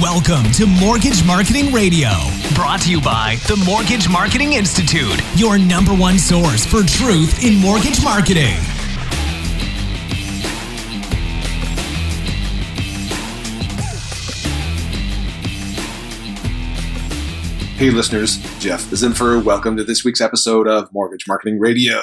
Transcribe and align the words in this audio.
Welcome 0.00 0.50
to 0.52 0.64
Mortgage 0.64 1.22
Marketing 1.26 1.74
Radio, 1.74 2.08
brought 2.54 2.80
to 2.82 2.90
you 2.90 3.02
by 3.02 3.36
the 3.48 3.62
Mortgage 3.66 4.08
Marketing 4.08 4.54
Institute, 4.54 5.20
your 5.34 5.58
number 5.58 5.92
one 5.92 6.18
source 6.18 6.64
for 6.64 6.82
truth 6.82 7.44
in 7.44 7.56
mortgage 7.56 8.02
marketing. 8.02 8.56
Hey, 17.76 17.90
listeners, 17.90 18.38
Jeff 18.58 18.80
Zinfer. 18.84 19.44
Welcome 19.44 19.76
to 19.76 19.84
this 19.84 20.02
week's 20.02 20.22
episode 20.22 20.66
of 20.66 20.88
Mortgage 20.94 21.28
Marketing 21.28 21.58
Radio. 21.58 22.00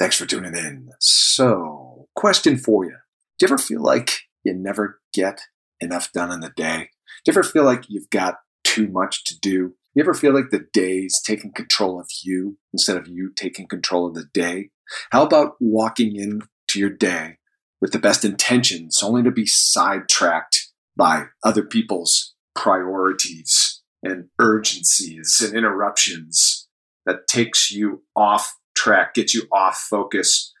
Thanks 0.00 0.16
for 0.16 0.26
tuning 0.26 0.56
in. 0.56 0.90
So, 0.98 2.08
question 2.16 2.56
for 2.56 2.84
you 2.84 2.96
Do 3.38 3.46
you 3.46 3.52
ever 3.52 3.58
feel 3.58 3.82
like 3.84 4.22
you 4.42 4.52
never 4.52 5.00
get 5.14 5.42
enough 5.80 6.12
done 6.12 6.32
in 6.32 6.40
the 6.40 6.52
day? 6.56 6.90
Do 7.24 7.30
you 7.30 7.32
ever 7.32 7.42
feel 7.42 7.64
like 7.64 7.84
you've 7.88 8.10
got 8.10 8.36
too 8.64 8.88
much 8.88 9.24
to 9.24 9.38
do? 9.38 9.74
You 9.94 10.02
ever 10.02 10.14
feel 10.14 10.34
like 10.34 10.50
the 10.50 10.66
day's 10.72 11.20
taking 11.24 11.52
control 11.52 11.98
of 12.00 12.08
you 12.22 12.58
instead 12.72 12.96
of 12.96 13.08
you 13.08 13.32
taking 13.34 13.66
control 13.66 14.06
of 14.06 14.14
the 14.14 14.28
day? 14.32 14.70
How 15.10 15.24
about 15.24 15.56
walking 15.60 16.16
into 16.16 16.78
your 16.78 16.90
day 16.90 17.38
with 17.80 17.92
the 17.92 17.98
best 17.98 18.24
intentions 18.24 19.02
only 19.02 19.22
to 19.22 19.30
be 19.30 19.46
sidetracked 19.46 20.68
by 20.96 21.26
other 21.44 21.62
people's 21.62 22.34
priorities 22.54 23.82
and 24.02 24.28
urgencies 24.38 25.40
and 25.44 25.56
interruptions 25.56 26.68
that 27.06 27.26
takes 27.28 27.70
you 27.70 28.02
off 28.14 28.56
track, 28.76 29.14
gets 29.14 29.34
you 29.34 29.46
off 29.52 29.78
focus, 29.78 30.52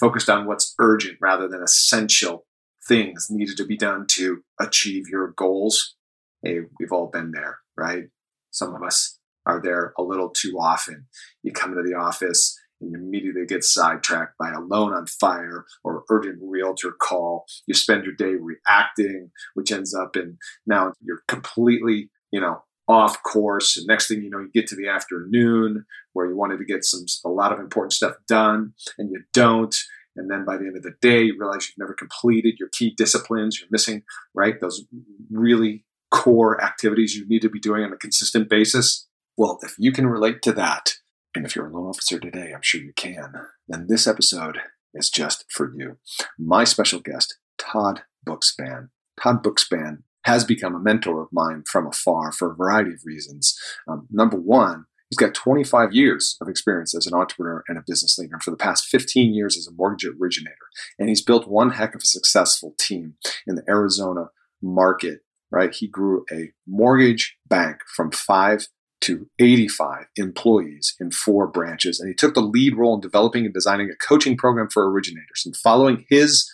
focused 0.00 0.28
on 0.28 0.46
what's 0.46 0.74
urgent 0.78 1.18
rather 1.20 1.48
than 1.48 1.62
essential 1.62 2.46
things 2.86 3.28
needed 3.30 3.56
to 3.56 3.66
be 3.66 3.76
done 3.76 4.06
to 4.12 4.42
achieve 4.60 5.08
your 5.08 5.32
goals. 5.36 5.96
Hey, 6.42 6.60
we've 6.78 6.92
all 6.92 7.10
been 7.12 7.32
there, 7.32 7.58
right? 7.76 8.04
Some 8.50 8.74
of 8.74 8.82
us 8.82 9.18
are 9.46 9.60
there 9.62 9.92
a 9.98 10.02
little 10.02 10.30
too 10.30 10.56
often. 10.58 11.06
You 11.42 11.52
come 11.52 11.70
into 11.70 11.82
the 11.82 11.96
office 11.96 12.58
and 12.80 12.92
you 12.92 12.98
immediately 12.98 13.46
get 13.46 13.64
sidetracked 13.64 14.36
by 14.38 14.50
a 14.50 14.60
loan 14.60 14.92
on 14.92 15.06
fire 15.06 15.64
or 15.82 16.04
urgent 16.10 16.38
realtor 16.42 16.92
call. 16.92 17.46
You 17.66 17.74
spend 17.74 18.04
your 18.04 18.14
day 18.14 18.34
reacting, 18.40 19.30
which 19.54 19.72
ends 19.72 19.94
up 19.94 20.16
in 20.16 20.38
now 20.66 20.92
you're 21.02 21.22
completely, 21.28 22.10
you 22.30 22.40
know, 22.40 22.62
off 22.86 23.22
course. 23.22 23.76
And 23.76 23.86
next 23.86 24.08
thing 24.08 24.22
you 24.22 24.30
know, 24.30 24.40
you 24.40 24.50
get 24.52 24.66
to 24.68 24.76
the 24.76 24.88
afternoon 24.88 25.84
where 26.12 26.26
you 26.26 26.36
wanted 26.36 26.58
to 26.58 26.64
get 26.64 26.84
some 26.84 27.06
a 27.24 27.28
lot 27.28 27.52
of 27.52 27.58
important 27.58 27.92
stuff 27.92 28.14
done 28.28 28.74
and 28.98 29.10
you 29.10 29.22
don't. 29.32 29.74
And 30.16 30.30
then 30.30 30.44
by 30.44 30.56
the 30.56 30.66
end 30.66 30.76
of 30.76 30.82
the 30.82 30.94
day, 31.00 31.22
you 31.22 31.36
realize 31.38 31.68
you've 31.68 31.78
never 31.78 31.94
completed 31.94 32.54
your 32.58 32.68
key 32.72 32.94
disciplines. 32.96 33.60
You're 33.60 33.68
missing, 33.70 34.02
right? 34.34 34.60
Those 34.60 34.84
really 35.30 35.84
core 36.10 36.62
activities 36.62 37.16
you 37.16 37.26
need 37.26 37.42
to 37.42 37.50
be 37.50 37.58
doing 37.58 37.82
on 37.82 37.92
a 37.92 37.96
consistent 37.96 38.48
basis. 38.48 39.08
Well, 39.36 39.58
if 39.62 39.74
you 39.78 39.90
can 39.90 40.06
relate 40.06 40.42
to 40.42 40.52
that, 40.52 40.94
and 41.34 41.44
if 41.44 41.56
you're 41.56 41.66
a 41.66 41.72
loan 41.72 41.88
officer 41.88 42.20
today, 42.20 42.52
I'm 42.54 42.62
sure 42.62 42.80
you 42.80 42.92
can, 42.94 43.32
then 43.66 43.86
this 43.88 44.06
episode 44.06 44.58
is 44.94 45.10
just 45.10 45.44
for 45.50 45.72
you. 45.76 45.98
My 46.38 46.62
special 46.62 47.00
guest, 47.00 47.36
Todd 47.58 48.02
Bookspan. 48.26 48.90
Todd 49.20 49.42
Bookspan 49.42 50.02
has 50.24 50.44
become 50.44 50.74
a 50.74 50.80
mentor 50.80 51.20
of 51.22 51.28
mine 51.32 51.64
from 51.66 51.86
afar 51.86 52.32
for 52.32 52.52
a 52.52 52.54
variety 52.54 52.92
of 52.92 53.00
reasons. 53.04 53.58
Um, 53.88 54.06
number 54.10 54.36
one, 54.36 54.86
He's 55.10 55.18
got 55.18 55.34
25 55.34 55.92
years 55.92 56.36
of 56.40 56.48
experience 56.48 56.94
as 56.94 57.06
an 57.06 57.14
entrepreneur 57.14 57.62
and 57.68 57.78
a 57.78 57.84
business 57.86 58.18
leader, 58.18 58.34
and 58.34 58.42
for 58.42 58.50
the 58.50 58.56
past 58.56 58.86
15 58.86 59.34
years 59.34 59.56
as 59.56 59.66
a 59.66 59.72
mortgage 59.72 60.10
originator. 60.20 60.56
And 60.98 61.08
he's 61.08 61.22
built 61.22 61.48
one 61.48 61.70
heck 61.70 61.94
of 61.94 62.02
a 62.02 62.06
successful 62.06 62.74
team 62.78 63.14
in 63.46 63.54
the 63.54 63.64
Arizona 63.68 64.30
market, 64.62 65.20
right? 65.50 65.74
He 65.74 65.86
grew 65.86 66.24
a 66.32 66.50
mortgage 66.66 67.36
bank 67.46 67.78
from 67.94 68.10
five 68.10 68.66
to 69.02 69.28
85 69.38 70.06
employees 70.16 70.96
in 70.98 71.10
four 71.10 71.46
branches. 71.46 72.00
And 72.00 72.08
he 72.08 72.14
took 72.14 72.34
the 72.34 72.40
lead 72.40 72.74
role 72.76 72.94
in 72.94 73.00
developing 73.00 73.44
and 73.44 73.52
designing 73.52 73.90
a 73.90 74.06
coaching 74.06 74.36
program 74.36 74.68
for 74.70 74.90
originators. 74.90 75.42
And 75.44 75.54
following 75.54 76.06
his 76.08 76.50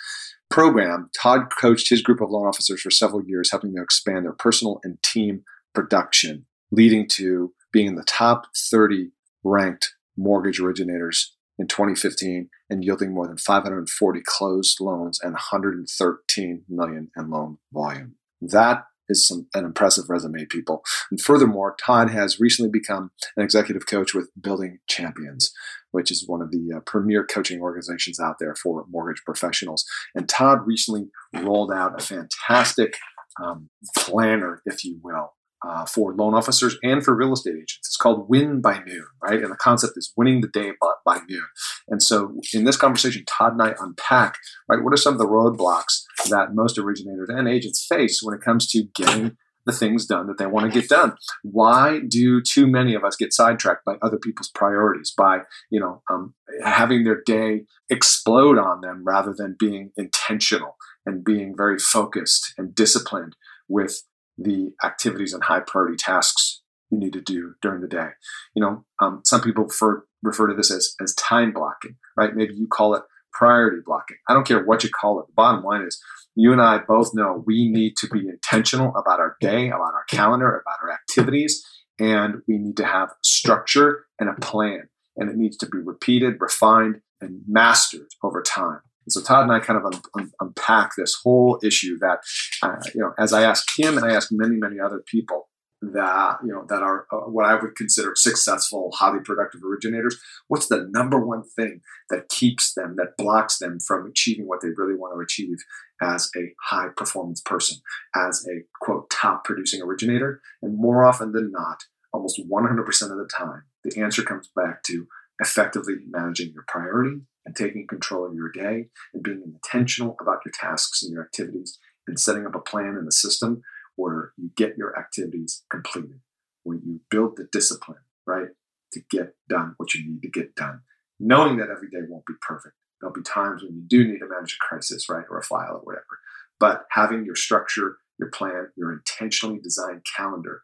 program, 0.51 1.11
Todd 1.17 1.53
coached 1.57 1.89
his 1.89 2.03
group 2.03 2.21
of 2.21 2.31
loan 2.31 2.49
officers 2.49 2.81
for 2.81 2.91
several 2.91 3.23
years, 3.25 3.53
helping 3.53 3.73
them 3.73 3.85
expand 3.85 4.25
their 4.25 4.33
personal 4.33 4.81
and 4.83 5.01
team 5.03 5.45
production, 5.75 6.47
leading 6.73 7.07
to 7.11 7.53
being 7.73 7.87
in 7.87 7.95
the 7.95 8.05
top 8.05 8.47
30 8.71 9.11
ranked 9.45 9.95
mortgage 10.17 10.61
originators 10.61 11.35
in 11.59 11.67
2015 11.67 12.49
and 12.69 12.85
yielding 12.85 13.13
more 13.13 13.27
than 13.27 13.37
540 13.37 14.21
closed 14.25 14.79
loans 14.81 15.21
and 15.23 15.33
113 15.33 16.65
million 16.69 17.11
in 17.17 17.31
loan 17.31 17.59
volume. 17.73 18.17
That 18.41 18.85
is 19.11 19.27
some, 19.27 19.49
an 19.55 19.65
impressive 19.65 20.09
resume, 20.09 20.47
people. 20.47 20.83
And 21.11 21.21
furthermore, 21.21 21.77
Todd 21.85 22.11
has 22.11 22.41
recently 22.41 22.71
become 22.71 23.11
an 23.37 23.43
executive 23.43 23.87
coach 23.87 24.15
with 24.15 24.31
Building 24.41 24.79
Champions, 24.89 25.53
which 25.91 26.11
is 26.11 26.27
one 26.27 26.41
of 26.41 26.51
the 26.51 26.73
uh, 26.77 26.81
premier 26.87 27.27
coaching 27.27 27.61
organizations 27.61 28.21
out 28.21 28.37
there 28.39 28.55
for 28.55 28.85
mortgage 28.89 29.23
professionals. 29.25 29.85
And 30.15 30.29
Todd 30.29 30.61
recently 30.65 31.09
rolled 31.35 31.73
out 31.73 32.01
a 32.01 32.05
fantastic 32.05 32.97
um, 33.43 33.69
planner, 33.99 34.63
if 34.65 34.85
you 34.85 35.01
will, 35.03 35.35
uh, 35.67 35.85
for 35.87 36.15
loan 36.15 36.35
officers 36.35 36.77
and 36.83 37.05
for 37.05 37.15
real 37.15 37.33
estate 37.33 37.55
agents. 37.55 37.79
It's 37.81 37.97
called 37.97 38.29
Win 38.29 38.61
by 38.61 38.79
Noon, 38.87 39.07
right? 39.23 39.43
And 39.43 39.51
the 39.51 39.57
concept 39.57 39.95
is 39.97 40.13
winning 40.17 40.41
the 40.41 40.49
day 40.49 40.73
by, 40.81 40.93
by 41.05 41.21
noon. 41.29 41.47
And 41.89 42.03
so 42.03 42.41
in 42.55 42.65
this 42.65 42.77
conversation, 42.77 43.25
Todd 43.27 43.53
and 43.53 43.63
I 43.63 43.75
unpack, 43.79 44.37
right, 44.69 44.83
what 44.83 44.93
are 44.93 44.99
some 44.99 45.15
of 45.15 45.19
the 45.19 45.27
roadblocks 45.27 46.03
that 46.31 46.55
most 46.55 46.79
originators 46.79 47.29
and 47.29 47.49
agents 47.49 47.87
face 47.87 48.21
when 48.23 48.35
it 48.35 48.41
comes 48.41 48.69
to 48.69 48.85
getting 48.95 49.37
the 49.67 49.73
things 49.73 50.07
done 50.07 50.27
that 50.27 50.39
they 50.39 50.47
want 50.47 50.73
to 50.73 50.81
get 50.81 50.89
done. 50.89 51.15
Why 51.43 52.01
do 52.07 52.41
too 52.41 52.67
many 52.67 52.95
of 52.95 53.05
us 53.05 53.17
get 53.17 53.33
sidetracked 53.33 53.85
by 53.85 53.97
other 54.03 54.19
people's 54.19 54.51
priorities, 54.55 55.13
by 55.17 55.41
you 55.71 55.81
know 55.81 56.03
um, 56.11 56.35
having 56.65 57.05
their 57.05 57.23
day 57.25 57.65
explode 57.91 58.59
on 58.59 58.81
them 58.81 59.03
rather 59.05 59.35
than 59.37 59.57
being 59.59 59.93
intentional 59.97 60.77
and 61.07 61.25
being 61.25 61.55
very 61.57 61.79
focused 61.79 62.55
and 62.57 62.75
disciplined 62.75 63.37
with 63.69 64.03
the 64.41 64.73
activities 64.83 65.33
and 65.33 65.45
high 65.45 65.61
priority 65.61 65.97
tasks 65.97 66.63
you 66.91 66.99
need 66.99 67.13
to 67.13 67.21
do 67.21 67.55
during 67.63 67.81
the 67.81 67.89
day. 67.89 68.09
You 68.55 68.63
know, 68.63 68.85
um, 69.01 69.23
some 69.25 69.41
people 69.41 69.65
refer 69.65 70.05
refer 70.23 70.49
to 70.49 70.55
this 70.55 70.71
as 70.71 70.95
as 71.01 71.15
time 71.15 71.53
blocking, 71.53 71.97
right? 72.17 72.35
Maybe 72.35 72.55
you 72.55 72.67
call 72.67 72.95
it 72.95 73.03
priority 73.33 73.79
blocking. 73.85 74.17
I 74.29 74.35
don't 74.35 74.47
care 74.47 74.65
what 74.65 74.83
you 74.83 74.91
call 74.91 75.21
it. 75.21 75.27
The 75.29 75.35
bottom 75.35 75.63
line 75.63 75.83
is 75.83 76.03
you 76.35 76.53
and 76.53 76.61
I 76.61 76.79
both 76.79 77.11
know 77.15 77.45
we 77.47 77.71
need 77.71 77.97
to 77.99 78.09
be 78.09 78.21
intentional 78.21 78.95
about 78.97 79.21
our 79.21 79.37
day, 79.41 79.69
about 79.69 79.95
our 79.95 80.05
calendar, 80.09 80.49
about 80.49 80.79
our 80.83 80.93
activities, 80.93 81.65
and 81.99 82.37
we 82.49 82.59
need 82.59 82.77
to 82.79 82.85
have 82.85 83.11
structure 83.23 84.07
and 84.19 84.29
a 84.29 84.35
plan. 84.35 84.89
And 85.17 85.29
it 85.29 85.37
needs 85.37 85.57
to 85.59 85.67
be 85.67 85.79
repeated, 85.79 86.37
refined, 86.41 87.01
and 87.21 87.43
mastered 87.47 88.09
over 88.23 88.43
time. 88.43 88.81
And 89.07 89.13
so 89.13 89.23
Todd 89.23 89.45
and 89.45 89.53
I 89.53 89.61
kind 89.61 89.79
of 89.79 89.87
un- 89.87 90.03
un- 90.19 90.33
unpack 90.41 90.93
this 90.97 91.17
whole 91.23 91.59
issue 91.63 91.99
that, 91.99 92.21
uh, 92.63 92.77
you 92.95 93.01
know, 93.01 93.13
as 93.19 93.33
I 93.33 93.43
ask 93.43 93.67
him 93.79 93.97
and 93.97 94.07
I 94.07 94.15
ask 94.15 94.29
many, 94.31 94.57
many 94.57 94.79
other 94.79 95.03
people 95.07 95.49
that, 95.83 96.37
you 96.45 96.53
know, 96.53 96.65
that 96.69 96.83
are 96.83 97.07
uh, 97.11 97.21
what 97.21 97.47
I 97.47 97.55
would 97.55 97.75
consider 97.75 98.13
successful, 98.15 98.91
highly 98.95 99.21
productive 99.25 99.63
originators, 99.65 100.21
what's 100.49 100.69
the 100.69 100.87
number 100.91 101.19
one 101.19 101.43
thing 101.57 101.81
that 102.11 102.29
keeps 102.29 102.75
them, 102.75 102.97
that 102.97 103.17
blocks 103.17 103.59
them 103.59 103.79
from 103.81 104.07
achieving 104.07 104.47
what 104.47 104.61
they 104.61 104.69
really 104.77 104.95
want 104.95 105.15
to 105.15 105.21
achieve 105.21 105.57
as 106.03 106.31
a 106.37 106.53
high 106.69 106.89
performance 106.95 107.41
person, 107.41 107.79
as 108.15 108.47
a 108.49 108.61
quote, 108.83 109.09
top 109.11 109.45
producing 109.45 109.81
originator? 109.81 110.43
And 110.61 110.77
more 110.77 111.05
often 111.05 111.33
than 111.33 111.51
not, 111.51 111.85
almost 112.13 112.41
100% 112.51 112.79
of 113.11 113.19
the 113.19 113.31
time, 113.35 113.63
the 113.85 114.03
answer 114.03 114.23
comes 114.23 114.51
back 114.55 114.83
to 114.85 115.07
effectively 115.41 115.95
managing 116.11 116.53
your 116.53 116.65
priority 116.69 117.23
and 117.51 117.57
taking 117.57 117.85
control 117.85 118.25
of 118.25 118.35
your 118.35 118.49
day 118.53 118.87
and 119.13 119.25
being 119.25 119.43
intentional 119.45 120.17
about 120.21 120.39
your 120.45 120.53
tasks 120.53 121.03
and 121.03 121.13
your 121.13 121.25
activities 121.25 121.81
and 122.07 122.19
setting 122.19 122.47
up 122.47 122.55
a 122.55 122.61
plan 122.61 122.95
and 122.97 123.09
a 123.09 123.13
system 123.13 123.61
where 123.97 124.31
you 124.37 124.51
get 124.57 124.79
your 124.79 124.97
activities 124.97 125.65
completed, 125.69 126.21
where 126.63 126.77
you 126.77 127.01
build 127.11 127.37
the 127.37 127.49
discipline, 127.51 127.99
right, 128.25 128.51
to 128.93 129.01
get 129.11 129.35
done 129.49 129.75
what 129.79 129.95
you 129.95 130.09
need 130.09 130.23
to 130.23 130.29
get 130.29 130.55
done, 130.55 130.83
knowing 131.19 131.57
that 131.57 131.71
every 131.71 131.91
day 131.91 131.99
won't 132.09 132.25
be 132.25 132.35
perfect. 132.41 132.77
There'll 133.01 133.13
be 133.13 133.23
times 133.23 133.65
when 133.65 133.75
you 133.75 133.83
do 133.85 134.07
need 134.07 134.21
to 134.21 134.29
manage 134.29 134.53
a 134.53 134.65
crisis, 134.65 135.09
right, 135.09 135.25
or 135.29 135.39
a 135.39 135.43
file 135.43 135.75
or 135.75 135.81
whatever. 135.81 136.21
But 136.61 136.85
having 136.93 137.25
your 137.25 137.35
structure, 137.35 137.97
your 138.17 138.31
plan, 138.31 138.69
your 138.77 138.93
intentionally 138.93 139.59
designed 139.61 140.03
calendar 140.17 140.63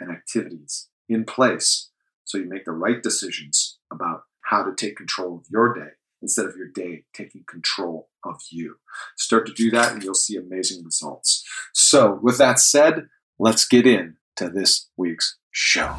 and 0.00 0.10
activities 0.10 0.88
in 1.10 1.26
place 1.26 1.90
so 2.24 2.38
you 2.38 2.48
make 2.48 2.64
the 2.64 2.72
right 2.72 3.02
decisions 3.02 3.78
about 3.92 4.22
how 4.46 4.62
to 4.62 4.74
take 4.74 4.96
control 4.96 5.36
of 5.36 5.44
your 5.50 5.74
day 5.74 5.90
instead 6.22 6.46
of 6.46 6.56
your 6.56 6.68
day 6.68 7.04
taking 7.12 7.44
control 7.48 8.08
of 8.24 8.40
you. 8.50 8.76
Start 9.16 9.46
to 9.46 9.52
do 9.52 9.70
that 9.72 9.92
and 9.92 10.02
you'll 10.02 10.14
see 10.14 10.36
amazing 10.36 10.84
results. 10.84 11.44
So, 11.74 12.18
with 12.22 12.38
that 12.38 12.58
said, 12.58 13.08
let's 13.38 13.66
get 13.66 13.86
in 13.86 14.16
to 14.36 14.48
this 14.48 14.88
week's 14.96 15.38
show. 15.50 15.96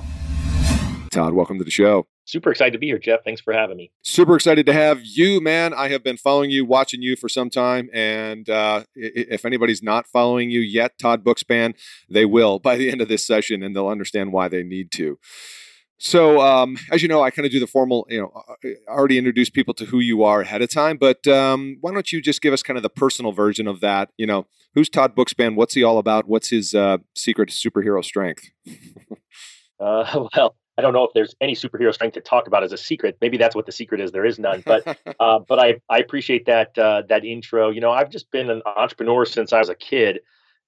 Todd, 1.12 1.34
welcome 1.34 1.60
to 1.60 1.64
the 1.64 1.72
show. 1.72 2.08
Super 2.26 2.52
excited 2.52 2.72
to 2.72 2.80
be 2.80 2.88
here, 2.88 2.98
Jeff. 2.98 3.20
Thanks 3.26 3.42
for 3.42 3.54
having 3.54 3.76
me. 3.76 3.92
Super 4.02 4.36
excited 4.36 4.66
to 4.66 4.74
have 4.74 5.02
you, 5.04 5.42
man. 5.42 5.74
I 5.74 5.90
have 5.90 6.04
been 6.04 6.16
following 6.16 6.50
you, 6.50 6.66
watching 6.66 7.02
you 7.02 7.18
for 7.18 7.28
some 7.28 7.50
time. 7.50 7.90
And 7.94 8.50
uh, 8.50 8.86
if 8.96 9.46
anybody's 9.46 9.84
not 9.84 10.08
following 10.08 10.50
you 10.50 10.62
yet, 10.62 10.98
Todd 10.98 11.24
Bookspan, 11.24 11.76
they 12.10 12.26
will 12.26 12.60
by 12.60 12.78
the 12.78 12.90
end 12.90 13.02
of 13.02 13.10
this 13.10 13.28
session 13.28 13.62
and 13.62 13.76
they'll 13.76 13.90
understand 13.90 14.32
why 14.32 14.48
they 14.48 14.64
need 14.64 14.90
to. 14.94 15.20
So, 16.04 16.42
um, 16.42 16.78
as 16.92 17.02
you 17.02 17.08
know, 17.08 17.24
I 17.24 17.32
kind 17.32 17.46
of 17.46 17.52
do 17.54 17.62
the 17.62 17.66
formal, 17.66 18.06
you 18.10 18.20
know, 18.20 18.30
uh, 18.36 18.68
uh, 18.68 18.92
already 18.92 19.18
introduce 19.18 19.50
people 19.50 19.74
to 19.76 19.86
who 19.86 20.02
you 20.02 20.24
are 20.24 20.42
ahead 20.42 20.62
of 20.62 20.70
time. 20.70 20.98
But 20.98 21.26
um, 21.28 21.78
why 21.80 21.94
don't 21.94 22.12
you 22.12 22.22
just 22.22 22.42
give 22.42 22.52
us 22.52 22.62
kind 22.62 22.76
of 22.76 22.84
the 22.84 22.90
personal 22.90 23.32
version 23.32 23.70
of 23.70 23.80
that? 23.80 24.10
You 24.18 24.28
know, 24.28 24.46
who's 24.76 24.90
Todd 24.90 25.16
Bookspan? 25.16 25.56
What's 25.56 25.76
he 25.76 25.82
all 25.82 25.98
about? 25.98 26.28
What's 26.28 26.50
his 26.50 26.76
uh, 26.76 26.98
secret 27.16 27.52
superhero 27.52 28.04
strength? 28.04 28.50
uh, 29.80 30.28
well, 30.36 30.58
I 30.78 30.82
don't 30.82 30.92
know 30.92 31.06
if 31.06 31.12
there's 31.14 31.36
any 31.40 31.56
superhero 31.56 31.94
strength 31.94 32.16
to 32.16 32.22
talk 32.22 32.48
about 32.48 32.64
as 32.64 32.74
a 32.74 32.78
secret. 32.78 33.18
Maybe 33.22 33.38
that's 33.38 33.56
what 33.56 33.66
the 33.66 33.72
secret 33.72 34.02
is. 34.02 34.12
There 34.12 34.26
is 34.26 34.38
none. 34.38 34.62
But 34.66 35.00
uh, 35.22 35.40
but 35.48 35.58
I 35.58 35.76
I 35.88 36.00
appreciate 36.00 36.48
that 36.48 36.78
uh, 36.78 37.04
that 37.08 37.24
intro. 37.24 37.70
You 37.70 37.80
know, 37.80 37.92
I've 37.92 38.10
just 38.10 38.30
been 38.30 38.50
an 38.50 38.62
entrepreneur 38.66 39.24
since 39.24 39.54
I 39.54 39.60
was 39.60 39.70
a 39.70 39.76
kid 39.76 40.20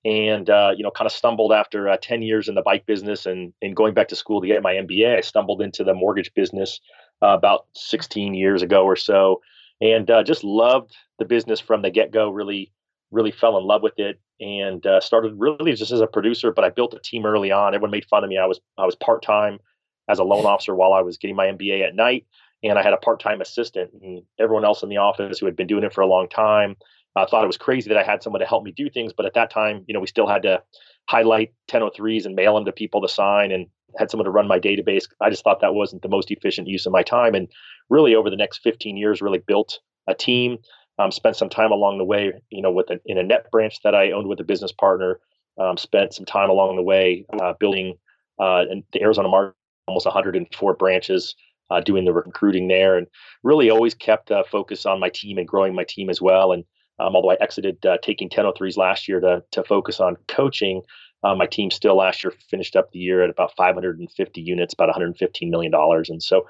and 0.05 0.49
uh, 0.49 0.71
you 0.77 0.83
know 0.83 0.91
kind 0.91 1.07
of 1.07 1.11
stumbled 1.11 1.51
after 1.51 1.89
uh, 1.89 1.97
10 2.01 2.21
years 2.21 2.47
in 2.47 2.55
the 2.55 2.61
bike 2.61 2.85
business 2.85 3.25
and, 3.25 3.51
and 3.61 3.75
going 3.75 3.93
back 3.93 4.07
to 4.07 4.15
school 4.15 4.39
to 4.39 4.47
get 4.47 4.63
my 4.63 4.75
mba 4.75 5.17
i 5.17 5.21
stumbled 5.21 5.61
into 5.61 5.83
the 5.83 5.93
mortgage 5.93 6.33
business 6.33 6.79
uh, 7.21 7.29
about 7.29 7.65
16 7.75 8.33
years 8.33 8.61
ago 8.61 8.85
or 8.85 8.95
so 8.95 9.41
and 9.81 10.09
uh, 10.09 10.23
just 10.23 10.43
loved 10.43 10.95
the 11.19 11.25
business 11.25 11.59
from 11.59 11.81
the 11.81 11.89
get-go 11.89 12.29
really 12.29 12.71
really 13.11 13.31
fell 13.31 13.57
in 13.57 13.65
love 13.65 13.81
with 13.81 13.97
it 13.97 14.19
and 14.39 14.85
uh, 14.85 14.99
started 14.99 15.33
really 15.37 15.73
just 15.73 15.91
as 15.91 16.01
a 16.01 16.07
producer 16.07 16.51
but 16.51 16.63
i 16.63 16.69
built 16.69 16.93
a 16.93 16.99
team 16.99 17.25
early 17.25 17.51
on. 17.51 17.73
Everyone 17.73 17.91
made 17.91 18.05
fun 18.05 18.23
of 18.23 18.29
me. 18.29 18.37
I 18.37 18.45
was 18.45 18.59
i 18.77 18.85
was 18.85 18.95
part-time 18.95 19.59
as 20.07 20.19
a 20.19 20.23
loan 20.23 20.45
officer 20.53 20.75
while 20.75 20.93
i 20.93 21.01
was 21.01 21.17
getting 21.17 21.35
my 21.35 21.47
mba 21.47 21.87
at 21.87 21.95
night 21.95 22.25
and 22.63 22.77
i 22.77 22.83
had 22.83 22.93
a 22.93 22.97
part-time 22.97 23.41
assistant 23.41 23.91
and 24.01 24.21
everyone 24.39 24.65
else 24.65 24.83
in 24.83 24.89
the 24.89 24.97
office 24.97 25.39
who 25.39 25.45
had 25.45 25.55
been 25.55 25.67
doing 25.67 25.83
it 25.83 25.93
for 25.93 26.01
a 26.01 26.07
long 26.07 26.27
time 26.29 26.75
I 27.15 27.25
thought 27.25 27.43
it 27.43 27.47
was 27.47 27.57
crazy 27.57 27.89
that 27.89 27.97
I 27.97 28.03
had 28.03 28.21
someone 28.21 28.41
to 28.41 28.45
help 28.45 28.63
me 28.63 28.71
do 28.71 28.89
things, 28.89 29.13
but 29.13 29.25
at 29.25 29.33
that 29.35 29.49
time, 29.49 29.85
you 29.87 29.93
know, 29.93 29.99
we 29.99 30.07
still 30.07 30.27
had 30.27 30.43
to 30.43 30.61
highlight 31.07 31.53
1003s 31.69 32.25
and 32.25 32.35
mail 32.35 32.55
them 32.55 32.65
to 32.65 32.71
people 32.71 33.01
to 33.01 33.07
sign 33.07 33.51
and 33.51 33.67
had 33.97 34.11
someone 34.11 34.25
to 34.25 34.31
run 34.31 34.47
my 34.47 34.59
database. 34.59 35.07
I 35.21 35.29
just 35.29 35.43
thought 35.43 35.61
that 35.61 35.73
wasn't 35.73 36.01
the 36.01 36.09
most 36.09 36.29
efficient 36.31 36.67
use 36.67 36.85
of 36.85 36.91
my 36.91 37.03
time. 37.03 37.33
And 37.33 37.47
really 37.89 38.15
over 38.15 38.29
the 38.29 38.35
next 38.35 38.59
15 38.63 38.97
years, 38.97 39.21
really 39.21 39.41
built 39.45 39.79
a 40.07 40.13
team, 40.13 40.57
um, 40.99 41.11
spent 41.11 41.35
some 41.35 41.49
time 41.49 41.71
along 41.71 41.97
the 41.97 42.03
way, 42.03 42.33
you 42.49 42.61
know, 42.61 42.71
with 42.71 42.87
in 43.05 43.17
a 43.17 43.23
net 43.23 43.49
branch 43.51 43.81
that 43.83 43.95
I 43.95 44.11
owned 44.11 44.27
with 44.27 44.39
a 44.39 44.45
business 44.45 44.71
partner, 44.71 45.19
um, 45.57 45.77
spent 45.77 46.13
some 46.13 46.25
time 46.25 46.49
along 46.49 46.75
the 46.75 46.83
way 46.83 47.25
uh, 47.41 47.53
building 47.59 47.95
uh, 48.39 48.65
in 48.69 48.83
the 48.91 49.01
Arizona 49.01 49.29
market, 49.29 49.55
almost 49.87 50.05
104 50.05 50.73
branches, 50.75 51.35
uh, 51.69 51.79
doing 51.79 52.05
the 52.05 52.13
recruiting 52.13 52.67
there 52.67 52.97
and 52.97 53.07
really 53.43 53.69
always 53.69 53.93
kept 53.93 54.31
a 54.31 54.43
focus 54.43 54.85
on 54.85 54.99
my 54.99 55.09
team 55.09 55.37
and 55.37 55.47
growing 55.47 55.73
my 55.73 55.85
team 55.87 56.09
as 56.09 56.21
well. 56.21 56.51
And 56.51 56.63
um, 56.99 57.15
although 57.15 57.31
I 57.31 57.37
exited 57.41 57.85
uh, 57.85 57.97
taking 58.01 58.29
1003s 58.29 58.77
last 58.77 59.07
year 59.07 59.19
to 59.19 59.43
to 59.51 59.63
focus 59.63 59.99
on 59.99 60.17
coaching, 60.27 60.81
uh, 61.23 61.35
my 61.35 61.45
team 61.45 61.71
still 61.71 61.97
last 61.97 62.23
year 62.23 62.33
finished 62.49 62.75
up 62.75 62.91
the 62.91 62.99
year 62.99 63.23
at 63.23 63.29
about 63.29 63.55
550 63.55 64.41
units, 64.41 64.73
about 64.73 64.87
115 64.87 65.49
million 65.49 65.71
dollars, 65.71 66.09
and 66.09 66.21
so. 66.21 66.45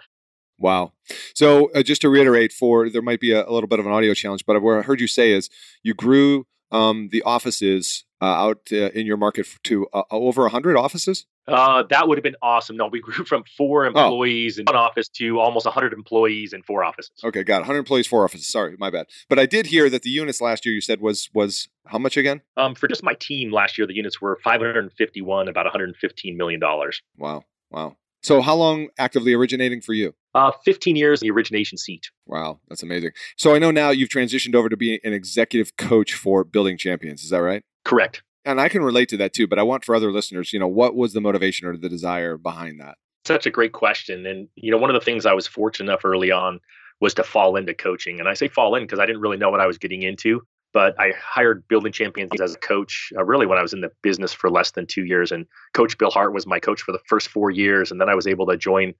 Wow. 0.57 0.93
So 1.33 1.69
uh, 1.73 1.83
just 1.83 1.99
to 2.01 2.09
reiterate, 2.09 2.53
for 2.53 2.89
there 2.89 3.01
might 3.01 3.19
be 3.19 3.33
a, 3.33 3.45
a, 3.45 3.51
little 3.51 3.67
bit 3.67 3.79
of 3.79 3.85
an 3.85 3.91
audio 3.91 4.13
challenge, 4.13 4.45
but 4.45 4.61
what 4.61 4.77
I 4.77 4.83
heard 4.83 5.01
you 5.01 5.07
say 5.07 5.33
is 5.33 5.49
you 5.83 5.93
grew 5.93 6.47
um, 6.75 7.09
the 7.11 7.21
offices 7.23 8.05
uh, 8.21 8.25
out 8.25 8.67
uh, 8.71 8.89
in 8.89 9.05
your 9.05 9.17
market 9.17 9.47
to 9.63 9.87
uh, 9.93 10.03
over 10.11 10.43
100 10.43 10.77
offices? 10.77 11.25
Uh, 11.47 11.83
that 11.89 12.07
would 12.07 12.17
have 12.17 12.23
been 12.23 12.35
awesome. 12.41 12.75
No, 12.75 12.87
we 12.87 12.99
grew 13.01 13.23
from 13.25 13.43
four 13.57 13.85
employees 13.85 14.57
oh. 14.57 14.61
in 14.61 14.65
one 14.65 14.75
office 14.75 15.07
to 15.09 15.39
almost 15.39 15.65
100 15.65 15.93
employees 15.93 16.53
in 16.53 16.63
four 16.63 16.83
offices. 16.83 17.11
Okay, 17.23 17.43
got 17.43 17.57
it. 17.57 17.61
100 17.61 17.79
employees, 17.79 18.07
four 18.07 18.23
offices. 18.23 18.47
Sorry, 18.47 18.75
my 18.79 18.89
bad. 18.89 19.07
But 19.29 19.39
I 19.39 19.45
did 19.45 19.67
hear 19.67 19.89
that 19.89 20.01
the 20.01 20.09
units 20.09 20.41
last 20.41 20.65
year 20.65 20.73
you 20.73 20.81
said 20.81 21.01
was 21.01 21.29
was 21.33 21.69
how 21.85 21.99
much 21.99 22.17
again? 22.17 22.41
Um, 22.57 22.73
for 22.73 22.87
just 22.87 23.03
my 23.03 23.13
team 23.13 23.51
last 23.51 23.77
year, 23.77 23.85
the 23.85 23.93
units 23.93 24.19
were 24.19 24.39
551, 24.43 25.47
about 25.47 25.65
115 25.65 26.37
million 26.37 26.59
dollars. 26.59 27.01
Wow, 27.17 27.43
wow. 27.69 27.95
So, 28.25 28.41
how 28.41 28.55
long 28.55 28.87
actively 28.97 29.33
originating 29.33 29.81
for 29.81 29.93
you? 29.93 30.15
Uh, 30.33 30.51
15 30.63 30.95
years 30.95 31.21
in 31.21 31.27
the 31.27 31.31
origination 31.31 31.77
seat. 31.77 32.09
Wow, 32.25 32.59
that's 32.67 32.81
amazing. 32.81 33.11
So, 33.37 33.53
I 33.53 33.59
know 33.59 33.69
now 33.69 33.91
you've 33.91 34.09
transitioned 34.09 34.55
over 34.55 34.67
to 34.67 34.75
being 34.75 34.97
an 35.03 35.13
executive 35.13 35.77
coach 35.77 36.15
for 36.15 36.43
Building 36.43 36.75
Champions. 36.75 37.23
Is 37.23 37.29
that 37.29 37.43
right? 37.43 37.63
Correct. 37.83 38.23
And 38.43 38.59
I 38.59 38.67
can 38.67 38.81
relate 38.81 39.09
to 39.09 39.17
that 39.17 39.33
too, 39.33 39.45
but 39.45 39.59
I 39.59 39.63
want 39.63 39.85
for 39.85 39.93
other 39.93 40.11
listeners, 40.11 40.51
you 40.53 40.59
know, 40.59 40.67
what 40.67 40.95
was 40.95 41.13
the 41.13 41.21
motivation 41.21 41.67
or 41.67 41.77
the 41.77 41.87
desire 41.87 42.35
behind 42.35 42.79
that? 42.79 42.97
Such 43.25 43.45
a 43.45 43.51
great 43.51 43.73
question. 43.73 44.25
And, 44.25 44.47
you 44.55 44.71
know, 44.71 44.77
one 44.77 44.89
of 44.89 44.95
the 44.95 45.05
things 45.05 45.27
I 45.27 45.33
was 45.33 45.45
fortunate 45.45 45.91
enough 45.91 46.03
early 46.03 46.31
on 46.31 46.59
was 46.99 47.13
to 47.15 47.23
fall 47.23 47.55
into 47.55 47.75
coaching. 47.75 48.19
And 48.19 48.27
I 48.27 48.33
say 48.33 48.47
fall 48.47 48.73
in 48.73 48.83
because 48.83 48.97
I 48.97 49.05
didn't 49.05 49.21
really 49.21 49.37
know 49.37 49.51
what 49.51 49.61
I 49.61 49.67
was 49.67 49.77
getting 49.77 50.01
into 50.01 50.41
but 50.75 50.93
I 50.99 51.13
hired 51.17 51.65
Building 51.69 51.93
Champions 51.93 52.31
as 52.41 52.53
a 52.53 52.57
coach 52.57 53.13
uh, 53.17 53.23
really 53.23 53.45
when 53.45 53.57
I 53.57 53.61
was 53.61 53.71
in 53.71 53.79
the 53.79 53.91
business 54.01 54.33
for 54.33 54.49
less 54.49 54.71
than 54.71 54.85
two 54.85 55.05
years. 55.05 55.31
And 55.31 55.45
Coach 55.73 55.97
Bill 55.97 56.11
Hart 56.11 56.33
was 56.33 56.45
my 56.45 56.59
coach 56.59 56.81
for 56.81 56.91
the 56.91 56.99
first 57.07 57.29
four 57.29 57.49
years. 57.49 57.91
And 57.91 58.01
then 58.01 58.09
I 58.09 58.13
was 58.13 58.27
able 58.27 58.45
to 58.47 58.57
join 58.57 58.93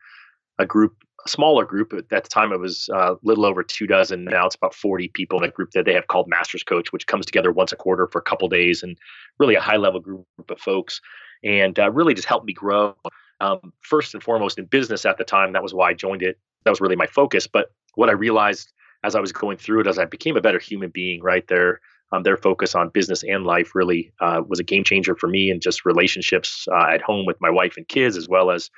a 0.58 0.66
group, 0.66 0.96
a 1.26 1.30
smaller 1.30 1.66
group. 1.66 1.92
At 1.92 2.24
the 2.24 2.30
time, 2.30 2.54
it 2.54 2.62
was 2.62 2.88
a 2.94 2.96
uh, 2.96 3.16
little 3.24 3.46
over 3.46 3.62
two 3.62 3.88
dozen. 3.88 4.24
Now 4.24 4.46
it's 4.46 4.56
about 4.56 4.74
40 4.74 5.10
people 5.10 5.38
in 5.44 5.50
a 5.50 5.52
group 5.52 5.72
that 5.72 5.84
they 5.84 5.94
have 5.94 6.08
called 6.08 6.30
Masters 6.30 6.64
Coach, 6.64 6.94
which 6.94 7.08
comes 7.08 7.26
together 7.26 7.52
once 7.52 7.74
a 7.74 7.76
quarter 7.76 8.08
for 8.08 8.20
a 8.20 8.24
couple 8.24 8.48
days 8.48 8.82
and 8.82 8.98
really 9.38 9.56
a 9.56 9.62
high 9.62 9.76
level 9.76 10.00
group 10.00 10.26
of 10.48 10.58
folks. 10.58 11.02
And 11.44 11.78
uh, 11.78 11.92
really 11.92 12.14
just 12.14 12.30
helped 12.30 12.46
me 12.46 12.54
grow. 12.54 12.96
Um, 13.42 13.74
first 13.82 14.14
and 14.14 14.24
foremost 14.24 14.58
in 14.58 14.64
business 14.64 15.06
at 15.06 15.18
the 15.18 15.26
time, 15.26 15.52
that 15.52 15.62
was 15.62 15.74
why 15.74 15.90
I 15.90 15.94
joined 15.94 16.24
it. 16.24 16.40
That 16.64 16.70
was 16.70 16.80
really 16.80 16.96
my 16.96 17.08
focus. 17.08 17.48
But 17.48 17.74
what 17.96 18.08
I 18.08 18.14
realized 18.14 18.72
as 19.04 19.16
I 19.16 19.20
was 19.20 19.32
going 19.32 19.58
through 19.58 19.82
it, 19.82 19.88
as 19.88 20.00
I 20.00 20.06
became 20.06 20.38
a 20.38 20.42
better 20.42 20.60
human 20.60 20.90
being, 20.90 21.22
right 21.22 21.48
there, 21.48 21.80
um, 22.12 22.24
their 22.24 22.38
focus 22.38 22.76
on 22.76 22.90
business 22.90 23.24
and 23.24 23.46
life 23.46 23.76
really 23.76 24.12
uh, 24.22 24.42
was 24.48 24.60
a 24.60 24.64
game 24.64 24.84
changer 24.84 25.16
for 25.16 25.28
me 25.28 25.50
and 25.50 25.62
just 25.62 25.86
relationships 25.86 26.68
uh, 26.72 26.94
at 26.94 27.02
home 27.02 27.26
with 27.26 27.38
my 27.42 27.50
wife 27.50 27.78
and 27.78 27.88
kids, 27.88 28.18
as 28.18 28.30
well 28.30 28.52
as 28.52 28.70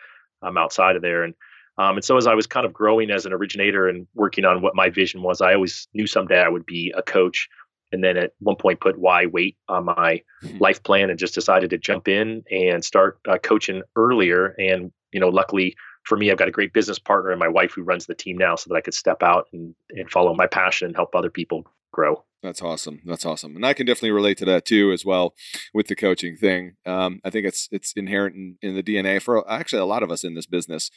um, 0.41 0.57
outside 0.57 0.95
of 0.95 1.01
there. 1.01 1.24
And 1.24 1.33
um, 1.79 1.97
and 1.97 2.03
so 2.03 2.17
as 2.17 2.25
I 2.25 2.33
was 2.33 2.47
kind 2.47 2.65
of 2.65 2.74
growing 2.74 3.12
as 3.12 3.25
an 3.25 3.33
originator 3.33 3.88
and 3.88 4.07
working 4.15 4.45
on 4.45 4.62
what 4.62 4.75
my 4.75 4.89
vision 4.89 5.21
was, 5.21 5.41
I 5.41 5.53
always 5.53 5.88
knew 5.93 6.07
someday 6.07 6.41
I 6.41 6.50
would 6.50 6.65
be 6.65 6.91
a 6.97 7.03
coach. 7.03 7.47
And 7.91 8.03
then 8.03 8.17
at 8.17 8.31
one 8.39 8.55
point, 8.55 8.81
put 8.81 8.97
why 8.97 9.27
wait 9.27 9.57
on 9.69 9.86
my 9.86 10.21
mm-hmm. 10.43 10.57
life 10.57 10.81
plan 10.81 11.09
and 11.09 11.19
just 11.19 11.36
decided 11.36 11.69
to 11.69 11.77
jump 11.77 12.07
in 12.07 12.43
and 12.51 12.83
start 12.83 13.19
uh, 13.29 13.38
coaching 13.38 13.83
earlier. 13.95 14.55
And 14.57 14.91
you 15.12 15.19
know, 15.19 15.29
luckily 15.29 15.75
for 16.07 16.17
me, 16.17 16.31
I've 16.31 16.37
got 16.37 16.47
a 16.47 16.51
great 16.51 16.73
business 16.73 16.99
partner 16.99 17.31
and 17.31 17.39
my 17.39 17.49
wife 17.49 17.73
who 17.73 17.83
runs 17.83 18.05
the 18.05 18.15
team 18.15 18.37
now 18.37 18.55
so 18.55 18.69
that 18.69 18.75
I 18.75 18.81
could 18.81 18.93
step 18.93 19.21
out 19.21 19.47
and, 19.51 19.75
and 19.91 20.09
follow 20.09 20.33
my 20.33 20.47
passion 20.47 20.87
and 20.87 20.95
help 20.95 21.13
other 21.13 21.29
people 21.29 21.65
grow. 21.91 22.23
That's 22.43 22.61
awesome. 22.61 23.01
That's 23.03 23.25
awesome, 23.25 23.55
and 23.55 23.65
I 23.65 23.73
can 23.73 23.87
definitely 23.87 24.11
relate 24.11 24.37
to 24.37 24.45
that 24.45 24.63
too, 24.63 24.91
as 24.91 25.03
well, 25.03 25.33
with 25.73 25.87
the 25.87 25.95
coaching 25.95 26.37
thing. 26.37 26.75
Um, 26.85 27.19
I 27.25 27.31
think 27.31 27.47
it's 27.47 27.67
it's 27.71 27.93
inherent 27.93 28.35
in, 28.35 28.57
in, 28.61 28.75
the 28.75 28.83
DNA 28.83 29.19
for 29.19 29.49
actually 29.49 29.81
a 29.81 29.85
lot 29.85 30.03
of 30.03 30.11
us 30.11 30.23
in 30.23 30.35
this 30.35 30.45
business, 30.45 30.91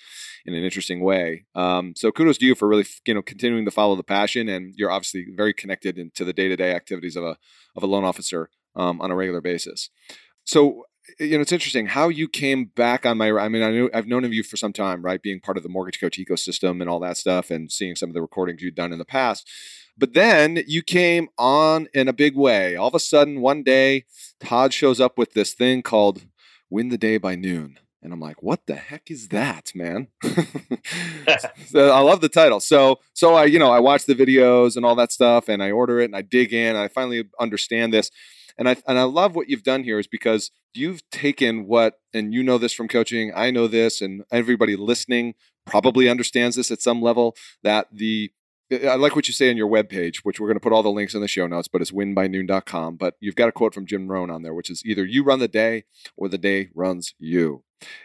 in 0.44 0.52
an 0.52 0.62
interesting 0.62 1.00
way. 1.00 1.46
Um, 1.54 1.94
so 1.96 2.12
kudos 2.12 2.36
to 2.38 2.46
you 2.46 2.54
for 2.54 2.68
really 2.68 2.84
you 3.06 3.14
know 3.14 3.22
continuing 3.22 3.64
to 3.64 3.70
follow 3.70 3.96
the 3.96 4.02
passion, 4.02 4.50
and 4.50 4.74
you're 4.76 4.90
obviously 4.90 5.28
very 5.34 5.54
connected 5.54 5.98
into 5.98 6.26
the 6.26 6.34
day 6.34 6.48
to 6.48 6.56
day 6.56 6.74
activities 6.74 7.16
of 7.16 7.24
a 7.24 7.38
of 7.74 7.82
a 7.82 7.86
loan 7.86 8.04
officer 8.04 8.50
um, 8.76 9.00
on 9.00 9.10
a 9.10 9.16
regular 9.16 9.40
basis. 9.40 9.88
So 10.44 10.84
you 11.18 11.36
know, 11.36 11.40
it's 11.40 11.52
interesting 11.52 11.86
how 11.86 12.08
you 12.08 12.28
came 12.28 12.66
back 12.66 13.06
on 13.06 13.18
my. 13.18 13.30
I 13.32 13.48
mean, 13.48 13.62
I 13.62 13.70
knew 13.70 13.90
I've 13.92 14.06
known 14.06 14.24
of 14.24 14.32
you 14.32 14.42
for 14.42 14.56
some 14.56 14.72
time, 14.72 15.02
right? 15.02 15.22
Being 15.22 15.40
part 15.40 15.56
of 15.56 15.62
the 15.62 15.68
mortgage 15.68 16.00
coach 16.00 16.18
ecosystem 16.18 16.80
and 16.80 16.88
all 16.88 17.00
that 17.00 17.16
stuff, 17.16 17.50
and 17.50 17.70
seeing 17.70 17.96
some 17.96 18.10
of 18.10 18.14
the 18.14 18.22
recordings 18.22 18.62
you've 18.62 18.74
done 18.74 18.92
in 18.92 18.98
the 18.98 19.04
past. 19.04 19.48
But 19.96 20.14
then 20.14 20.62
you 20.66 20.82
came 20.82 21.28
on 21.38 21.88
in 21.92 22.08
a 22.08 22.12
big 22.12 22.36
way. 22.36 22.76
All 22.76 22.88
of 22.88 22.94
a 22.94 23.00
sudden, 23.00 23.40
one 23.40 23.62
day, 23.62 24.04
Todd 24.40 24.72
shows 24.72 25.00
up 25.00 25.18
with 25.18 25.32
this 25.34 25.54
thing 25.54 25.82
called 25.82 26.26
"Win 26.68 26.88
the 26.88 26.98
Day 26.98 27.18
by 27.18 27.34
Noon," 27.34 27.78
and 28.02 28.12
I'm 28.12 28.20
like, 28.20 28.42
"What 28.42 28.66
the 28.66 28.76
heck 28.76 29.10
is 29.10 29.28
that, 29.28 29.72
man?" 29.74 30.08
so 31.66 31.90
I 31.90 32.00
love 32.00 32.20
the 32.20 32.30
title. 32.32 32.60
So, 32.60 33.00
so 33.14 33.34
I, 33.34 33.44
you 33.44 33.58
know, 33.58 33.70
I 33.70 33.80
watch 33.80 34.06
the 34.06 34.14
videos 34.14 34.76
and 34.76 34.84
all 34.84 34.94
that 34.96 35.12
stuff, 35.12 35.48
and 35.48 35.62
I 35.62 35.70
order 35.70 36.00
it, 36.00 36.06
and 36.06 36.16
I 36.16 36.22
dig 36.22 36.52
in, 36.52 36.76
and 36.76 36.78
I 36.78 36.88
finally 36.88 37.28
understand 37.38 37.92
this 37.92 38.10
and 38.58 38.68
I 38.68 38.76
and 38.86 38.98
I 38.98 39.04
love 39.04 39.34
what 39.34 39.48
you've 39.48 39.62
done 39.62 39.84
here 39.84 39.98
is 39.98 40.06
because 40.06 40.50
you've 40.74 41.08
taken 41.10 41.66
what 41.66 42.00
and 42.12 42.32
you 42.32 42.42
know 42.42 42.58
this 42.58 42.72
from 42.72 42.88
coaching, 42.88 43.32
I 43.34 43.50
know 43.50 43.66
this, 43.66 44.00
and 44.00 44.22
everybody 44.30 44.76
listening 44.76 45.34
probably 45.66 46.08
understands 46.08 46.56
this 46.56 46.70
at 46.70 46.82
some 46.82 47.02
level 47.02 47.36
that 47.62 47.88
the 47.92 48.32
I 48.72 48.94
like 48.94 49.16
what 49.16 49.26
you 49.26 49.34
say 49.34 49.50
on 49.50 49.56
your 49.56 49.68
webpage, 49.68 50.18
which 50.18 50.38
we're 50.38 50.46
going 50.46 50.56
to 50.56 50.60
put 50.60 50.72
all 50.72 50.84
the 50.84 50.92
links 50.92 51.14
in 51.14 51.20
the 51.20 51.28
show 51.28 51.48
notes, 51.48 51.66
but 51.66 51.82
it's 51.82 51.90
winbynoon.com. 51.90 52.96
But 52.96 53.14
you've 53.18 53.34
got 53.34 53.48
a 53.48 53.52
quote 53.52 53.74
from 53.74 53.84
Jim 53.84 54.06
Rohn 54.06 54.30
on 54.30 54.42
there, 54.42 54.54
which 54.54 54.70
is 54.70 54.84
either 54.86 55.04
you 55.04 55.24
run 55.24 55.40
the 55.40 55.48
day 55.48 55.84
or 56.16 56.28
the 56.28 56.38
day 56.38 56.70
runs 56.74 57.14
you. 57.18 57.64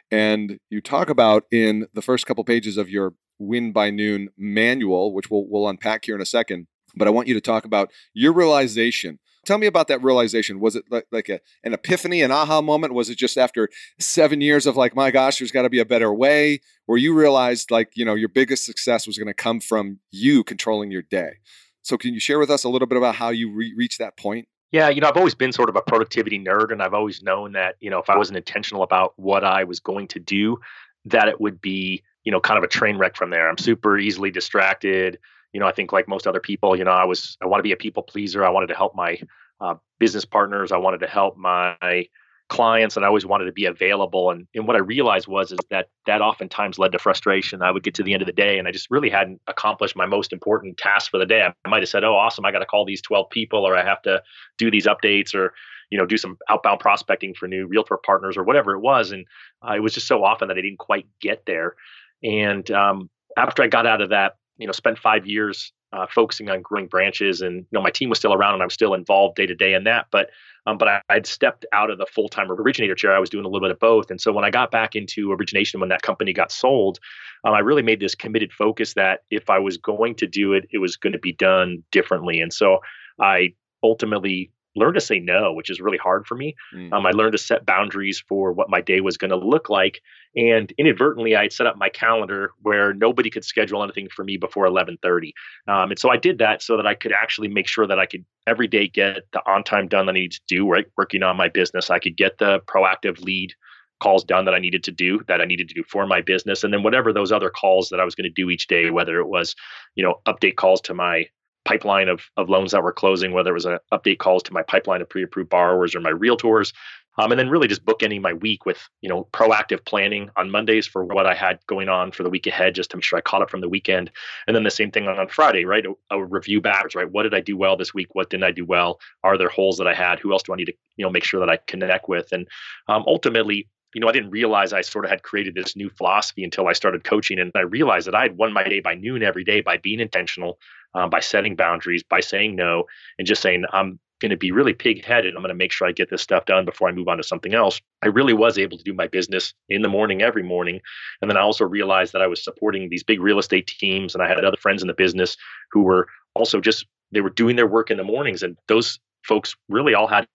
And 0.09 0.59
you 0.69 0.81
talk 0.81 1.09
about 1.09 1.43
in 1.51 1.87
the 1.93 2.01
first 2.01 2.25
couple 2.25 2.43
pages 2.43 2.77
of 2.77 2.89
your 2.89 3.13
Win 3.37 3.73
by 3.73 3.89
Noon 3.91 4.29
manual, 4.37 5.13
which 5.13 5.29
we'll, 5.29 5.45
we'll 5.47 5.67
unpack 5.67 6.05
here 6.05 6.15
in 6.15 6.21
a 6.21 6.25
second. 6.25 6.67
But 6.95 7.07
I 7.07 7.11
want 7.11 7.27
you 7.27 7.33
to 7.33 7.41
talk 7.41 7.65
about 7.65 7.91
your 8.13 8.33
realization 8.33 9.19
Tell 9.45 9.57
me 9.57 9.67
about 9.67 9.87
that 9.87 10.03
realization. 10.03 10.59
Was 10.59 10.75
it 10.75 10.85
like, 10.89 11.05
like 11.11 11.29
a, 11.29 11.39
an 11.63 11.73
epiphany, 11.73 12.21
an 12.21 12.31
aha 12.31 12.61
moment? 12.61 12.93
Was 12.93 13.09
it 13.09 13.17
just 13.17 13.37
after 13.37 13.69
seven 13.99 14.41
years 14.41 14.65
of 14.65 14.75
like, 14.75 14.95
my 14.95 15.11
gosh, 15.11 15.39
there's 15.39 15.51
got 15.51 15.61
to 15.61 15.69
be 15.69 15.79
a 15.79 15.85
better 15.85 16.13
way? 16.13 16.61
Where 16.85 16.97
you 16.97 17.13
realized 17.13 17.71
like, 17.71 17.91
you 17.95 18.05
know, 18.05 18.15
your 18.15 18.29
biggest 18.29 18.65
success 18.65 19.07
was 19.07 19.17
going 19.17 19.27
to 19.27 19.33
come 19.33 19.59
from 19.59 19.99
you 20.11 20.43
controlling 20.43 20.91
your 20.91 21.03
day. 21.03 21.35
So 21.83 21.97
can 21.97 22.13
you 22.13 22.19
share 22.19 22.39
with 22.39 22.49
us 22.49 22.63
a 22.63 22.69
little 22.69 22.87
bit 22.87 22.97
about 22.97 23.15
how 23.15 23.29
you 23.29 23.51
re- 23.51 23.73
reached 23.77 23.99
that 23.99 24.17
point? 24.17 24.47
Yeah, 24.71 24.89
you 24.89 24.99
know, 24.99 25.07
I've 25.07 25.17
always 25.17 25.35
been 25.35 25.51
sort 25.51 25.69
of 25.69 25.75
a 25.75 25.81
productivity 25.81 26.37
nerd, 26.37 26.71
and 26.71 26.81
I've 26.81 26.95
always 26.95 27.21
known 27.21 27.53
that, 27.53 27.75
you 27.79 27.89
know, 27.89 27.99
if 27.99 28.09
I 28.09 28.17
wasn't 28.17 28.37
intentional 28.37 28.83
about 28.83 29.13
what 29.15 29.43
I 29.43 29.63
was 29.63 29.79
going 29.79 30.07
to 30.09 30.19
do, 30.19 30.57
that 31.05 31.27
it 31.27 31.39
would 31.39 31.61
be, 31.61 32.03
you 32.23 32.31
know, 32.31 32.39
kind 32.39 32.57
of 32.57 32.63
a 32.63 32.67
train 32.67 32.97
wreck 32.97 33.15
from 33.15 33.29
there. 33.29 33.47
I'm 33.47 33.59
super 33.59 33.97
easily 33.97 34.31
distracted 34.31 35.19
you 35.55 35.61
know, 35.61 35.67
I 35.67 35.71
think 35.71 35.93
like 35.93 36.09
most 36.09 36.27
other 36.27 36.41
people, 36.41 36.75
you 36.75 36.83
know, 36.83 36.91
I 36.91 37.05
was 37.05 37.37
I 37.41 37.45
want 37.45 37.59
to 37.59 37.63
be 37.63 37.71
a 37.71 37.77
people 37.77 38.03
pleaser. 38.03 38.43
I 38.43 38.49
wanted 38.49 38.67
to 38.67 38.75
help 38.75 38.93
my 38.93 39.17
uh, 39.61 39.75
business 39.99 40.25
partners. 40.25 40.73
I 40.73 40.77
wanted 40.77 40.99
to 40.99 41.07
help 41.07 41.37
my 41.37 42.09
clients, 42.49 42.97
and 42.97 43.05
I 43.05 43.07
always 43.07 43.25
wanted 43.25 43.45
to 43.45 43.53
be 43.53 43.63
available. 43.63 44.31
And 44.31 44.47
and 44.53 44.67
what 44.67 44.75
I 44.75 44.79
realized 44.79 45.29
was 45.29 45.53
is 45.53 45.59
that 45.69 45.87
that 46.07 46.21
oftentimes 46.21 46.77
led 46.77 46.91
to 46.91 46.99
frustration. 46.99 47.61
I 47.61 47.71
would 47.71 47.83
get 47.83 47.93
to 47.93 48.03
the 48.03 48.11
end 48.11 48.21
of 48.21 48.25
the 48.25 48.33
day, 48.33 48.59
and 48.59 48.67
I 48.67 48.73
just 48.73 48.91
really 48.91 49.09
hadn't 49.09 49.39
accomplished 49.47 49.95
my 49.95 50.05
most 50.05 50.33
important 50.33 50.75
task 50.77 51.09
for 51.09 51.17
the 51.17 51.25
day. 51.25 51.47
I 51.63 51.69
might 51.69 51.83
have 51.83 51.87
said, 51.87 52.03
"Oh, 52.03 52.15
awesome! 52.15 52.43
I 52.43 52.51
got 52.51 52.59
to 52.59 52.65
call 52.65 52.83
these 52.83 53.01
twelve 53.01 53.29
people, 53.29 53.65
or 53.65 53.77
I 53.77 53.85
have 53.85 54.01
to 54.01 54.21
do 54.57 54.69
these 54.69 54.87
updates, 54.87 55.33
or." 55.33 55.53
you 55.91 55.99
know 55.99 56.05
do 56.07 56.17
some 56.17 56.35
outbound 56.49 56.79
prospecting 56.79 57.35
for 57.35 57.47
new 57.47 57.67
realtor 57.67 57.95
partners 57.95 58.37
or 58.37 58.43
whatever 58.43 58.73
it 58.73 58.79
was 58.79 59.11
and 59.11 59.23
uh, 59.61 59.73
it 59.75 59.81
was 59.81 59.93
just 59.93 60.07
so 60.07 60.23
often 60.23 60.47
that 60.47 60.57
i 60.57 60.61
didn't 60.61 60.79
quite 60.79 61.05
get 61.21 61.45
there 61.45 61.75
and 62.23 62.71
um, 62.71 63.07
after 63.37 63.61
i 63.61 63.67
got 63.67 63.85
out 63.85 64.01
of 64.01 64.09
that 64.09 64.37
you 64.57 64.67
know, 64.67 64.73
spent 64.73 64.97
five 64.97 65.25
years 65.25 65.71
uh, 65.93 66.05
focusing 66.13 66.49
on 66.49 66.61
growing 66.61 66.87
branches, 66.87 67.41
and 67.41 67.57
you 67.57 67.67
know, 67.71 67.81
my 67.81 67.89
team 67.89 68.09
was 68.09 68.17
still 68.17 68.33
around, 68.33 68.55
and 68.55 68.63
i'm 68.63 68.69
still 68.69 68.93
involved 68.93 69.35
day 69.35 69.45
to 69.45 69.55
day 69.55 69.73
in 69.73 69.83
that. 69.85 70.07
But 70.11 70.29
um, 70.67 70.77
but 70.77 70.87
I, 70.87 71.01
would 71.13 71.27
stepped 71.27 71.65
out 71.73 71.91
of 71.91 71.97
the 71.97 72.07
full 72.07 72.27
time 72.27 72.51
originator 72.51 72.95
chair. 72.95 73.15
I 73.15 73.19
was 73.19 73.29
doing 73.29 73.45
a 73.45 73.47
little 73.47 73.65
bit 73.65 73.71
of 73.71 73.79
both, 73.79 74.09
and 74.09 74.19
so 74.19 74.31
when 74.31 74.43
I 74.43 74.49
got 74.49 74.71
back 74.71 74.95
into 74.95 75.31
origination, 75.31 75.79
when 75.79 75.89
that 75.89 76.01
company 76.01 76.33
got 76.33 76.51
sold, 76.51 76.99
um, 77.43 77.53
I 77.53 77.59
really 77.59 77.83
made 77.83 77.99
this 77.99 78.15
committed 78.15 78.51
focus 78.51 78.93
that 78.95 79.21
if 79.29 79.49
I 79.49 79.59
was 79.59 79.77
going 79.77 80.15
to 80.15 80.27
do 80.27 80.53
it, 80.53 80.65
it 80.71 80.79
was 80.79 80.97
going 80.97 81.13
to 81.13 81.19
be 81.19 81.33
done 81.33 81.83
differently. 81.91 82.39
And 82.39 82.51
so 82.51 82.79
I 83.19 83.53
ultimately 83.83 84.51
learn 84.75 84.93
to 84.93 85.01
say 85.01 85.19
no, 85.19 85.53
which 85.53 85.69
is 85.69 85.79
really 85.79 85.97
hard 85.97 86.25
for 86.27 86.35
me. 86.35 86.55
Mm. 86.73 86.93
Um, 86.93 87.05
I 87.05 87.11
learned 87.11 87.31
to 87.31 87.37
set 87.37 87.65
boundaries 87.65 88.23
for 88.27 88.51
what 88.51 88.69
my 88.69 88.81
day 88.81 89.01
was 89.01 89.17
going 89.17 89.31
to 89.31 89.37
look 89.37 89.69
like, 89.69 90.01
and 90.35 90.71
inadvertently, 90.77 91.35
I 91.35 91.43
had 91.43 91.53
set 91.53 91.67
up 91.67 91.77
my 91.77 91.89
calendar 91.89 92.51
where 92.61 92.93
nobody 92.93 93.29
could 93.29 93.45
schedule 93.45 93.83
anything 93.83 94.09
for 94.09 94.23
me 94.23 94.37
before 94.37 94.65
11:30. 94.65 95.33
Um, 95.67 95.91
and 95.91 95.99
so 95.99 96.09
I 96.09 96.17
did 96.17 96.39
that 96.39 96.61
so 96.61 96.77
that 96.77 96.87
I 96.87 96.93
could 96.93 97.13
actually 97.13 97.47
make 97.47 97.67
sure 97.67 97.87
that 97.87 97.99
I 97.99 98.05
could 98.05 98.25
every 98.47 98.67
day 98.67 98.87
get 98.87 99.23
the 99.31 99.41
on 99.49 99.63
time 99.63 99.87
done 99.87 100.05
that 100.07 100.11
I 100.11 100.19
needed 100.19 100.33
to 100.33 100.41
do. 100.47 100.69
Right, 100.69 100.85
working 100.97 101.23
on 101.23 101.37
my 101.37 101.49
business, 101.49 101.89
I 101.89 101.99
could 101.99 102.17
get 102.17 102.37
the 102.37 102.59
proactive 102.67 103.19
lead 103.23 103.53
calls 104.01 104.23
done 104.23 104.45
that 104.45 104.53
I 104.53 104.59
needed 104.59 104.83
to 104.83 104.91
do 104.91 105.21
that 105.27 105.41
I 105.41 105.45
needed 105.45 105.69
to 105.69 105.73
do 105.73 105.83
for 105.87 106.05
my 106.05 106.21
business 106.21 106.63
and 106.63 106.73
then 106.73 106.83
whatever 106.83 107.13
those 107.13 107.31
other 107.31 107.49
calls 107.49 107.89
that 107.89 107.99
I 107.99 108.03
was 108.03 108.13
going 108.13 108.29
to 108.29 108.29
do 108.29 108.49
each 108.49 108.67
day 108.67 108.91
whether 108.91 109.19
it 109.19 109.27
was 109.27 109.55
you 109.95 110.03
know 110.03 110.15
update 110.25 110.57
calls 110.57 110.81
to 110.81 110.93
my 110.93 111.27
pipeline 111.65 112.07
of, 112.07 112.21
of 112.37 112.49
loans 112.49 112.71
that 112.71 112.83
were 112.83 112.93
closing, 112.93 113.33
whether 113.33 113.49
it 113.49 113.53
was 113.53 113.65
an 113.65 113.79
update 113.91 114.19
calls 114.19 114.43
to 114.43 114.53
my 114.53 114.61
pipeline 114.63 115.01
of 115.01 115.09
pre-approved 115.09 115.49
borrowers 115.49 115.95
or 115.95 115.99
my 115.99 116.11
realtors. 116.11 116.71
Um, 117.17 117.31
and 117.31 117.39
then 117.39 117.49
really 117.49 117.69
just 117.69 117.85
bookending 117.85 118.21
my 118.21 118.33
week 118.33 118.65
with 118.65 118.89
you 119.01 119.07
know 119.07 119.27
proactive 119.31 119.85
planning 119.85 120.29
on 120.35 120.51
Mondays 120.51 120.85
for 120.85 121.05
what 121.05 121.25
I 121.25 121.33
had 121.33 121.59
going 121.65 121.87
on 121.87 122.11
for 122.11 122.23
the 122.23 122.29
week 122.29 122.45
ahead, 122.45 122.75
just 122.75 122.91
to 122.91 122.97
make 122.97 123.05
sure 123.05 123.17
I 123.17 123.21
caught 123.21 123.41
up 123.41 123.49
from 123.49 123.61
the 123.61 123.69
weekend. 123.69 124.11
And 124.47 124.55
then 124.55 124.63
the 124.63 124.69
same 124.71 124.91
thing 124.91 125.07
on, 125.07 125.27
Friday, 125.29 125.63
right? 125.63 125.85
A, 125.85 125.93
a, 126.15 126.25
review 126.25 126.59
backwards, 126.59 126.93
right? 126.93 127.09
What 127.09 127.23
did 127.23 127.33
I 127.33 127.39
do 127.39 127.55
well 127.55 127.77
this 127.77 127.93
week? 127.93 128.13
What 128.13 128.29
didn't 128.29 128.43
I 128.43 128.51
do 128.51 128.65
well? 128.65 128.99
Are 129.23 129.37
there 129.37 129.47
holes 129.47 129.77
that 129.77 129.87
I 129.87 129.93
had? 129.93 130.19
Who 130.19 130.33
else 130.33 130.43
do 130.43 130.51
I 130.51 130.57
need 130.57 130.65
to 130.65 130.73
you 130.97 131.05
know 131.05 131.09
make 131.09 131.23
sure 131.23 131.39
that 131.39 131.49
I 131.49 131.57
connect 131.67 132.09
with? 132.09 132.33
And 132.33 132.47
um, 132.89 133.05
ultimately, 133.07 133.69
you 133.95 134.01
know, 134.01 134.09
I 134.09 134.11
didn't 134.11 134.31
realize 134.31 134.73
I 134.73 134.81
sort 134.81 135.05
of 135.05 135.11
had 135.11 135.23
created 135.23 135.55
this 135.55 135.77
new 135.77 135.89
philosophy 135.89 136.43
until 136.43 136.67
I 136.67 136.73
started 136.73 137.05
coaching. 137.05 137.39
And 137.39 137.49
I 137.55 137.61
realized 137.61 138.07
that 138.07 138.15
I 138.15 138.23
had 138.23 138.37
won 138.37 138.51
my 138.51 138.67
day 138.67 138.81
by 138.81 138.95
noon 138.95 139.23
every 139.23 139.45
day 139.45 139.61
by 139.61 139.77
being 139.77 140.01
intentional, 140.01 140.59
um, 140.95 141.09
by 141.09 141.19
setting 141.19 141.55
boundaries, 141.55 142.03
by 142.03 142.21
saying 142.21 142.55
no, 142.55 142.85
and 143.19 143.27
just 143.27 143.41
saying, 143.41 143.65
I'm 143.71 143.99
going 144.19 144.29
to 144.31 144.37
be 144.37 144.51
really 144.51 144.73
pig 144.73 145.03
headed. 145.03 145.35
I'm 145.35 145.41
going 145.41 145.49
to 145.49 145.55
make 145.55 145.71
sure 145.71 145.87
I 145.87 145.91
get 145.91 146.09
this 146.09 146.21
stuff 146.21 146.45
done 146.45 146.63
before 146.63 146.87
I 146.87 146.93
move 146.93 147.09
on 147.09 147.17
to 147.17 147.23
something 147.23 147.53
else. 147.53 147.81
I 148.01 148.07
really 148.07 148.33
was 148.33 148.57
able 148.57 148.77
to 148.77 148.83
do 148.83 148.93
my 148.93 149.07
business 149.07 149.53
in 149.67 149.81
the 149.81 149.89
morning 149.89 150.21
every 150.21 150.43
morning. 150.43 150.79
And 151.21 151.29
then 151.29 151.37
I 151.37 151.41
also 151.41 151.65
realized 151.65 152.13
that 152.13 152.21
I 152.21 152.27
was 152.27 152.43
supporting 152.43 152.89
these 152.89 153.03
big 153.03 153.19
real 153.19 153.39
estate 153.39 153.67
teams 153.67 154.15
and 154.15 154.23
I 154.23 154.27
had 154.27 154.43
other 154.43 154.57
friends 154.57 154.81
in 154.81 154.87
the 154.87 154.93
business 154.93 155.35
who 155.71 155.83
were 155.83 156.07
also 156.33 156.61
just, 156.61 156.87
they 157.11 157.21
were 157.21 157.29
doing 157.29 157.57
their 157.57 157.67
work 157.67 157.91
in 157.91 157.97
the 157.97 158.03
mornings. 158.03 158.41
And 158.41 158.57
those 158.69 158.99
folks 159.23 159.53
really 159.67 159.93
all 159.93 160.07
had 160.07 160.27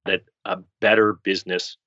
a 0.44 0.58
better 0.80 1.14
business 1.24 1.78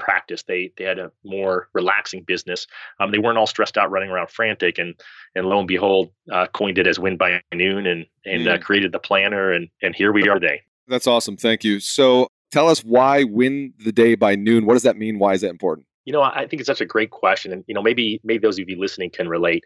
practice. 0.00 0.42
They 0.42 0.72
they 0.76 0.84
had 0.84 0.98
a 0.98 1.12
more 1.22 1.68
relaxing 1.72 2.24
business. 2.24 2.66
Um, 2.98 3.12
they 3.12 3.18
weren't 3.18 3.38
all 3.38 3.46
stressed 3.46 3.78
out 3.78 3.90
running 3.90 4.10
around 4.10 4.30
frantic. 4.30 4.78
And 4.78 4.94
and 5.36 5.46
lo 5.46 5.60
and 5.60 5.68
behold, 5.68 6.10
uh, 6.32 6.46
coined 6.48 6.78
it 6.78 6.88
as 6.88 6.98
Win 6.98 7.16
by 7.16 7.40
Noon 7.54 7.86
and 7.86 8.06
and 8.24 8.48
uh, 8.48 8.52
mm. 8.52 8.54
uh, 8.54 8.58
created 8.58 8.90
the 8.90 8.98
planner. 8.98 9.52
And 9.52 9.68
and 9.82 9.94
here 9.94 10.12
we 10.12 10.28
are 10.28 10.40
today. 10.40 10.62
That's 10.88 11.06
awesome. 11.06 11.36
Thank 11.36 11.62
you. 11.62 11.78
So 11.78 12.28
tell 12.50 12.68
us 12.68 12.80
why 12.80 13.24
win 13.24 13.72
the 13.84 13.92
day 13.92 14.16
by 14.16 14.34
noon. 14.34 14.66
What 14.66 14.74
does 14.74 14.82
that 14.82 14.96
mean? 14.96 15.18
Why 15.18 15.34
is 15.34 15.42
that 15.42 15.50
important? 15.50 15.86
You 16.04 16.12
know, 16.12 16.22
I 16.22 16.46
think 16.46 16.60
it's 16.60 16.66
such 16.66 16.80
a 16.80 16.86
great 16.86 17.10
question, 17.10 17.52
and 17.52 17.62
you 17.68 17.74
know, 17.74 17.82
maybe 17.82 18.20
maybe 18.24 18.40
those 18.40 18.58
of 18.58 18.68
you 18.68 18.78
listening 18.80 19.10
can 19.10 19.28
relate. 19.28 19.62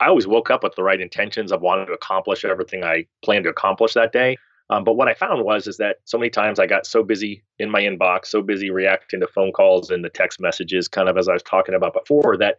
I 0.00 0.08
always 0.08 0.26
woke 0.26 0.50
up 0.50 0.62
with 0.62 0.74
the 0.74 0.82
right 0.82 1.00
intentions 1.00 1.52
of 1.52 1.62
wanting 1.62 1.86
to 1.86 1.92
accomplish 1.92 2.44
everything 2.44 2.84
I 2.84 3.06
planned 3.24 3.44
to 3.44 3.50
accomplish 3.50 3.94
that 3.94 4.12
day. 4.12 4.36
Um, 4.68 4.84
but 4.84 4.94
what 4.94 5.08
I 5.08 5.14
found 5.14 5.44
was 5.44 5.66
is 5.66 5.76
that 5.76 5.98
so 6.04 6.18
many 6.18 6.30
times 6.30 6.58
I 6.58 6.66
got 6.66 6.86
so 6.86 7.02
busy 7.02 7.44
in 7.58 7.70
my 7.70 7.82
inbox, 7.82 8.26
so 8.26 8.42
busy 8.42 8.70
reacting 8.70 9.20
to 9.20 9.28
phone 9.28 9.52
calls 9.52 9.90
and 9.90 10.04
the 10.04 10.10
text 10.10 10.40
messages, 10.40 10.88
kind 10.88 11.08
of 11.08 11.16
as 11.16 11.28
I 11.28 11.32
was 11.34 11.42
talking 11.42 11.74
about 11.74 11.92
before, 11.92 12.36
that 12.38 12.58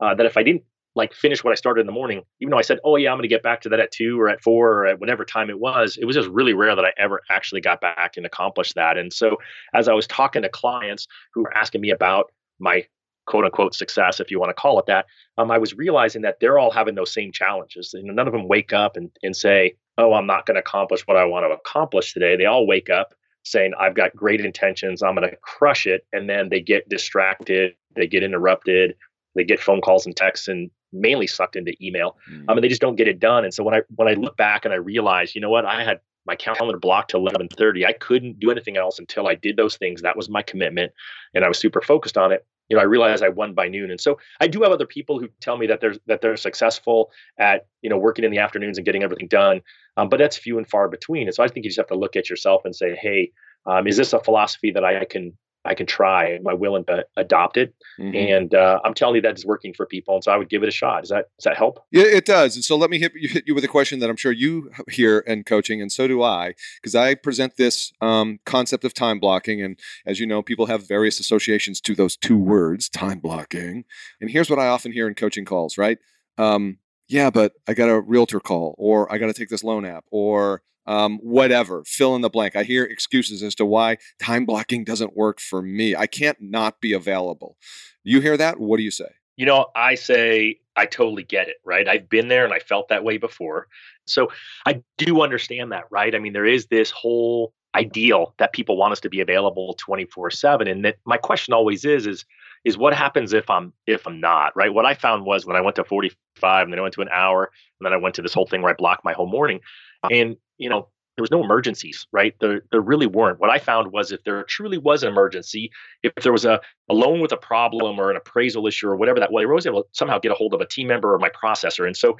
uh, 0.00 0.14
that 0.14 0.26
if 0.26 0.36
I 0.36 0.42
didn't 0.42 0.64
like 0.94 1.14
finish 1.14 1.44
what 1.44 1.52
I 1.52 1.54
started 1.54 1.82
in 1.82 1.86
the 1.86 1.92
morning, 1.92 2.22
even 2.40 2.50
though 2.50 2.58
I 2.58 2.62
said, 2.62 2.80
"Oh 2.84 2.96
yeah, 2.96 3.10
I'm 3.10 3.16
going 3.16 3.22
to 3.22 3.28
get 3.28 3.42
back 3.42 3.62
to 3.62 3.68
that 3.70 3.80
at 3.80 3.90
two 3.90 4.20
or 4.20 4.28
at 4.28 4.42
four 4.42 4.72
or 4.72 4.86
at 4.86 5.00
whatever 5.00 5.24
time 5.24 5.48
it 5.48 5.58
was," 5.58 5.96
it 5.96 6.04
was 6.04 6.16
just 6.16 6.28
really 6.28 6.52
rare 6.52 6.76
that 6.76 6.84
I 6.84 6.92
ever 6.98 7.22
actually 7.30 7.62
got 7.62 7.80
back 7.80 8.16
and 8.16 8.26
accomplished 8.26 8.74
that. 8.74 8.98
And 8.98 9.12
so, 9.12 9.38
as 9.74 9.88
I 9.88 9.94
was 9.94 10.06
talking 10.06 10.42
to 10.42 10.48
clients 10.50 11.06
who 11.32 11.42
were 11.42 11.56
asking 11.56 11.80
me 11.80 11.90
about 11.90 12.32
my 12.58 12.84
quote 13.26 13.44
unquote 13.44 13.74
success, 13.74 14.20
if 14.20 14.30
you 14.30 14.38
want 14.38 14.50
to 14.50 14.54
call 14.54 14.78
it 14.78 14.86
that, 14.86 15.06
um, 15.38 15.50
I 15.50 15.58
was 15.58 15.74
realizing 15.74 16.22
that 16.22 16.40
they're 16.40 16.58
all 16.58 16.70
having 16.70 16.94
those 16.94 17.12
same 17.12 17.32
challenges. 17.32 17.94
None 17.94 18.26
of 18.26 18.32
them 18.32 18.48
wake 18.48 18.72
up 18.72 18.96
and, 18.96 19.10
and 19.22 19.34
say, 19.34 19.74
oh, 19.98 20.12
I'm 20.14 20.26
not 20.26 20.46
going 20.46 20.56
to 20.56 20.60
accomplish 20.60 21.02
what 21.06 21.16
I 21.16 21.24
want 21.24 21.44
to 21.44 21.54
accomplish 21.54 22.12
today. 22.12 22.36
They 22.36 22.44
all 22.44 22.66
wake 22.66 22.90
up 22.90 23.14
saying, 23.44 23.72
I've 23.78 23.94
got 23.94 24.14
great 24.14 24.40
intentions, 24.40 25.02
I'm 25.02 25.14
going 25.14 25.28
to 25.28 25.36
crush 25.36 25.86
it. 25.86 26.04
And 26.12 26.28
then 26.28 26.48
they 26.48 26.60
get 26.60 26.88
distracted, 26.88 27.74
they 27.94 28.06
get 28.06 28.22
interrupted, 28.22 28.96
they 29.34 29.44
get 29.44 29.60
phone 29.60 29.80
calls 29.80 30.04
and 30.04 30.16
texts 30.16 30.48
and 30.48 30.70
mainly 30.92 31.26
sucked 31.26 31.56
into 31.56 31.72
email. 31.80 32.16
Mm. 32.30 32.44
Um, 32.48 32.58
and 32.58 32.64
they 32.64 32.68
just 32.68 32.80
don't 32.80 32.96
get 32.96 33.08
it 33.08 33.20
done. 33.20 33.44
And 33.44 33.54
so 33.54 33.62
when 33.62 33.74
I 33.74 33.82
when 33.94 34.08
I 34.08 34.14
look 34.14 34.36
back 34.36 34.64
and 34.64 34.74
I 34.74 34.78
realize, 34.78 35.34
you 35.34 35.40
know 35.40 35.50
what, 35.50 35.64
I 35.64 35.84
had 35.84 36.00
my 36.26 36.36
calendar 36.36 36.78
blocked 36.78 37.10
to 37.10 37.16
11:30. 37.16 37.86
I 37.86 37.92
couldn't 37.92 38.40
do 38.40 38.50
anything 38.50 38.76
else 38.76 38.98
until 38.98 39.28
I 39.28 39.34
did 39.34 39.56
those 39.56 39.76
things. 39.76 40.02
That 40.02 40.16
was 40.16 40.28
my 40.28 40.42
commitment, 40.42 40.92
and 41.34 41.44
I 41.44 41.48
was 41.48 41.58
super 41.58 41.80
focused 41.80 42.18
on 42.18 42.32
it. 42.32 42.44
You 42.68 42.76
know, 42.76 42.82
I 42.82 42.86
realized 42.86 43.22
I 43.22 43.28
won 43.28 43.54
by 43.54 43.68
noon, 43.68 43.90
and 43.90 44.00
so 44.00 44.18
I 44.40 44.48
do 44.48 44.62
have 44.62 44.72
other 44.72 44.86
people 44.86 45.20
who 45.20 45.28
tell 45.40 45.56
me 45.56 45.66
that 45.68 45.80
they're 45.80 45.94
that 46.06 46.20
they're 46.20 46.36
successful 46.36 47.10
at 47.38 47.66
you 47.82 47.90
know 47.90 47.98
working 47.98 48.24
in 48.24 48.30
the 48.30 48.38
afternoons 48.38 48.78
and 48.78 48.84
getting 48.84 49.02
everything 49.02 49.28
done, 49.28 49.62
um, 49.96 50.08
but 50.08 50.18
that's 50.18 50.36
few 50.36 50.58
and 50.58 50.68
far 50.68 50.88
between. 50.88 51.28
And 51.28 51.34
so 51.34 51.42
I 51.42 51.48
think 51.48 51.64
you 51.64 51.70
just 51.70 51.78
have 51.78 51.86
to 51.88 51.94
look 51.96 52.16
at 52.16 52.28
yourself 52.28 52.62
and 52.64 52.74
say, 52.74 52.96
hey, 52.96 53.32
um, 53.66 53.86
is 53.86 53.96
this 53.96 54.12
a 54.12 54.20
philosophy 54.20 54.70
that 54.72 54.84
I 54.84 55.04
can 55.04 55.36
I 55.66 55.74
can 55.74 55.86
try. 55.86 56.32
Am 56.32 56.46
I 56.46 56.54
willing 56.54 56.84
to 56.86 57.04
adopt 57.16 57.56
it? 57.56 57.74
Mm-hmm. 57.98 58.14
And 58.14 58.54
uh, 58.54 58.80
I'm 58.84 58.94
telling 58.94 59.16
you 59.16 59.22
that 59.22 59.36
is 59.36 59.44
working 59.44 59.74
for 59.74 59.86
people, 59.86 60.14
and 60.14 60.24
so 60.24 60.32
I 60.32 60.36
would 60.36 60.48
give 60.48 60.62
it 60.62 60.68
a 60.68 60.72
shot. 60.72 61.02
Does 61.02 61.10
that 61.10 61.26
does 61.38 61.44
that 61.44 61.56
help? 61.56 61.80
Yeah, 61.90 62.04
it 62.04 62.24
does. 62.24 62.56
And 62.56 62.64
so 62.64 62.76
let 62.76 62.90
me 62.90 62.98
hit 62.98 63.12
you, 63.14 63.28
hit 63.28 63.44
you 63.46 63.54
with 63.54 63.64
a 63.64 63.68
question 63.68 63.98
that 64.00 64.10
I'm 64.10 64.16
sure 64.16 64.32
you 64.32 64.70
hear 64.90 65.18
in 65.20 65.44
coaching, 65.44 65.80
and 65.82 65.90
so 65.90 66.06
do 66.06 66.22
I, 66.22 66.54
because 66.80 66.94
I 66.94 67.14
present 67.14 67.56
this 67.56 67.92
um, 68.00 68.38
concept 68.46 68.84
of 68.84 68.94
time 68.94 69.18
blocking, 69.18 69.62
and 69.62 69.78
as 70.06 70.20
you 70.20 70.26
know, 70.26 70.42
people 70.42 70.66
have 70.66 70.86
various 70.86 71.20
associations 71.20 71.80
to 71.82 71.94
those 71.94 72.16
two 72.16 72.38
words, 72.38 72.88
time 72.88 73.18
blocking. 73.18 73.84
And 74.20 74.30
here's 74.30 74.50
what 74.50 74.58
I 74.58 74.68
often 74.68 74.92
hear 74.92 75.08
in 75.08 75.14
coaching 75.14 75.44
calls, 75.44 75.76
right? 75.78 75.98
Um, 76.38 76.78
yeah, 77.08 77.30
but 77.30 77.52
I 77.68 77.74
got 77.74 77.88
a 77.88 78.00
realtor 78.00 78.40
call, 78.40 78.74
or 78.78 79.12
I 79.12 79.18
got 79.18 79.26
to 79.26 79.32
take 79.32 79.48
this 79.48 79.64
loan 79.64 79.84
app, 79.84 80.04
or 80.10 80.62
um, 80.86 81.18
whatever, 81.18 81.82
fill 81.84 82.14
in 82.14 82.22
the 82.22 82.30
blank. 82.30 82.56
I 82.56 82.62
hear 82.62 82.84
excuses 82.84 83.42
as 83.42 83.54
to 83.56 83.66
why 83.66 83.98
time 84.20 84.44
blocking 84.46 84.84
doesn't 84.84 85.16
work 85.16 85.40
for 85.40 85.62
me. 85.62 85.96
I 85.96 86.06
can't 86.06 86.38
not 86.40 86.80
be 86.80 86.92
available. 86.92 87.56
You 88.04 88.20
hear 88.20 88.36
that? 88.36 88.60
What 88.60 88.76
do 88.78 88.82
you 88.82 88.90
say? 88.90 89.08
You 89.36 89.46
know, 89.46 89.66
I 89.74 89.96
say 89.96 90.60
I 90.76 90.86
totally 90.86 91.24
get 91.24 91.48
it, 91.48 91.56
right? 91.64 91.88
I've 91.88 92.08
been 92.08 92.28
there 92.28 92.44
and 92.44 92.54
I 92.54 92.58
felt 92.58 92.88
that 92.88 93.04
way 93.04 93.18
before. 93.18 93.68
So 94.06 94.28
I 94.64 94.82
do 94.98 95.22
understand 95.22 95.72
that, 95.72 95.84
right? 95.90 96.14
I 96.14 96.18
mean, 96.18 96.32
there 96.32 96.46
is 96.46 96.66
this 96.66 96.90
whole 96.90 97.52
ideal 97.74 98.34
that 98.38 98.52
people 98.52 98.76
want 98.76 98.92
us 98.92 99.00
to 99.00 99.10
be 99.10 99.20
available 99.20 99.76
24/7 99.76 100.68
and 100.70 100.84
that 100.84 100.96
my 101.04 101.18
question 101.18 101.52
always 101.52 101.84
is 101.84 102.06
is 102.06 102.24
is 102.64 102.76
what 102.76 102.94
happens 102.94 103.32
if 103.32 103.48
I'm 103.50 103.72
if 103.86 104.06
I'm 104.06 104.20
not, 104.20 104.56
right? 104.56 104.72
What 104.72 104.86
I 104.86 104.94
found 104.94 105.24
was 105.24 105.44
when 105.44 105.56
I 105.56 105.60
went 105.60 105.76
to 105.76 105.84
45 105.84 106.64
and 106.64 106.72
then 106.72 106.78
I 106.78 106.82
went 106.82 106.94
to 106.94 107.02
an 107.02 107.08
hour 107.12 107.50
and 107.78 107.86
then 107.86 107.92
I 107.92 107.96
went 107.96 108.14
to 108.16 108.22
this 108.22 108.34
whole 108.34 108.46
thing 108.46 108.62
where 108.62 108.72
I 108.72 108.76
blocked 108.76 109.04
my 109.04 109.12
whole 109.12 109.28
morning 109.28 109.60
and 110.10 110.36
you 110.58 110.68
know 110.68 110.88
there 111.16 111.22
was 111.22 111.30
no 111.30 111.42
emergencies, 111.42 112.06
right? 112.12 112.34
There, 112.40 112.62
there 112.70 112.80
really 112.80 113.06
weren't. 113.06 113.40
What 113.40 113.48
I 113.48 113.58
found 113.58 113.90
was 113.90 114.12
if 114.12 114.22
there 114.24 114.42
truly 114.44 114.76
was 114.76 115.02
an 115.02 115.08
emergency, 115.08 115.70
if 116.02 116.12
there 116.22 116.32
was 116.32 116.44
a, 116.44 116.60
a 116.90 116.94
loan 116.94 117.20
with 117.20 117.32
a 117.32 117.38
problem 117.38 117.98
or 117.98 118.10
an 118.10 118.16
appraisal 118.16 118.66
issue 118.66 118.88
or 118.88 118.96
whatever 118.96 119.18
that 119.20 119.32
was, 119.32 119.44
I 119.44 119.52
was 119.52 119.66
able 119.66 119.82
to 119.82 119.88
somehow 119.92 120.18
get 120.18 120.32
a 120.32 120.34
hold 120.34 120.52
of 120.52 120.60
a 120.60 120.66
team 120.66 120.88
member 120.88 121.14
or 121.14 121.18
my 121.18 121.30
processor. 121.30 121.86
And 121.86 121.96
so, 121.96 122.18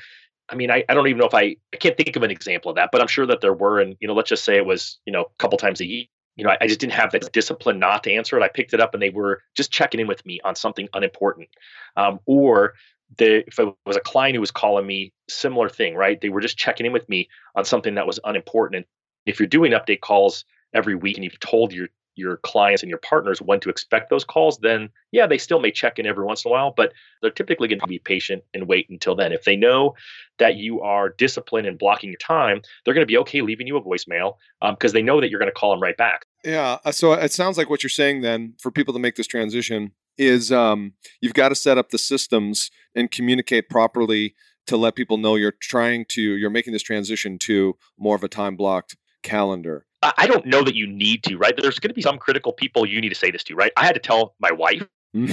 I 0.49 0.55
mean, 0.55 0.71
I, 0.71 0.83
I 0.89 0.95
don't 0.95 1.09
even 1.09 1.19
know 1.19 1.27
if 1.27 1.35
I, 1.35 1.57
I 1.75 1.77
can't 1.79 1.97
think 1.97 2.17
of 2.17 2.23
an 2.23 2.31
example 2.31 2.71
of 2.71 2.77
that, 2.77 2.89
but 2.91 3.03
I'm 3.03 3.07
sure 3.07 3.27
that 3.27 3.43
there 3.43 3.53
were. 3.53 3.81
And, 3.81 3.97
you 4.01 4.09
know, 4.09 4.15
let's 4.15 4.31
just 4.31 4.45
say 4.45 4.57
it 4.57 4.65
was, 4.65 4.99
you 5.05 5.13
know, 5.13 5.23
a 5.23 5.39
couple 5.39 5.59
times 5.59 5.81
a 5.81 5.87
year. 5.87 6.05
You 6.37 6.45
know, 6.45 6.51
I, 6.51 6.59
I 6.63 6.67
just 6.67 6.81
didn't 6.81 6.95
have 6.95 7.13
that 7.13 7.33
discipline 7.33 7.79
not 7.79 8.05
to 8.05 8.13
answer 8.13 8.39
it. 8.39 8.43
I 8.43 8.49
picked 8.49 8.73
it 8.73 8.81
up 8.81 8.95
and 8.95 9.03
they 9.03 9.11
were 9.11 9.43
just 9.55 9.71
checking 9.71 10.01
in 10.01 10.07
with 10.07 10.25
me 10.25 10.41
on 10.43 10.55
something 10.55 10.89
unimportant. 10.95 11.49
Um, 11.97 12.21
or 12.25 12.75
the, 13.19 13.47
if 13.47 13.59
it 13.59 13.75
was 13.85 13.97
a 13.97 14.01
client 14.01 14.35
who 14.35 14.41
was 14.41 14.51
calling 14.51 14.87
me, 14.87 15.13
similar 15.29 15.69
thing, 15.69 15.95
right? 15.95 16.21
They 16.21 16.29
were 16.29 16.41
just 16.41 16.59
checking 16.59 16.87
in 16.87 16.93
with 16.93 17.09
me 17.09 17.29
on 17.55 17.65
something 17.65 17.95
that 17.95 18.07
was 18.07 18.21
unimportant. 18.25 18.77
And 18.77 18.87
if 19.27 19.39
you're 19.41 19.47
doing 19.47 19.73
update 19.73 20.01
calls 20.01 20.45
every 20.75 20.95
week 20.95 21.17
and 21.17 21.25
you've 21.25 21.41
told 21.41 21.73
your 21.73 21.89
your 22.17 22.39
clients 22.39 22.83
and 22.83 22.89
your 22.89 22.99
partners 22.99 23.43
when 23.43 23.61
to 23.61 23.69
expect 23.69 24.09
those 24.09 24.25
calls, 24.25 24.59
then 24.59 24.89
yeah, 25.13 25.27
they 25.27 25.39
still 25.39 25.61
may 25.61 25.71
check 25.71 25.99
in 25.99 26.07
every 26.07 26.25
once 26.25 26.45
in 26.45 26.49
a 26.49 26.53
while, 26.53 26.73
but 26.75 26.93
they're 27.21 27.31
typically 27.31 27.69
going 27.69 27.79
to 27.79 27.87
be 27.87 27.99
patient 27.99 28.43
and 28.55 28.67
wait 28.67 28.89
until 28.89 29.15
then. 29.15 29.33
If 29.33 29.45
they 29.45 29.55
know 29.55 29.95
that 30.39 30.57
you 30.57 30.81
are 30.81 31.11
disciplined 31.11 31.67
and 31.67 31.79
blocking 31.79 32.11
your 32.11 32.19
time, 32.19 32.63
they're 32.85 32.95
going 32.95 33.07
to 33.07 33.11
be 33.11 33.19
okay 33.19 33.43
leaving 33.43 33.67
you 33.67 33.77
a 33.77 33.83
voicemail 33.83 34.37
because 34.63 34.93
um, 34.93 34.95
they 34.95 35.03
know 35.03 35.21
that 35.21 35.31
you're 35.31 35.39
going 35.39 35.51
to 35.51 35.55
call 35.55 35.71
them 35.71 35.83
right 35.83 35.97
back. 35.97 36.25
Yeah. 36.43 36.79
Uh, 36.85 36.93
so 36.93 37.13
it 37.13 37.33
sounds 37.33 37.59
like 37.59 37.69
what 37.69 37.83
you're 37.83 37.91
saying 37.91 38.23
then 38.23 38.55
for 38.59 38.71
people 38.71 38.95
to 38.95 39.01
make 39.01 39.17
this 39.17 39.27
transition 39.27 39.93
is 40.19 40.53
um, 40.53 40.93
you've 41.21 41.35
got 41.35 41.51
to 41.51 41.55
set 41.55 41.79
up 41.79 41.91
the 41.91 41.99
systems 41.99 42.71
and 42.95 43.11
communicate 43.11 43.69
properly 43.69 44.35
to 44.67 44.77
let 44.77 44.95
people 44.95 45.17
know 45.17 45.37
you're 45.37 45.55
trying 45.61 46.05
to 46.09 46.21
you're 46.21 46.51
making 46.51 46.73
this 46.73 46.83
transition 46.83 47.39
to 47.39 47.77
more 47.99 48.17
of 48.17 48.25
a 48.25 48.29
time 48.29 48.57
blocked 48.57 48.97
calendar. 49.23 49.87
I 50.03 50.27
don't 50.27 50.47
know 50.47 50.63
that 50.63 50.75
you 50.75 50.87
need 50.87 51.25
to 51.25 51.37
right? 51.37 51.55
There's 51.57 51.79
going 51.79 51.91
to 51.91 51.95
be 51.95 52.03
some 52.03 52.19
critical 52.19 52.53
people 52.53 52.87
you 52.87 53.01
need 53.01 53.09
to 53.09 53.15
say 53.15 53.31
this 53.31 53.45
to 53.45 53.55
right? 53.55 53.73
I 53.77 53.85
had 53.85 53.95
to 53.95 54.01
tell 54.01 54.35
my 54.39 54.53
wife. 54.53 54.87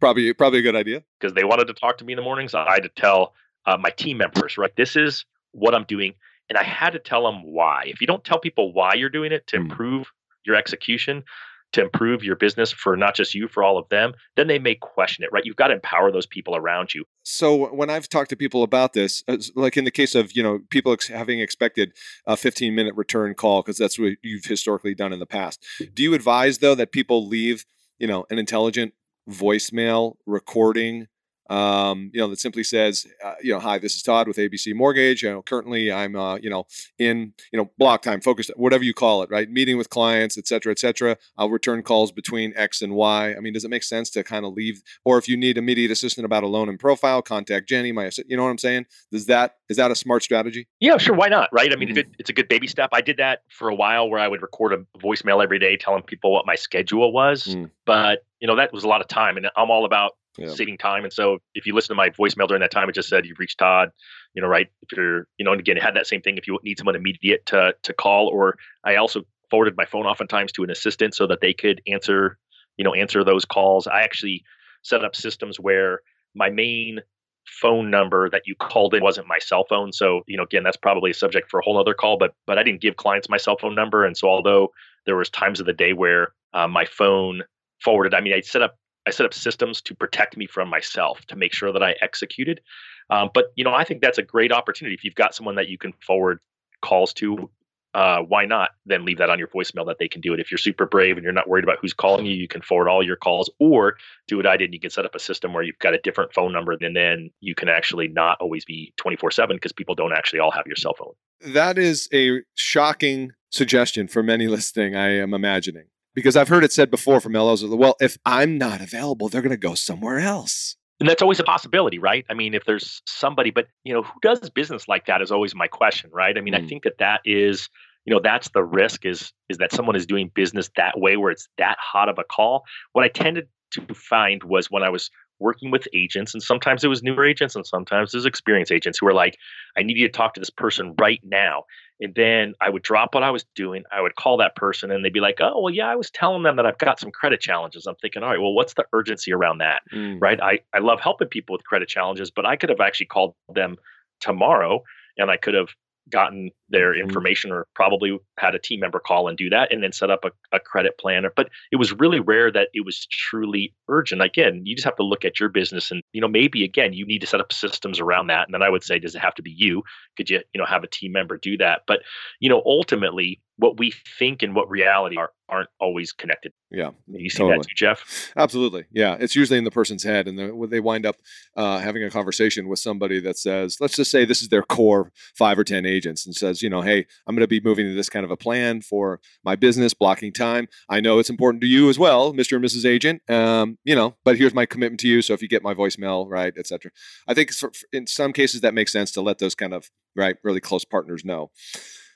Probably 0.00 0.32
probably 0.32 0.60
a 0.60 0.62
good 0.62 0.76
idea. 0.76 1.02
Because 1.20 1.34
they 1.34 1.44
wanted 1.44 1.66
to 1.66 1.74
talk 1.74 1.98
to 1.98 2.04
me 2.04 2.14
in 2.14 2.16
the 2.16 2.22
mornings. 2.22 2.54
I 2.54 2.72
had 2.72 2.84
to 2.84 2.88
tell 2.88 3.34
uh, 3.66 3.76
my 3.76 3.90
team 3.90 4.16
members 4.16 4.56
right? 4.56 4.74
This 4.76 4.96
is 4.96 5.24
what 5.52 5.74
i'm 5.74 5.84
doing 5.84 6.12
and 6.50 6.58
i 6.58 6.62
had 6.62 6.90
to 6.90 6.98
tell 6.98 7.24
them 7.24 7.42
why. 7.42 7.84
If 7.86 8.00
you 8.00 8.06
don't 8.06 8.24
tell 8.24 8.38
people 8.38 8.72
why 8.72 8.94
you're 8.94 9.08
doing 9.10 9.32
it 9.32 9.46
to 9.48 9.56
hmm. 9.56 9.64
improve 9.64 10.12
your 10.44 10.56
execution 10.56 11.24
to 11.72 11.82
improve 11.82 12.24
your 12.24 12.36
business 12.36 12.72
for 12.72 12.96
not 12.96 13.14
just 13.14 13.34
you, 13.34 13.48
for 13.48 13.62
all 13.62 13.78
of 13.78 13.88
them, 13.88 14.14
then 14.36 14.46
they 14.46 14.58
may 14.58 14.74
question 14.74 15.24
it, 15.24 15.30
right? 15.32 15.44
You've 15.44 15.56
got 15.56 15.68
to 15.68 15.74
empower 15.74 16.10
those 16.10 16.26
people 16.26 16.56
around 16.56 16.94
you. 16.94 17.04
So 17.22 17.74
when 17.74 17.90
I've 17.90 18.08
talked 18.08 18.30
to 18.30 18.36
people 18.36 18.62
about 18.62 18.94
this, 18.94 19.22
uh, 19.28 19.36
like 19.54 19.76
in 19.76 19.84
the 19.84 19.90
case 19.90 20.14
of, 20.14 20.32
you 20.32 20.42
know, 20.42 20.60
people 20.70 20.92
ex- 20.92 21.08
having 21.08 21.40
expected 21.40 21.92
a 22.26 22.36
15 22.36 22.74
minute 22.74 22.94
return 22.96 23.34
call, 23.34 23.62
because 23.62 23.76
that's 23.76 23.98
what 23.98 24.12
you've 24.22 24.44
historically 24.44 24.94
done 24.94 25.12
in 25.12 25.18
the 25.18 25.26
past. 25.26 25.64
Do 25.92 26.02
you 26.02 26.14
advise 26.14 26.58
though 26.58 26.74
that 26.74 26.92
people 26.92 27.26
leave, 27.26 27.64
you 27.98 28.06
know, 28.06 28.24
an 28.30 28.38
intelligent 28.38 28.94
voicemail 29.28 30.14
recording 30.26 31.06
um, 31.48 32.10
you 32.12 32.20
know, 32.20 32.28
that 32.28 32.40
simply 32.40 32.64
says, 32.64 33.06
uh, 33.24 33.34
you 33.42 33.52
know, 33.52 33.58
hi, 33.58 33.78
this 33.78 33.94
is 33.94 34.02
Todd 34.02 34.28
with 34.28 34.36
ABC 34.36 34.74
Mortgage. 34.74 35.22
You 35.22 35.30
know, 35.30 35.42
currently 35.42 35.90
I'm, 35.90 36.14
uh, 36.16 36.36
you 36.36 36.50
know, 36.50 36.66
in, 36.98 37.32
you 37.52 37.58
know, 37.58 37.70
block 37.78 38.02
time, 38.02 38.20
focused, 38.20 38.50
whatever 38.56 38.84
you 38.84 38.94
call 38.94 39.22
it, 39.22 39.30
right? 39.30 39.48
Meeting 39.50 39.78
with 39.78 39.90
clients, 39.90 40.36
et 40.36 40.46
cetera, 40.46 40.70
et 40.70 40.78
cetera. 40.78 41.16
I'll 41.36 41.50
return 41.50 41.82
calls 41.82 42.12
between 42.12 42.52
X 42.56 42.82
and 42.82 42.94
Y. 42.94 43.34
I 43.34 43.40
mean, 43.40 43.52
does 43.52 43.64
it 43.64 43.70
make 43.70 43.82
sense 43.82 44.10
to 44.10 44.22
kind 44.22 44.44
of 44.44 44.52
leave, 44.52 44.82
or 45.04 45.18
if 45.18 45.28
you 45.28 45.36
need 45.36 45.56
immediate 45.56 45.90
assistance 45.90 46.24
about 46.24 46.42
a 46.42 46.48
loan 46.48 46.68
and 46.68 46.78
profile, 46.78 47.22
contact 47.22 47.68
Jenny, 47.68 47.92
my, 47.92 48.10
you 48.26 48.36
know 48.36 48.44
what 48.44 48.50
I'm 48.50 48.58
saying? 48.58 48.86
Does 49.10 49.26
that, 49.26 49.56
is 49.68 49.76
that 49.78 49.90
a 49.90 49.94
smart 49.94 50.22
strategy? 50.22 50.68
Yeah, 50.80 50.98
sure. 50.98 51.14
Why 51.14 51.28
not? 51.28 51.48
Right. 51.52 51.72
I 51.72 51.76
mean, 51.76 51.88
mm-hmm. 51.88 51.98
it, 51.98 52.08
it's 52.18 52.30
a 52.30 52.34
good 52.34 52.48
baby 52.48 52.66
step, 52.66 52.90
I 52.92 53.00
did 53.00 53.16
that 53.18 53.42
for 53.48 53.68
a 53.68 53.74
while 53.74 54.10
where 54.10 54.20
I 54.20 54.28
would 54.28 54.42
record 54.42 54.72
a 54.72 54.98
voicemail 54.98 55.42
every 55.42 55.58
day 55.58 55.76
telling 55.76 56.02
people 56.02 56.32
what 56.32 56.46
my 56.46 56.54
schedule 56.54 57.12
was. 57.12 57.44
Mm. 57.44 57.70
But 57.86 58.24
you 58.40 58.46
know 58.46 58.56
that 58.56 58.72
was 58.72 58.84
a 58.84 58.88
lot 58.88 59.00
of 59.00 59.08
time 59.08 59.36
and 59.36 59.48
i'm 59.56 59.70
all 59.70 59.84
about 59.84 60.12
yeah. 60.38 60.48
saving 60.48 60.78
time. 60.78 61.04
And 61.04 61.12
so 61.12 61.38
if 61.54 61.66
you 61.66 61.74
listen 61.74 61.88
to 61.88 61.94
my 61.94 62.10
voicemail 62.10 62.48
during 62.48 62.60
that 62.60 62.70
time, 62.70 62.88
it 62.88 62.94
just 62.94 63.08
said 63.08 63.26
you've 63.26 63.38
reached 63.38 63.58
Todd, 63.58 63.90
you 64.34 64.42
know, 64.42 64.48
right. 64.48 64.68
If 64.82 64.96
you're, 64.96 65.26
you 65.36 65.44
know, 65.44 65.52
and 65.52 65.60
again, 65.60 65.76
it 65.76 65.82
had 65.82 65.96
that 65.96 66.06
same 66.06 66.22
thing. 66.22 66.38
If 66.38 66.46
you 66.46 66.58
need 66.62 66.78
someone 66.78 66.96
immediate 66.96 67.44
to, 67.46 67.74
to 67.82 67.92
call, 67.92 68.28
or 68.28 68.56
I 68.84 68.96
also 68.96 69.22
forwarded 69.50 69.76
my 69.76 69.84
phone 69.84 70.06
oftentimes 70.06 70.52
to 70.52 70.64
an 70.64 70.70
assistant 70.70 71.14
so 71.14 71.26
that 71.26 71.40
they 71.40 71.52
could 71.52 71.82
answer, 71.86 72.38
you 72.76 72.84
know, 72.84 72.94
answer 72.94 73.24
those 73.24 73.44
calls. 73.44 73.86
I 73.86 74.02
actually 74.02 74.44
set 74.82 75.04
up 75.04 75.16
systems 75.16 75.58
where 75.58 76.00
my 76.34 76.50
main 76.50 77.00
phone 77.46 77.90
number 77.90 78.28
that 78.28 78.42
you 78.46 78.54
called 78.54 78.94
in 78.94 79.02
wasn't 79.02 79.26
my 79.26 79.38
cell 79.38 79.64
phone. 79.68 79.92
So, 79.92 80.22
you 80.26 80.36
know, 80.36 80.42
again, 80.42 80.62
that's 80.62 80.76
probably 80.76 81.10
a 81.10 81.14
subject 81.14 81.50
for 81.50 81.60
a 81.60 81.62
whole 81.64 81.78
other 81.78 81.94
call, 81.94 82.18
but, 82.18 82.34
but 82.46 82.58
I 82.58 82.62
didn't 82.62 82.82
give 82.82 82.96
clients 82.96 83.28
my 83.28 83.38
cell 83.38 83.56
phone 83.58 83.74
number. 83.74 84.04
And 84.04 84.16
so 84.16 84.28
although 84.28 84.68
there 85.06 85.16
was 85.16 85.30
times 85.30 85.58
of 85.58 85.66
the 85.66 85.72
day 85.72 85.94
where 85.94 86.34
uh, 86.52 86.68
my 86.68 86.84
phone 86.84 87.42
forwarded, 87.82 88.14
I 88.14 88.20
mean, 88.20 88.34
I 88.34 88.40
set 88.40 88.62
up 88.62 88.76
I 89.08 89.10
set 89.10 89.24
up 89.24 89.32
systems 89.32 89.80
to 89.82 89.94
protect 89.94 90.36
me 90.36 90.46
from 90.46 90.68
myself 90.68 91.24
to 91.28 91.36
make 91.36 91.54
sure 91.54 91.72
that 91.72 91.82
I 91.82 91.94
executed. 92.02 92.60
Um, 93.08 93.30
but 93.32 93.46
you 93.56 93.64
know, 93.64 93.72
I 93.72 93.82
think 93.84 94.02
that's 94.02 94.18
a 94.18 94.22
great 94.22 94.52
opportunity 94.52 94.94
if 94.94 95.02
you've 95.02 95.14
got 95.14 95.34
someone 95.34 95.54
that 95.54 95.68
you 95.68 95.78
can 95.78 95.92
forward 96.06 96.40
calls 96.82 97.14
to. 97.14 97.50
Uh, 97.94 98.20
why 98.20 98.44
not 98.44 98.72
then 98.84 99.06
leave 99.06 99.16
that 99.16 99.30
on 99.30 99.38
your 99.38 99.48
voicemail 99.48 99.86
that 99.86 99.98
they 99.98 100.08
can 100.08 100.20
do 100.20 100.34
it? 100.34 100.40
If 100.40 100.50
you're 100.50 100.58
super 100.58 100.84
brave 100.84 101.16
and 101.16 101.24
you're 101.24 101.32
not 101.32 101.48
worried 101.48 101.64
about 101.64 101.78
who's 101.80 101.94
calling 101.94 102.26
you, 102.26 102.34
you 102.34 102.46
can 102.46 102.60
forward 102.60 102.86
all 102.86 103.02
your 103.02 103.16
calls 103.16 103.50
or 103.58 103.96
do 104.28 104.36
what 104.36 104.46
I 104.46 104.58
did. 104.58 104.66
And 104.66 104.74
you 104.74 104.80
can 104.80 104.90
set 104.90 105.06
up 105.06 105.14
a 105.14 105.18
system 105.18 105.54
where 105.54 105.62
you've 105.62 105.78
got 105.78 105.94
a 105.94 105.98
different 105.98 106.34
phone 106.34 106.52
number 106.52 106.76
and 106.78 106.94
then 106.94 107.30
you 107.40 107.54
can 107.54 107.70
actually 107.70 108.08
not 108.08 108.36
always 108.42 108.66
be 108.66 108.92
24 108.98 109.30
7 109.30 109.56
because 109.56 109.72
people 109.72 109.94
don't 109.94 110.12
actually 110.12 110.38
all 110.38 110.50
have 110.50 110.66
your 110.66 110.76
cell 110.76 110.94
phone. 110.98 111.14
That 111.54 111.78
is 111.78 112.10
a 112.12 112.40
shocking 112.54 113.30
suggestion 113.48 114.06
for 114.06 114.22
many 114.22 114.46
listening, 114.48 114.94
I 114.94 115.16
am 115.16 115.32
imagining 115.32 115.86
because 116.18 116.34
I've 116.34 116.48
heard 116.48 116.64
it 116.64 116.72
said 116.72 116.90
before 116.90 117.20
from 117.20 117.34
LOs, 117.34 117.64
well, 117.64 117.94
if 118.00 118.18
I'm 118.26 118.58
not 118.58 118.80
available, 118.80 119.28
they're 119.28 119.40
going 119.40 119.50
to 119.50 119.56
go 119.56 119.76
somewhere 119.76 120.18
else. 120.18 120.74
And 120.98 121.08
that's 121.08 121.22
always 121.22 121.38
a 121.38 121.44
possibility, 121.44 122.00
right? 122.00 122.26
I 122.28 122.34
mean, 122.34 122.54
if 122.54 122.64
there's 122.64 123.02
somebody, 123.06 123.52
but 123.52 123.68
you 123.84 123.94
know, 123.94 124.02
who 124.02 124.18
does 124.20 124.50
business 124.50 124.88
like 124.88 125.06
that 125.06 125.22
is 125.22 125.30
always 125.30 125.54
my 125.54 125.68
question, 125.68 126.10
right? 126.12 126.36
I 126.36 126.40
mean, 126.40 126.54
mm. 126.54 126.64
I 126.64 126.66
think 126.66 126.82
that 126.82 126.98
that 126.98 127.20
is, 127.24 127.68
you 128.04 128.12
know, 128.12 128.18
that's 128.20 128.48
the 128.48 128.64
risk 128.64 129.06
is 129.06 129.32
is 129.48 129.58
that 129.58 129.70
someone 129.70 129.94
is 129.94 130.06
doing 130.06 130.32
business 130.34 130.68
that 130.74 130.98
way 130.98 131.16
where 131.16 131.30
it's 131.30 131.48
that 131.56 131.78
hot 131.80 132.08
of 132.08 132.18
a 132.18 132.24
call. 132.24 132.64
What 132.94 133.04
I 133.04 133.08
tended 133.08 133.46
to 133.74 133.94
find 133.94 134.42
was 134.42 134.72
when 134.72 134.82
I 134.82 134.88
was 134.88 135.08
working 135.38 135.70
with 135.70 135.86
agents, 135.94 136.34
and 136.34 136.42
sometimes 136.42 136.84
it 136.84 136.88
was 136.88 137.02
newer 137.02 137.24
agents, 137.24 137.54
and 137.54 137.66
sometimes 137.66 138.12
it 138.12 138.16
was 138.16 138.26
experienced 138.26 138.72
agents 138.72 138.98
who 138.98 139.06
were 139.06 139.14
like, 139.14 139.36
"I 139.76 139.82
need 139.82 139.96
you 139.96 140.06
to 140.06 140.12
talk 140.12 140.34
to 140.34 140.40
this 140.40 140.50
person 140.50 140.94
right 140.98 141.20
now." 141.24 141.64
And 142.00 142.14
then 142.14 142.54
I 142.60 142.70
would 142.70 142.82
drop 142.82 143.14
what 143.14 143.24
I 143.24 143.30
was 143.30 143.44
doing. 143.54 143.82
I 143.90 144.00
would 144.00 144.14
call 144.14 144.36
that 144.36 144.54
person 144.54 144.90
and 144.90 145.04
they'd 145.04 145.12
be 145.12 145.20
like, 145.20 145.38
oh, 145.40 145.60
well, 145.60 145.74
yeah, 145.74 145.88
I 145.88 145.96
was 145.96 146.10
telling 146.10 146.42
them 146.42 146.56
that 146.56 146.66
I've 146.66 146.78
got 146.78 147.00
some 147.00 147.10
credit 147.10 147.40
challenges. 147.40 147.86
I'm 147.86 147.96
thinking, 147.96 148.22
all 148.22 148.30
right, 148.30 148.40
well, 148.40 148.52
what's 148.52 148.74
the 148.74 148.84
urgency 148.92 149.32
around 149.32 149.58
that? 149.58 149.82
Mm. 149.92 150.18
Right. 150.20 150.40
I, 150.40 150.60
I 150.72 150.78
love 150.78 151.00
helping 151.00 151.28
people 151.28 151.54
with 151.54 151.64
credit 151.64 151.88
challenges, 151.88 152.30
but 152.30 152.46
I 152.46 152.56
could 152.56 152.68
have 152.68 152.80
actually 152.80 153.06
called 153.06 153.34
them 153.52 153.76
tomorrow 154.20 154.82
and 155.16 155.30
I 155.30 155.36
could 155.36 155.54
have 155.54 155.68
gotten 156.10 156.50
their 156.68 156.92
mm-hmm. 156.92 157.02
information 157.02 157.50
or 157.50 157.66
probably 157.74 158.18
had 158.38 158.54
a 158.54 158.58
team 158.58 158.80
member 158.80 158.98
call 158.98 159.28
and 159.28 159.36
do 159.36 159.48
that 159.50 159.72
and 159.72 159.82
then 159.82 159.92
set 159.92 160.10
up 160.10 160.24
a, 160.24 160.30
a 160.56 160.60
credit 160.60 160.98
plan. 160.98 161.24
But 161.36 161.48
it 161.72 161.76
was 161.76 161.92
really 161.92 162.20
rare 162.20 162.50
that 162.52 162.68
it 162.74 162.84
was 162.84 163.06
truly 163.06 163.74
urgent. 163.88 164.22
Again, 164.22 164.62
you 164.64 164.74
just 164.74 164.84
have 164.84 164.96
to 164.96 165.02
look 165.02 165.24
at 165.24 165.40
your 165.40 165.48
business 165.48 165.90
and, 165.90 166.02
you 166.12 166.20
know, 166.20 166.28
maybe 166.28 166.64
again, 166.64 166.92
you 166.92 167.06
need 167.06 167.20
to 167.20 167.26
set 167.26 167.40
up 167.40 167.52
systems 167.52 168.00
around 168.00 168.28
that. 168.28 168.46
And 168.46 168.54
then 168.54 168.62
I 168.62 168.68
would 168.68 168.84
say, 168.84 168.98
does 168.98 169.14
it 169.14 169.20
have 169.20 169.34
to 169.36 169.42
be 169.42 169.50
you? 169.50 169.82
Could 170.16 170.30
you, 170.30 170.40
you 170.52 170.60
know, 170.60 170.66
have 170.66 170.84
a 170.84 170.88
team 170.88 171.12
member 171.12 171.36
do 171.36 171.56
that? 171.58 171.82
But, 171.86 172.00
you 172.40 172.48
know, 172.48 172.62
ultimately, 172.64 173.40
what 173.58 173.78
we 173.78 173.92
think 174.18 174.42
and 174.42 174.54
what 174.54 174.70
reality 174.70 175.16
are 175.16 175.30
aren't 175.50 175.70
always 175.80 176.12
connected. 176.12 176.52
Yeah, 176.70 176.90
you 177.06 177.30
see 177.30 177.38
totally. 177.38 177.58
that 177.58 177.68
too, 177.68 177.74
Jeff. 177.74 178.32
Absolutely, 178.36 178.84
yeah. 178.92 179.16
It's 179.18 179.34
usually 179.34 179.58
in 179.58 179.64
the 179.64 179.70
person's 179.70 180.02
head, 180.02 180.28
and 180.28 180.38
they 180.70 180.80
wind 180.80 181.06
up 181.06 181.16
uh, 181.56 181.78
having 181.78 182.04
a 182.04 182.10
conversation 182.10 182.68
with 182.68 182.78
somebody 182.78 183.20
that 183.20 183.38
says, 183.38 183.78
let's 183.80 183.96
just 183.96 184.10
say 184.10 184.24
this 184.24 184.42
is 184.42 184.48
their 184.48 184.62
core 184.62 185.10
five 185.36 185.58
or 185.58 185.64
ten 185.64 185.86
agents, 185.86 186.26
and 186.26 186.34
says, 186.34 186.62
you 186.62 186.68
know, 186.68 186.82
hey, 186.82 187.06
I'm 187.26 187.34
going 187.34 187.42
to 187.42 187.48
be 187.48 187.60
moving 187.60 187.86
to 187.86 187.94
this 187.94 188.10
kind 188.10 188.24
of 188.24 188.30
a 188.30 188.36
plan 188.36 188.82
for 188.82 189.20
my 189.44 189.56
business, 189.56 189.94
blocking 189.94 190.32
time. 190.32 190.68
I 190.88 191.00
know 191.00 191.18
it's 191.18 191.30
important 191.30 191.62
to 191.62 191.66
you 191.66 191.88
as 191.88 191.98
well, 191.98 192.32
Mr. 192.32 192.56
and 192.56 192.64
Mrs. 192.64 192.84
Agent. 192.84 193.22
Um, 193.30 193.78
you 193.84 193.94
know, 193.94 194.14
but 194.24 194.36
here's 194.36 194.54
my 194.54 194.66
commitment 194.66 195.00
to 195.00 195.08
you. 195.08 195.22
So 195.22 195.32
if 195.32 195.42
you 195.42 195.48
get 195.48 195.62
my 195.62 195.74
voicemail, 195.74 196.26
right, 196.28 196.52
etc. 196.58 196.90
I 197.26 197.34
think 197.34 197.50
in 197.92 198.06
some 198.06 198.32
cases 198.32 198.60
that 198.60 198.74
makes 198.74 198.92
sense 198.92 199.10
to 199.12 199.22
let 199.22 199.38
those 199.38 199.54
kind 199.54 199.72
of 199.72 199.90
right 200.14 200.36
really 200.44 200.60
close 200.60 200.84
partners 200.84 201.24
know. 201.24 201.50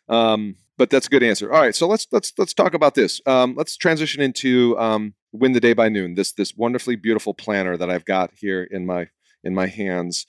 Um, 0.08 0.56
but 0.78 0.90
that's 0.90 1.06
a 1.06 1.10
good 1.10 1.22
answer. 1.22 1.52
All 1.52 1.60
right, 1.60 1.74
so 1.74 1.86
let's 1.86 2.06
let's 2.12 2.32
let's 2.38 2.54
talk 2.54 2.74
about 2.74 2.94
this. 2.94 3.20
Um, 3.26 3.54
let's 3.56 3.76
transition 3.76 4.22
into 4.22 4.78
um, 4.78 5.14
win 5.32 5.52
the 5.52 5.60
day 5.60 5.72
by 5.72 5.88
noon. 5.88 6.14
This 6.14 6.32
this 6.32 6.54
wonderfully 6.56 6.96
beautiful 6.96 7.34
planner 7.34 7.76
that 7.76 7.90
I've 7.90 8.04
got 8.04 8.32
here 8.34 8.62
in 8.64 8.86
my 8.86 9.08
in 9.44 9.54
my 9.54 9.66
hands, 9.66 10.26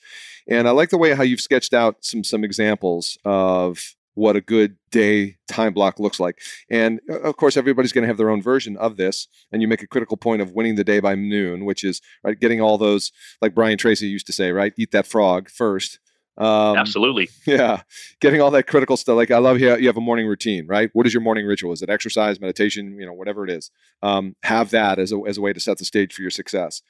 and 0.47 0.67
I 0.67 0.71
like 0.71 0.89
the 0.89 0.97
way 0.97 1.13
how 1.13 1.23
you've 1.23 1.41
sketched 1.41 1.73
out 1.73 1.97
some 2.01 2.23
some 2.23 2.43
examples 2.43 3.17
of 3.25 3.95
what 4.15 4.35
a 4.35 4.41
good 4.41 4.77
day 4.91 5.37
time 5.47 5.73
block 5.73 5.99
looks 5.99 6.19
like. 6.19 6.39
And 6.69 6.99
of 7.09 7.35
course, 7.37 7.57
everybody's 7.57 7.91
going 7.91 8.03
to 8.03 8.07
have 8.07 8.17
their 8.17 8.29
own 8.29 8.41
version 8.41 8.77
of 8.77 8.97
this. 8.97 9.27
And 9.51 9.61
you 9.61 9.67
make 9.67 9.81
a 9.81 9.87
critical 9.87 10.17
point 10.17 10.41
of 10.41 10.51
winning 10.51 10.75
the 10.75 10.83
day 10.83 10.99
by 10.99 11.15
noon, 11.15 11.65
which 11.65 11.83
is 11.83 12.01
right, 12.23 12.39
getting 12.39 12.61
all 12.61 12.77
those, 12.77 13.11
like 13.41 13.55
Brian 13.55 13.77
Tracy 13.77 14.07
used 14.07 14.27
to 14.27 14.33
say, 14.33 14.51
right, 14.51 14.73
eat 14.77 14.91
that 14.91 15.07
frog 15.07 15.49
first 15.49 15.99
um, 16.37 16.77
Absolutely. 16.77 17.29
Yeah. 17.45 17.81
Getting 18.19 18.41
all 18.41 18.51
that 18.51 18.67
critical 18.67 18.97
stuff. 18.97 19.15
Like 19.15 19.31
I 19.31 19.37
love 19.37 19.59
you. 19.59 19.77
You 19.77 19.87
have 19.87 19.97
a 19.97 20.01
morning 20.01 20.27
routine, 20.27 20.65
right? 20.65 20.89
What 20.93 21.05
is 21.05 21.13
your 21.13 21.21
morning 21.21 21.45
ritual? 21.45 21.71
Is 21.73 21.81
it 21.81 21.89
exercise, 21.89 22.39
meditation, 22.39 22.97
you 22.99 23.05
know, 23.05 23.13
whatever 23.13 23.43
it 23.43 23.51
is? 23.51 23.69
Um, 24.01 24.35
have 24.43 24.71
that 24.71 24.97
as 24.97 25.11
a, 25.11 25.19
as 25.27 25.37
a 25.37 25.41
way 25.41 25.53
to 25.53 25.59
set 25.59 25.77
the 25.77 25.85
stage 25.85 26.13
for 26.13 26.21
your 26.21 26.31
success. 26.31 26.81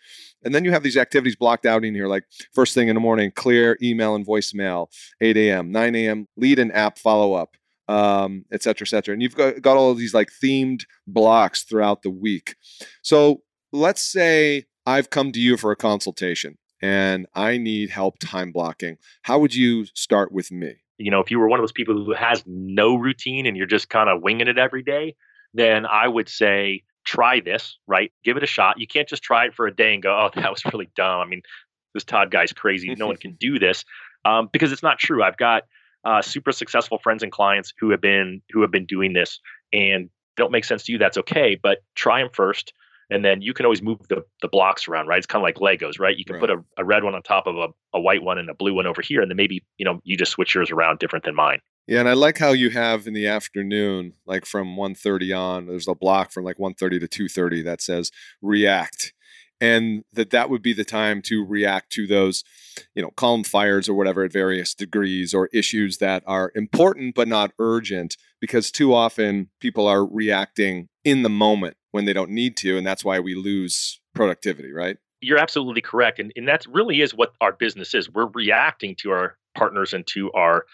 And 0.43 0.55
then 0.55 0.63
you 0.63 0.71
have 0.71 0.83
these 0.83 0.97
activities 0.97 1.35
blocked 1.35 1.65
out 1.65 1.83
in 1.83 1.93
here, 1.93 2.07
like 2.07 2.23
first 2.53 2.73
thing 2.73 2.87
in 2.87 2.95
the 2.95 3.01
morning, 3.01 3.31
clear 3.31 3.77
email 3.81 4.15
and 4.15 4.25
voicemail, 4.25 4.87
8 5.19 5.35
a.m., 5.37 5.71
9 5.71 5.95
a.m., 5.95 6.27
lead 6.37 6.59
and 6.59 6.73
app 6.73 6.97
follow 6.97 7.33
up, 7.33 7.57
um, 7.87 8.45
et 8.51 8.63
cetera, 8.63 8.85
et 8.85 8.89
cetera. 8.89 9.13
And 9.13 9.21
you've 9.21 9.35
got, 9.35 9.61
got 9.61 9.75
all 9.75 9.91
of 9.91 9.97
these 9.97 10.13
like 10.13 10.29
themed 10.41 10.85
blocks 11.05 11.63
throughout 11.63 12.03
the 12.03 12.09
week. 12.09 12.55
So 13.01 13.41
let's 13.73 14.05
say 14.05 14.65
I've 14.85 15.09
come 15.09 15.31
to 15.33 15.39
you 15.39 15.57
for 15.57 15.71
a 15.71 15.75
consultation 15.75 16.57
and 16.83 17.27
I 17.33 17.57
need 17.57 17.91
help 17.91 18.19
time 18.19 18.51
blocking, 18.51 18.97
how 19.21 19.39
would 19.39 19.55
you 19.55 19.85
start 19.93 20.33
with 20.33 20.51
me? 20.51 20.73
You 20.97 21.11
know, 21.11 21.21
if 21.21 21.31
you 21.31 21.39
were 21.39 21.47
one 21.47 21.57
of 21.57 21.63
those 21.63 21.71
people 21.71 21.95
who 21.95 22.13
has 22.13 22.43
no 22.45 22.95
routine 22.95 23.45
and 23.45 23.55
you're 23.55 23.65
just 23.65 23.89
kind 23.89 24.09
of 24.09 24.21
winging 24.21 24.49
it 24.49 24.57
every 24.57 24.83
day, 24.83 25.15
then 25.53 25.85
I 25.85 26.09
would 26.09 26.27
say 26.27 26.83
try 27.05 27.39
this, 27.39 27.77
right? 27.87 28.11
Give 28.25 28.35
it 28.35 28.43
a 28.43 28.47
shot. 28.47 28.81
You 28.81 28.87
can't 28.87 29.07
just 29.07 29.23
try 29.23 29.45
it 29.45 29.55
for 29.55 29.65
a 29.65 29.73
day 29.73 29.93
and 29.93 30.03
go, 30.03 30.11
oh, 30.11 30.29
that 30.41 30.51
was 30.51 30.65
really 30.65 30.89
dumb. 30.93 31.21
I 31.21 31.25
mean, 31.25 31.41
this 31.93 32.03
Todd 32.03 32.31
guy's 32.31 32.51
crazy. 32.51 32.93
No 32.95 33.07
one 33.07 33.17
can 33.17 33.31
do 33.39 33.59
this 33.59 33.85
um, 34.25 34.49
because 34.51 34.73
it's 34.73 34.83
not 34.83 34.99
true. 34.99 35.23
I've 35.23 35.37
got 35.37 35.63
uh, 36.03 36.21
super 36.21 36.51
successful 36.51 36.97
friends 36.97 37.23
and 37.23 37.31
clients 37.31 37.73
who 37.79 37.91
have 37.91 38.01
been 38.01 38.41
who 38.51 38.61
have 38.61 38.71
been 38.71 38.85
doing 38.85 39.13
this 39.13 39.39
and 39.71 40.09
don't 40.35 40.51
make 40.51 40.65
sense 40.65 40.83
to 40.83 40.91
you. 40.91 40.97
That's 40.97 41.17
okay, 41.19 41.57
but 41.61 41.77
try 41.95 42.19
them 42.19 42.29
first 42.33 42.73
and 43.13 43.23
then 43.23 43.41
you 43.41 43.53
can 43.53 43.65
always 43.65 43.81
move 43.81 43.99
the, 44.09 44.23
the 44.41 44.47
blocks 44.47 44.87
around 44.87 45.07
right? 45.07 45.17
It's 45.17 45.27
kind 45.27 45.41
of 45.41 45.43
like 45.43 45.55
legos 45.55 45.99
right? 45.99 46.17
You 46.17 46.25
can 46.25 46.35
right. 46.35 46.41
put 46.41 46.49
a, 46.49 46.63
a 46.77 46.83
red 46.85 47.03
one 47.03 47.15
on 47.15 47.21
top 47.21 47.47
of 47.47 47.55
a, 47.57 47.67
a 47.93 47.99
white 47.99 48.23
one 48.23 48.37
and 48.37 48.49
a 48.49 48.53
blue 48.53 48.73
one 48.73 48.87
over 48.87 49.01
here 49.01 49.21
and 49.21 49.29
then 49.29 49.37
maybe 49.37 49.63
you 49.77 49.85
know 49.85 49.99
you 50.03 50.17
just 50.17 50.31
switch 50.31 50.55
yours 50.55 50.71
around 50.71 50.99
different 50.99 51.25
than 51.25 51.35
mine. 51.35 51.59
Yeah 51.87 51.99
and 51.99 52.09
i 52.09 52.13
like 52.13 52.37
how 52.37 52.51
you 52.51 52.69
have 52.69 53.07
in 53.07 53.13
the 53.13 53.27
afternoon 53.27 54.13
like 54.25 54.45
from 54.45 54.75
1.30 54.75 55.37
on 55.37 55.67
there's 55.67 55.87
a 55.87 55.95
block 55.95 56.31
from 56.31 56.43
like 56.43 56.57
1.30 56.57 57.07
to 57.07 57.23
2.30 57.23 57.63
that 57.65 57.81
says 57.81 58.11
react 58.41 59.13
and 59.63 60.03
that 60.11 60.31
that 60.31 60.49
would 60.49 60.61
be 60.61 60.73
the 60.73 60.83
time 60.83 61.21
to 61.21 61.45
react 61.45 61.89
to 61.91 62.05
those 62.05 62.43
you 62.95 63.01
know 63.01 63.11
calm 63.11 63.43
fires 63.43 63.87
or 63.87 63.93
whatever 63.93 64.23
at 64.23 64.31
various 64.31 64.73
degrees 64.73 65.33
or 65.33 65.49
issues 65.53 65.97
that 65.99 66.21
are 66.27 66.51
important 66.53 67.15
but 67.15 67.27
not 67.27 67.51
urgent 67.59 68.17
because 68.41 68.71
too 68.71 68.93
often 68.93 69.49
people 69.59 69.87
are 69.87 70.05
reacting 70.05 70.89
in 71.03 71.23
the 71.23 71.29
moment 71.29 71.77
when 71.93 72.05
they 72.05 72.13
don't 72.13 72.31
need 72.31 72.57
to. 72.57 72.75
And 72.75 72.85
that's 72.85 73.05
why 73.05 73.19
we 73.19 73.35
lose 73.35 74.01
productivity, 74.15 74.71
right? 74.71 74.97
You're 75.21 75.37
absolutely 75.37 75.81
correct. 75.81 76.19
And, 76.19 76.33
and 76.35 76.47
that 76.47 76.65
really 76.67 77.01
is 77.01 77.13
what 77.13 77.33
our 77.39 77.53
business 77.53 77.93
is. 77.93 78.09
We're 78.09 78.29
reacting 78.33 78.95
to 79.01 79.11
our 79.11 79.37
partners 79.55 79.93
and 79.93 80.05
to 80.07 80.31
our 80.31 80.65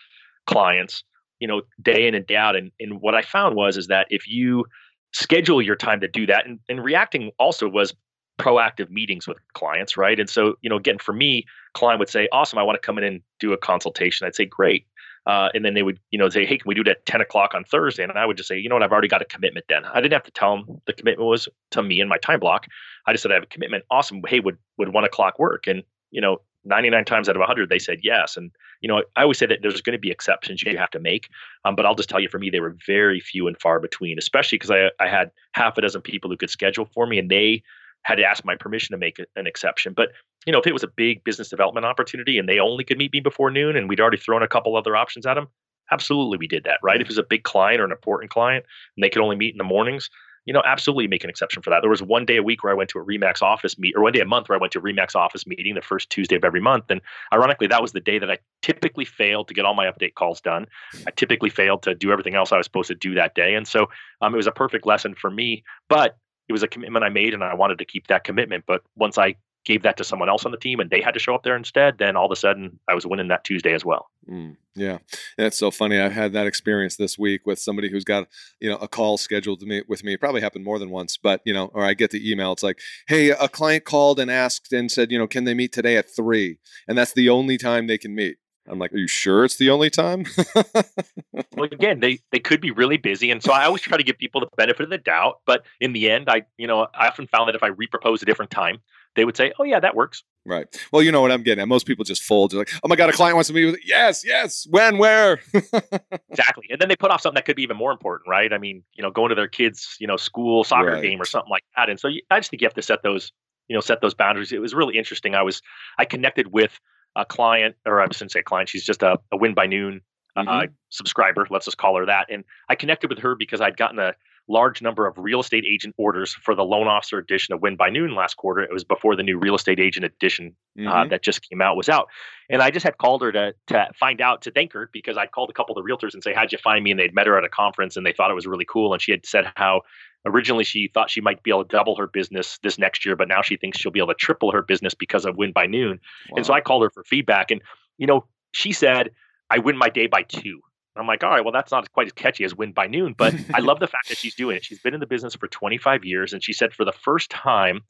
clients, 0.47 1.03
you 1.39 1.47
know, 1.47 1.61
day 1.81 2.07
in 2.07 2.15
and 2.15 2.25
day 2.25 2.37
out. 2.37 2.55
And, 2.55 2.71
and 2.79 3.01
what 3.01 3.15
I 3.15 3.21
found 3.21 3.57
was 3.57 3.75
is 3.75 3.87
that 3.87 4.07
if 4.09 4.27
you 4.27 4.65
schedule 5.11 5.61
your 5.61 5.75
time 5.75 5.99
to 5.99 6.07
do 6.07 6.25
that, 6.27 6.47
and, 6.47 6.59
and 6.69 6.83
reacting 6.83 7.31
also 7.37 7.67
was 7.67 7.93
proactive 8.39 8.89
meetings 8.89 9.27
with 9.27 9.37
clients, 9.53 9.97
right? 9.97 10.17
And 10.19 10.29
so, 10.29 10.55
you 10.61 10.69
know, 10.69 10.77
again, 10.77 10.99
for 10.99 11.13
me, 11.13 11.45
client 11.73 11.99
would 11.99 12.09
say, 12.09 12.29
awesome, 12.31 12.57
I 12.57 12.63
want 12.63 12.81
to 12.81 12.85
come 12.85 12.97
in 12.97 13.03
and 13.03 13.21
do 13.41 13.51
a 13.51 13.57
consultation. 13.57 14.25
I'd 14.25 14.35
say, 14.35 14.45
great. 14.45 14.87
Uh, 15.29 15.49
and 15.53 15.63
then 15.63 15.75
they 15.75 15.83
would, 15.83 15.99
you 16.09 16.17
know, 16.17 16.27
say, 16.27 16.43
"Hey, 16.43 16.57
can 16.57 16.67
we 16.67 16.73
do 16.73 16.81
it 16.81 16.87
at 16.87 17.05
10 17.05 17.21
o'clock 17.21 17.53
on 17.53 17.63
Thursday?" 17.63 18.01
And 18.01 18.11
I 18.13 18.25
would 18.25 18.35
just 18.35 18.49
say, 18.49 18.57
"You 18.57 18.67
know 18.67 18.75
what? 18.75 18.83
I've 18.83 18.91
already 18.91 19.07
got 19.07 19.21
a 19.21 19.25
commitment." 19.25 19.67
Then 19.69 19.85
I 19.85 20.01
didn't 20.01 20.13
have 20.13 20.23
to 20.23 20.31
tell 20.31 20.55
them 20.55 20.81
the 20.87 20.93
commitment 20.93 21.27
was 21.27 21.47
to 21.71 21.83
me 21.83 22.01
and 22.01 22.09
my 22.09 22.17
time 22.17 22.39
block. 22.39 22.65
I 23.05 23.11
just 23.11 23.21
said 23.21 23.31
I 23.31 23.35
have 23.35 23.43
a 23.43 23.47
commitment. 23.47 23.83
Awesome. 23.91 24.21
Hey, 24.27 24.39
would 24.39 24.57
would 24.77 24.89
one 24.89 25.03
o'clock 25.03 25.37
work? 25.37 25.67
And 25.67 25.83
you 26.09 26.19
know, 26.19 26.41
99 26.65 27.05
times 27.05 27.29
out 27.29 27.35
of 27.35 27.39
100 27.39 27.69
they 27.69 27.79
said 27.79 27.99
yes 28.03 28.35
and 28.35 28.51
you 28.81 28.89
know 28.89 29.01
i 29.15 29.21
always 29.21 29.37
say 29.37 29.45
that 29.45 29.59
there's 29.61 29.81
going 29.81 29.93
to 29.93 29.99
be 29.99 30.11
exceptions 30.11 30.61
you 30.61 30.77
have 30.77 30.89
to 30.89 30.99
make 30.99 31.29
um, 31.63 31.73
but 31.73 31.85
i'll 31.85 31.95
just 31.95 32.09
tell 32.09 32.19
you 32.19 32.27
for 32.27 32.37
me 32.37 32.49
they 32.49 32.59
were 32.59 32.75
very 32.85 33.21
few 33.21 33.47
and 33.47 33.57
far 33.61 33.79
between 33.79 34.17
especially 34.17 34.57
because 34.57 34.69
I, 34.69 34.91
I 34.99 35.07
had 35.07 35.31
half 35.53 35.77
a 35.77 35.81
dozen 35.81 36.01
people 36.01 36.29
who 36.29 36.35
could 36.35 36.49
schedule 36.49 36.83
for 36.93 37.07
me 37.07 37.17
and 37.17 37.31
they 37.31 37.63
had 38.03 38.15
to 38.15 38.23
ask 38.23 38.45
my 38.45 38.55
permission 38.55 38.93
to 38.93 38.97
make 38.97 39.19
an 39.35 39.47
exception. 39.47 39.93
But 39.93 40.09
you 40.45 40.53
know, 40.53 40.59
if 40.59 40.67
it 40.67 40.73
was 40.73 40.83
a 40.83 40.87
big 40.87 41.23
business 41.23 41.49
development 41.49 41.85
opportunity 41.85 42.37
and 42.37 42.47
they 42.47 42.59
only 42.59 42.83
could 42.83 42.97
meet 42.97 43.13
me 43.13 43.19
before 43.19 43.51
noon, 43.51 43.75
and 43.75 43.89
we'd 43.89 43.99
already 43.99 44.17
thrown 44.17 44.43
a 44.43 44.47
couple 44.47 44.75
other 44.75 44.95
options 44.95 45.25
at 45.25 45.35
them, 45.35 45.47
absolutely 45.91 46.37
we 46.37 46.47
did 46.47 46.63
that, 46.63 46.79
right? 46.83 47.01
If 47.01 47.07
it 47.07 47.09
was 47.09 47.17
a 47.17 47.23
big 47.23 47.43
client 47.43 47.81
or 47.81 47.85
an 47.85 47.91
important 47.91 48.31
client 48.31 48.65
and 48.95 49.03
they 49.03 49.09
could 49.09 49.21
only 49.21 49.35
meet 49.35 49.53
in 49.53 49.57
the 49.57 49.63
mornings, 49.63 50.09
you 50.45 50.53
know, 50.53 50.63
absolutely 50.65 51.07
make 51.07 51.23
an 51.23 51.29
exception 51.29 51.61
for 51.61 51.69
that. 51.69 51.81
There 51.81 51.89
was 51.89 52.01
one 52.01 52.25
day 52.25 52.37
a 52.37 52.43
week 52.43 52.63
where 52.63 52.71
I 52.71 52.75
went 52.75 52.89
to 52.91 52.99
a 52.99 53.05
Remax 53.05 53.41
office 53.41 53.77
meet, 53.77 53.93
or 53.95 54.01
one 54.01 54.13
day 54.13 54.21
a 54.21 54.25
month 54.25 54.49
where 54.49 54.57
I 54.57 54.61
went 54.61 54.73
to 54.73 54.79
a 54.79 54.81
Remax 54.81 55.15
office 55.15 55.45
meeting 55.45 55.75
the 55.75 55.81
first 55.81 56.09
Tuesday 56.09 56.37
of 56.37 56.43
every 56.43 56.61
month. 56.61 56.85
And 56.89 57.01
ironically, 57.31 57.67
that 57.67 57.81
was 57.81 57.91
the 57.91 57.99
day 57.99 58.17
that 58.17 58.31
I 58.31 58.37
typically 58.61 59.05
failed 59.05 59.47
to 59.49 59.53
get 59.53 59.65
all 59.65 59.75
my 59.75 59.85
update 59.85 60.15
calls 60.15 60.41
done. 60.41 60.65
I 61.05 61.11
typically 61.11 61.49
failed 61.49 61.83
to 61.83 61.93
do 61.93 62.11
everything 62.11 62.35
else 62.35 62.51
I 62.51 62.57
was 62.57 62.65
supposed 62.65 62.87
to 62.87 62.95
do 62.95 63.13
that 63.15 63.35
day. 63.35 63.53
And 63.53 63.67
so 63.67 63.89
um, 64.21 64.33
it 64.33 64.37
was 64.37 64.47
a 64.47 64.51
perfect 64.51 64.87
lesson 64.87 65.13
for 65.13 65.29
me. 65.29 65.63
But 65.87 66.17
it 66.47 66.53
was 66.53 66.63
a 66.63 66.67
commitment 66.67 67.05
I 67.05 67.09
made 67.09 67.35
and 67.35 67.43
I 67.43 67.53
wanted 67.53 67.77
to 67.77 67.85
keep 67.85 68.07
that 68.07 68.23
commitment. 68.23 68.63
But 68.65 68.81
once 68.95 69.19
I 69.19 69.35
gave 69.69 69.83
that 69.83 69.97
to 69.97 70.03
someone 70.03 70.29
else 70.29 70.45
on 70.45 70.51
the 70.51 70.57
team 70.57 70.79
and 70.79 70.89
they 70.89 70.99
had 70.99 71.13
to 71.13 71.19
show 71.19 71.35
up 71.35 71.43
there 71.43 71.55
instead, 71.55 71.99
then 71.99 72.17
all 72.17 72.25
of 72.25 72.31
a 72.31 72.35
sudden 72.35 72.79
I 72.87 72.95
was 72.95 73.05
winning 73.05 73.27
that 73.27 73.43
Tuesday 73.43 73.73
as 73.73 73.85
well. 73.85 74.09
Mm, 74.27 74.57
yeah. 74.75 74.97
That's 75.37 75.59
so 75.59 75.69
funny. 75.69 75.99
I've 75.99 76.11
had 76.11 76.33
that 76.33 76.47
experience 76.47 76.95
this 76.95 77.19
week 77.19 77.45
with 77.45 77.59
somebody 77.59 77.91
who's 77.91 78.03
got, 78.03 78.27
you 78.59 78.67
know, 78.67 78.77
a 78.77 78.87
call 78.87 79.19
scheduled 79.19 79.59
to 79.59 79.67
meet 79.67 79.87
with 79.87 80.03
me. 80.03 80.13
It 80.13 80.19
probably 80.19 80.41
happened 80.41 80.65
more 80.65 80.79
than 80.79 80.89
once, 80.89 81.17
but 81.17 81.41
you 81.45 81.53
know, 81.53 81.69
or 81.75 81.85
I 81.85 81.93
get 81.93 82.09
the 82.09 82.31
email. 82.31 82.51
It's 82.51 82.63
like, 82.63 82.79
Hey, 83.07 83.29
a 83.29 83.47
client 83.47 83.85
called 83.85 84.19
and 84.19 84.31
asked 84.31 84.73
and 84.73 84.91
said, 84.91 85.11
you 85.11 85.19
know, 85.19 85.27
can 85.27 85.43
they 85.43 85.53
meet 85.53 85.71
today 85.71 85.95
at 85.97 86.13
three? 86.13 86.57
And 86.87 86.97
that's 86.97 87.13
the 87.13 87.29
only 87.29 87.59
time 87.59 87.85
they 87.85 87.99
can 87.99 88.15
meet. 88.15 88.37
I'm 88.69 88.77
like, 88.77 88.93
are 88.93 88.97
you 88.97 89.07
sure 89.07 89.45
it's 89.45 89.57
the 89.57 89.71
only 89.71 89.89
time? 89.89 90.25
well, 91.55 91.67
again, 91.71 91.99
they 91.99 92.19
they 92.31 92.39
could 92.39 92.61
be 92.61 92.69
really 92.71 92.97
busy, 92.97 93.31
and 93.31 93.41
so 93.41 93.51
I 93.51 93.65
always 93.65 93.81
try 93.81 93.97
to 93.97 94.03
give 94.03 94.17
people 94.17 94.41
the 94.41 94.47
benefit 94.57 94.83
of 94.83 94.89
the 94.89 94.99
doubt. 94.99 95.39
But 95.45 95.65
in 95.81 95.93
the 95.93 96.09
end, 96.09 96.29
I 96.29 96.43
you 96.57 96.67
know 96.67 96.87
I 96.93 97.07
often 97.07 97.25
found 97.25 97.47
that 97.47 97.55
if 97.55 97.63
I 97.63 97.71
repropose 97.71 98.21
a 98.21 98.25
different 98.25 98.51
time, 98.51 98.79
they 99.19 99.25
would 99.25 99.35
say, 99.35 99.51
"Oh 99.59 99.65
yeah, 99.65 99.81
that 99.81 99.95
works." 99.95 100.23
Right. 100.45 100.65
Well, 100.93 101.03
you 101.03 101.11
know 101.11 101.21
what 101.21 101.31
I'm 101.31 101.43
getting 101.43 101.61
at. 101.61 101.67
Most 101.67 101.85
people 101.85 102.05
just 102.05 102.23
fold. 102.23 102.51
They're 102.51 102.59
like, 102.59 102.71
"Oh 102.83 102.87
my 102.87 102.95
god, 102.95 103.09
a 103.09 103.13
client 103.13 103.35
wants 103.35 103.49
to 103.49 103.53
meet 103.53 103.65
with." 103.65 103.79
Yes, 103.85 104.23
yes. 104.25 104.65
When, 104.69 104.97
where? 104.97 105.39
exactly. 105.53 106.67
And 106.69 106.79
then 106.79 106.87
they 106.87 106.95
put 106.95 107.11
off 107.11 107.21
something 107.21 107.35
that 107.35 107.45
could 107.45 107.57
be 107.57 107.63
even 107.63 107.75
more 107.75 107.91
important, 107.91 108.29
right? 108.29 108.53
I 108.53 108.57
mean, 108.57 108.81
you 108.93 109.03
know, 109.03 109.11
going 109.11 109.29
to 109.29 109.35
their 109.35 109.49
kids, 109.49 109.97
you 109.99 110.07
know, 110.07 110.15
school 110.15 110.63
soccer 110.63 110.93
right. 110.93 111.03
game 111.03 111.21
or 111.21 111.25
something 111.25 111.51
like 111.51 111.63
that. 111.75 111.89
And 111.89 111.99
so 111.99 112.07
you, 112.07 112.21
I 112.31 112.39
just 112.39 112.49
think 112.49 112.61
you 112.61 112.65
have 112.65 112.73
to 112.75 112.81
set 112.81 113.03
those, 113.03 113.33
you 113.67 113.75
know, 113.75 113.81
set 113.81 113.99
those 113.99 114.13
boundaries. 114.13 114.53
It 114.53 114.61
was 114.61 114.73
really 114.73 114.97
interesting. 114.97 115.35
I 115.35 115.43
was 115.43 115.61
I 115.97 116.05
connected 116.05 116.53
with 116.53 116.79
a 117.17 117.25
client, 117.25 117.75
or 117.85 118.01
I 118.01 118.05
shouldn't 118.05 118.31
say 118.31 118.41
client, 118.41 118.69
she's 118.69 118.85
just 118.85 119.03
a, 119.03 119.19
a 119.33 119.37
win 119.37 119.53
by 119.53 119.65
noon 119.65 120.01
uh, 120.37 120.43
mm-hmm. 120.43 120.71
subscriber. 120.89 121.45
Let's 121.49 121.65
just 121.65 121.77
call 121.77 121.97
her 121.97 122.05
that. 122.05 122.27
And 122.29 122.45
I 122.69 122.75
connected 122.75 123.09
with 123.09 123.19
her 123.19 123.35
because 123.35 123.59
I'd 123.59 123.77
gotten 123.77 123.99
a 123.99 124.13
large 124.49 124.81
number 124.81 125.07
of 125.07 125.17
real 125.17 125.39
estate 125.39 125.63
agent 125.69 125.95
orders 125.97 126.33
for 126.33 126.55
the 126.55 126.63
loan 126.63 126.87
officer 126.87 127.17
edition 127.17 127.53
of 127.53 127.61
Win 127.61 127.75
by 127.75 127.89
Noon 127.89 128.15
last 128.15 128.35
quarter. 128.35 128.61
It 128.61 128.73
was 128.73 128.83
before 128.83 129.15
the 129.15 129.23
new 129.23 129.37
real 129.37 129.55
estate 129.55 129.79
agent 129.79 130.05
edition 130.05 130.55
uh, 130.77 130.81
mm-hmm. 130.81 130.89
uh, 130.89 131.07
that 131.07 131.23
just 131.23 131.47
came 131.47 131.61
out 131.61 131.77
was 131.77 131.87
out. 131.87 132.07
And 132.49 132.61
I 132.61 132.71
just 132.71 132.83
had 132.83 132.97
called 132.97 133.21
her 133.21 133.31
to 133.31 133.53
to 133.67 133.87
find 133.99 134.19
out 134.19 134.41
to 134.41 134.51
thank 134.51 134.73
her 134.73 134.89
because 134.91 135.17
I'd 135.17 135.31
called 135.31 135.49
a 135.49 135.53
couple 135.53 135.77
of 135.77 135.83
the 135.83 135.89
realtors 135.89 136.13
and 136.13 136.23
say, 136.23 136.33
How'd 136.33 136.51
you 136.51 136.57
find 136.57 136.83
me? 136.83 136.91
And 136.91 136.99
they'd 136.99 137.13
met 137.13 137.27
her 137.27 137.37
at 137.37 137.43
a 137.43 137.49
conference 137.49 137.95
and 137.95 138.05
they 138.05 138.13
thought 138.13 138.31
it 138.31 138.35
was 138.35 138.47
really 138.47 138.65
cool. 138.65 138.91
And 138.91 139.01
she 139.01 139.11
had 139.11 139.25
said 139.25 139.51
how 139.55 139.83
originally 140.25 140.63
she 140.63 140.89
thought 140.93 141.09
she 141.09 141.21
might 141.21 141.43
be 141.43 141.51
able 141.51 141.63
to 141.63 141.69
double 141.69 141.95
her 141.95 142.07
business 142.07 142.59
this 142.63 142.77
next 142.77 143.05
year, 143.05 143.15
but 143.15 143.27
now 143.27 143.41
she 143.41 143.55
thinks 143.55 143.77
she'll 143.77 143.91
be 143.91 143.99
able 143.99 144.09
to 144.09 144.15
triple 144.15 144.51
her 144.51 144.61
business 144.61 144.93
because 144.93 145.25
of 145.25 145.37
Win 145.37 145.51
by 145.51 145.65
Noon. 145.65 145.99
Wow. 146.29 146.37
And 146.37 146.45
so 146.45 146.53
I 146.53 146.61
called 146.61 146.83
her 146.83 146.89
for 146.89 147.03
feedback. 147.03 147.51
And, 147.51 147.61
you 147.97 148.07
know, 148.07 148.25
she 148.51 148.73
said, 148.73 149.11
I 149.49 149.59
win 149.59 149.77
my 149.77 149.89
day 149.89 150.07
by 150.07 150.23
two. 150.23 150.61
I'm 150.99 151.07
like, 151.07 151.23
all 151.23 151.29
right, 151.29 151.43
well, 151.43 151.51
that's 151.51 151.71
not 151.71 151.91
quite 151.91 152.07
as 152.07 152.13
catchy 152.13 152.43
as 152.43 152.55
win 152.55 152.71
by 152.71 152.87
noon, 152.87 153.13
but 153.17 153.33
I 153.53 153.59
love 153.59 153.79
the 153.79 153.87
fact 153.87 154.09
that 154.09 154.17
she's 154.17 154.35
doing 154.35 154.57
it. 154.57 154.65
She's 154.65 154.79
been 154.79 154.93
in 154.93 154.99
the 154.99 155.07
business 155.07 155.35
for 155.35 155.47
25 155.47 156.05
years. 156.05 156.33
And 156.33 156.43
she 156.43 156.53
said 156.53 156.73
for 156.73 156.85
the 156.85 156.91
first 156.91 157.29
time, 157.29 157.81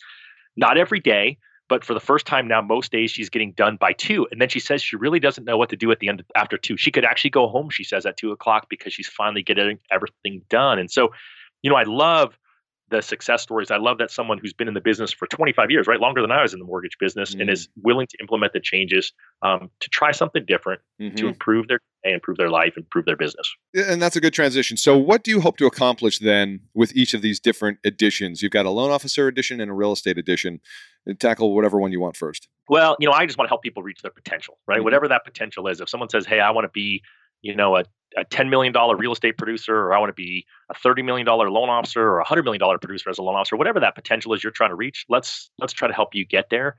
not 0.56 0.78
every 0.78 1.00
day, 1.00 1.38
but 1.69 1.86
for 1.86 1.93
the 1.93 2.00
first 2.00 2.26
time 2.26 2.48
now, 2.48 2.62
most 2.62 2.91
days 2.91 3.12
she's 3.12 3.30
getting 3.30 3.52
done 3.52 3.78
by 3.78 3.93
two. 3.93 4.28
And 4.32 4.41
then 4.41 4.50
she 4.50 4.60
says 4.60 4.82
she 4.82 4.95
really 4.95 5.19
doesn't 5.19 5.45
know 5.45 5.58
what 5.58 5.69
to 5.69 5.78
do 5.78 5.91
at 5.91 6.00
the 6.00 6.10
end 6.10 6.19
of, 6.19 6.26
after 6.36 6.58
two. 6.58 6.76
She 6.78 6.91
could 6.91 7.06
actually 7.06 7.30
go 7.30 7.48
home, 7.48 7.69
she 7.69 7.84
says, 7.84 8.06
at 8.06 8.17
two 8.17 8.32
o'clock 8.32 8.67
because 8.69 8.91
she's 8.91 9.08
finally 9.08 9.43
getting 9.43 9.80
everything 9.91 10.41
done. 10.50 10.80
And 10.80 10.89
so, 10.89 11.10
you 11.62 11.69
know, 11.69 11.76
I 11.76 11.84
love 11.84 12.38
the 12.89 13.02
success 13.02 13.41
stories. 13.41 13.71
I 13.71 13.78
love 13.78 13.97
that 13.99 14.12
someone 14.12 14.38
who's 14.38 14.54
been 14.54 14.67
in 14.67 14.73
the 14.73 14.82
business 14.82 15.12
for 15.12 15.28
25 15.28 15.71
years, 15.71 15.88
right, 15.88 15.99
longer 15.99 16.21
than 16.21 16.32
I 16.32 16.41
was 16.41 16.54
in 16.54 16.60
the 16.60 16.65
mortgage 16.65 16.97
business, 16.99 17.32
mm-hmm. 17.32 17.41
and 17.41 17.49
is 17.49 17.69
willing 17.82 18.08
to 18.08 18.17
implement 18.19 18.54
the 18.54 18.60
changes 18.60 19.13
um, 19.41 19.69
to 19.80 19.89
try 19.89 20.12
something 20.12 20.43
different 20.45 20.82
mm-hmm. 20.99 21.15
to 21.15 21.28
improve 21.28 21.67
their 21.67 21.80
improve 22.04 22.38
their 22.38 22.49
life, 22.49 22.78
improve 22.78 23.06
their 23.06 23.17
business. 23.17 23.54
And 23.73 24.02
that's 24.02 24.15
a 24.15 24.21
good 24.21 24.34
transition. 24.34 24.78
So, 24.78 24.97
what 24.97 25.23
do 25.23 25.32
you 25.32 25.41
hope 25.41 25.58
to 25.58 25.65
accomplish 25.65 26.19
then 26.19 26.62
with 26.73 26.95
each 26.95 27.13
of 27.13 27.21
these 27.21 27.39
different 27.39 27.80
editions? 27.84 28.41
You've 28.41 28.52
got 28.52 28.65
a 28.65 28.69
loan 28.69 28.91
officer 28.91 29.28
edition 29.28 29.60
and 29.62 29.69
a 29.69 29.73
real 29.73 29.91
estate 29.91 30.17
edition. 30.17 30.62
And 31.06 31.19
tackle 31.19 31.56
whatever 31.56 31.80
one 31.80 31.91
you 31.91 31.99
want 31.99 32.17
first. 32.17 32.49
Well, 32.67 32.97
you 32.99 33.08
know, 33.08 33.13
I 33.13 33.25
just 33.25 33.38
want 33.38 33.47
to 33.47 33.49
help 33.49 33.63
people 33.63 33.82
reach 33.82 34.02
their 34.02 34.12
potential, 34.12 34.60
right? 34.67 34.75
Mm-hmm. 34.75 34.84
Whatever 34.84 35.08
that 35.08 35.23
potential 35.23 35.67
is. 35.67 35.80
If 35.80 35.89
someone 35.89 36.10
says, 36.10 36.25
"Hey, 36.25 36.39
I 36.39 36.52
want 36.52 36.65
to 36.65 36.69
be 36.69 37.02
you 37.41 37.56
know, 37.56 37.78
a, 37.78 37.84
a 38.17 38.25
$10 38.25 38.49
million 38.49 38.73
real 38.97 39.12
estate 39.12 39.38
producer, 39.38 39.75
or 39.75 39.93
I 39.93 39.99
want 39.99 40.10
to 40.10 40.13
be 40.13 40.45
a 40.69 40.75
$30 40.75 41.04
million 41.04 41.28
loan 41.28 41.69
officer 41.69 42.02
or 42.02 42.19
a 42.19 42.25
$100 42.25 42.43
million 42.43 42.62
producer 42.80 43.10
as 43.10 43.17
a 43.17 43.21
loan 43.21 43.36
officer, 43.36 43.56
whatever 43.56 43.80
that 43.80 43.95
potential 43.95 44.34
is 44.34 44.43
you're 44.43 44.52
trying 44.52 44.71
to 44.71 44.75
reach, 44.75 45.06
let's, 45.10 45.52
let's 45.60 45.73
try 45.73 45.88
to 45.88 45.93
help 45.93 46.15
you 46.15 46.25
get 46.25 46.49
there. 46.49 46.78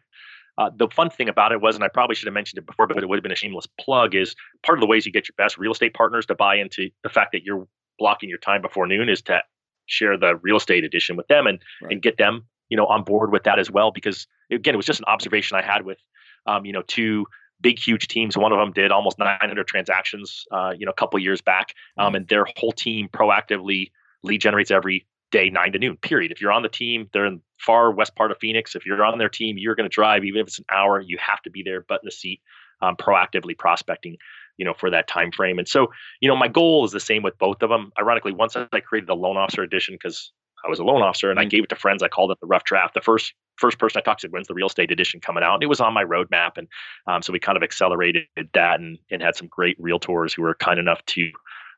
Uh, 0.59 0.71
the 0.77 0.89
fun 0.89 1.09
thing 1.09 1.29
about 1.29 1.53
it 1.53 1.61
was, 1.61 1.75
and 1.75 1.85
I 1.85 1.89
probably 1.89 2.17
should 2.17 2.27
have 2.27 2.35
mentioned 2.35 2.59
it 2.59 2.67
before, 2.67 2.87
but 2.87 2.99
it 2.99 3.09
would 3.09 3.17
have 3.17 3.23
been 3.23 3.33
a 3.33 3.37
shameless 3.37 3.67
plug, 3.81 4.15
is 4.15 4.35
part 4.63 4.77
of 4.77 4.81
the 4.81 4.87
ways 4.87 5.07
you 5.07 5.13
get 5.13 5.29
your 5.29 5.35
best 5.39 5.57
real 5.57 5.73
estate 5.73 5.95
partners 5.95 6.27
to 6.27 6.35
buy 6.35 6.57
into 6.57 6.91
the 7.03 7.09
fact 7.09 7.33
that 7.33 7.45
you're 7.45 7.67
blocking 7.99 8.29
your 8.29 8.39
time 8.39 8.61
before 8.61 8.87
noon 8.87 9.09
is 9.09 9.23
to 9.23 9.41
share 9.87 10.17
the 10.17 10.37
real 10.37 10.57
estate 10.57 10.85
edition 10.85 11.17
with 11.17 11.27
them 11.29 11.47
and 11.47 11.61
right. 11.83 11.93
and 11.93 12.03
get 12.03 12.17
them 12.17 12.47
you 12.69 12.77
know 12.77 12.87
on 12.87 13.05
board 13.05 13.31
with 13.31 13.45
that 13.45 13.59
as 13.59 13.71
well 13.71 13.91
because 13.91 14.27
again 14.51 14.75
it 14.75 14.77
was 14.77 14.87
just 14.87 15.01
an 15.01 15.05
observation 15.07 15.57
i 15.57 15.63
had 15.63 15.85
with 15.85 15.99
um, 16.47 16.65
you 16.65 16.73
know 16.73 16.83
two 16.87 17.27
big, 17.61 17.79
huge 17.79 18.09
teams. 18.09 18.37
One 18.37 18.53
of 18.53 18.59
them 18.59 18.73
did 18.73 18.91
almost 18.91 19.19
900 19.19 19.67
transactions, 19.67 20.45
uh, 20.51 20.73
you 20.77 20.87
know, 20.87 20.91
a 20.91 20.95
couple 20.95 21.19
years 21.19 21.41
back, 21.41 21.75
um, 21.97 22.09
mm-hmm. 22.09 22.17
and 22.17 22.29
their 22.29 22.47
whole 22.57 22.73
team 22.73 23.09
proactively 23.09 23.91
lead 24.23 24.41
generates 24.41 24.71
every 24.71 25.07
day, 25.31 25.51
nine 25.51 25.73
to 25.73 25.79
noon. 25.79 25.97
Period. 25.97 26.33
If 26.33 26.41
you're 26.41 26.53
on 26.53 26.63
the 26.63 26.69
team, 26.69 27.09
they're 27.13 27.27
in 27.27 27.41
far 27.59 27.93
west 27.93 28.17
part 28.17 28.31
of 28.31 28.39
Phoenix. 28.39 28.75
If 28.75 28.87
you're 28.87 29.03
on 29.05 29.19
their 29.19 29.29
team, 29.29 29.57
you're 29.59 29.75
going 29.75 29.89
to 29.89 29.95
drive, 29.95 30.25
even 30.25 30.41
if 30.41 30.49
it's 30.49 30.59
an 30.59 30.65
hour. 30.73 31.01
You 31.01 31.19
have 31.21 31.43
to 31.43 31.51
be 31.51 31.63
there, 31.63 31.83
butt 31.83 32.01
in 32.03 32.07
the 32.07 32.13
seat, 32.13 32.41
um, 32.83 32.97
proactively 32.97 33.57
prospecting. 33.57 34.17
You 34.57 34.67
know, 34.67 34.75
for 34.75 34.91
that 34.91 35.09
time 35.09 35.33
frame, 35.33 35.59
and 35.59 35.67
so 35.67 35.91
you 36.21 36.29
know, 36.29 36.37
my 36.37 36.49
goal 36.49 36.85
is 36.85 36.93
the 36.93 37.01
same 37.01 37.23
with 37.23 37.39
both 37.39 37.63
of 37.63 37.71
them. 37.71 37.93
Ironically, 37.99 38.33
once 38.33 38.57
I 38.57 38.81
created 38.81 39.09
the 39.09 39.17
loan 39.17 39.39
officer 39.39 39.63
edition 39.63 39.95
because 39.95 40.33
I 40.65 40.69
was 40.69 40.79
a 40.79 40.85
loan 40.85 41.03
officer 41.03 41.31
and 41.31 41.41
I 41.41 41.45
mm. 41.45 41.51
gave 41.51 41.65
it 41.65 41.69
to 41.71 41.77
friends. 41.77 42.03
I 42.03 42.09
called 42.09 42.31
it 42.31 42.39
the 42.41 42.47
rough 42.47 42.65
draft. 42.65 42.95
The 42.95 43.01
first 43.01 43.35
first 43.57 43.79
person 43.79 43.99
I 43.99 44.03
talked 44.03 44.21
to 44.21 44.25
said, 44.25 44.33
"When's 44.33 44.49
the 44.49 44.55
real 44.55 44.67
estate 44.67 44.91
edition 44.91 45.21
coming 45.21 45.43
out?" 45.45 45.55
And 45.55 45.63
it 45.63 45.69
was 45.69 45.81
on 45.81 45.95
my 45.95 46.05
roadmap, 46.05 46.57
and 46.57 46.69
um, 47.07 47.23
so 47.23 47.33
we 47.33 47.39
kind 47.39 47.57
of 47.57 47.63
accelerated 47.63 48.25
that 48.55 48.81
and 48.81 48.99
and 49.11 49.23
had 49.23 49.37
some 49.37 49.49
great 49.49 49.81
realtors 49.81 50.35
who 50.35 50.43
were 50.43 50.55
kind 50.55 50.79
enough 50.79 51.05
to 51.07 51.31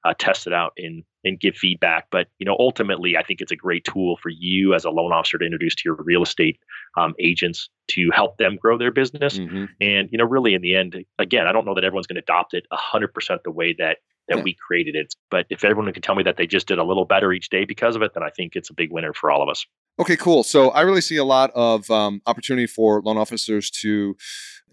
uh, 0.05 0.15
test 0.19 0.47
it 0.47 0.53
out 0.53 0.73
and 0.77 1.05
and 1.25 1.39
give 1.39 1.57
feedback. 1.57 2.09
But 2.11 2.29
you 2.39 2.47
know, 2.47 2.57
ultimately, 2.59 3.17
I 3.17 3.23
think 3.23 3.41
it's 3.41 3.53
a 3.53 3.57
great 3.57 3.85
tool 3.85 4.19
for 4.23 4.31
you 4.31 4.75
as 4.75 4.85
a 4.85 4.91
loan 4.91 5.13
officer 5.13 5.39
to 5.39 5.45
introduce 5.45 5.75
to 5.77 5.83
your 5.85 5.97
real 6.03 6.23
estate 6.23 6.59
um, 6.97 7.15
agents 7.21 7.69
to 7.89 8.11
help 8.13 8.39
them 8.39 8.57
grow 8.61 8.79
their 8.79 8.91
business. 8.91 9.39
Mm-hmm. 9.39 9.65
And 9.81 10.09
you 10.11 10.19
know, 10.19 10.25
really, 10.25 10.55
in 10.55 10.63
the 10.63 10.75
end, 10.75 11.05
again, 11.19 11.47
I 11.47 11.53
don't 11.53 11.65
know 11.65 11.75
that 11.75 11.85
everyone's 11.85 12.07
going 12.07 12.17
to 12.17 12.23
adopt 12.23 12.55
it 12.55 12.67
hundred 12.73 13.15
percent 13.15 13.43
the 13.45 13.53
way 13.53 13.75
that 13.79 13.99
that 14.29 14.39
yeah. 14.39 14.43
we 14.43 14.55
created 14.55 14.95
it. 14.95 15.15
But 15.31 15.47
if 15.51 15.65
everyone 15.65 15.93
can 15.93 16.03
tell 16.03 16.15
me 16.15 16.23
that 16.25 16.37
they 16.37 16.47
just 16.47 16.67
did 16.67 16.79
a 16.79 16.85
little 16.85 17.05
better 17.05 17.33
each 17.33 17.49
day 17.49 17.65
because 17.65 17.97
of 17.97 18.03
it, 18.03 18.15
then 18.15 18.23
I 18.23 18.31
think 18.31 18.57
it's 18.57 18.71
a 18.71 18.75
big 18.75 18.93
winner 18.93 19.13
for 19.13 19.31
all 19.31 19.43
of 19.43 19.49
us. 19.49 19.67
Okay, 19.99 20.17
cool. 20.17 20.43
So 20.43 20.71
I 20.71 20.81
really 20.83 21.03
see 21.03 21.19
a 21.19 21.25
lot 21.25 21.51
of 21.55 21.91
um, 21.91 22.23
opportunity 22.27 22.67
for 22.67 23.03
loan 23.03 23.19
officers 23.19 23.71
to, 23.83 24.17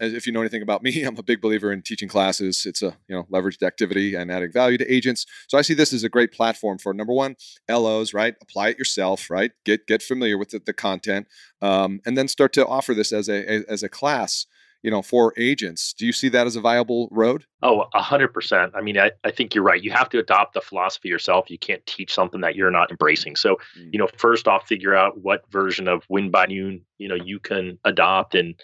if 0.00 0.26
you 0.26 0.32
know 0.32 0.40
anything 0.40 0.62
about 0.62 0.82
me, 0.84 1.02
I'm 1.02 1.18
a 1.18 1.22
big 1.22 1.42
believer 1.42 1.72
in 1.72 1.82
teaching 1.82 2.08
classes. 2.08 2.64
It's 2.64 2.82
a 2.82 2.96
you 3.06 3.16
know 3.16 3.24
leveraged 3.24 3.62
activity 3.62 4.14
and 4.14 4.30
adding 4.30 4.50
value 4.50 4.78
to 4.78 4.92
agents. 4.92 5.26
So 5.48 5.58
I 5.58 5.62
see 5.62 5.74
this 5.74 5.92
as 5.92 6.04
a 6.04 6.08
great 6.08 6.32
platform 6.32 6.78
for 6.78 6.94
number 6.94 7.12
one, 7.12 7.36
LOs. 7.68 8.14
Right, 8.14 8.34
apply 8.40 8.70
it 8.70 8.78
yourself. 8.78 9.28
Right, 9.28 9.52
get 9.66 9.86
get 9.86 10.02
familiar 10.02 10.38
with 10.38 10.50
the, 10.50 10.60
the 10.60 10.72
content, 10.72 11.26
um, 11.60 12.00
and 12.06 12.16
then 12.16 12.26
start 12.26 12.54
to 12.54 12.66
offer 12.66 12.94
this 12.94 13.12
as 13.12 13.28
a, 13.28 13.58
a 13.58 13.64
as 13.68 13.82
a 13.82 13.90
class 13.90 14.46
you 14.82 14.90
know, 14.90 15.02
for 15.02 15.34
agents. 15.36 15.92
Do 15.92 16.06
you 16.06 16.12
see 16.12 16.28
that 16.30 16.46
as 16.46 16.56
a 16.56 16.60
viable 16.60 17.08
road? 17.10 17.44
Oh, 17.62 17.84
a 17.94 18.02
hundred 18.02 18.32
percent. 18.32 18.72
I 18.74 18.80
mean, 18.80 18.98
I, 18.98 19.10
I 19.24 19.30
think 19.30 19.54
you're 19.54 19.64
right. 19.64 19.82
You 19.82 19.90
have 19.90 20.08
to 20.10 20.18
adopt 20.18 20.54
the 20.54 20.60
philosophy 20.60 21.08
yourself. 21.08 21.50
You 21.50 21.58
can't 21.58 21.84
teach 21.86 22.12
something 22.12 22.40
that 22.40 22.56
you're 22.56 22.70
not 22.70 22.90
embracing. 22.90 23.36
So, 23.36 23.56
mm. 23.78 23.92
you 23.92 23.98
know, 23.98 24.08
first 24.16 24.48
off, 24.48 24.66
figure 24.66 24.94
out 24.94 25.18
what 25.20 25.44
version 25.50 25.88
of 25.88 26.04
Win 26.08 26.30
by 26.30 26.46
Noon, 26.46 26.82
you 26.98 27.08
know, 27.08 27.14
you 27.14 27.38
can 27.38 27.78
adopt 27.84 28.34
and 28.34 28.54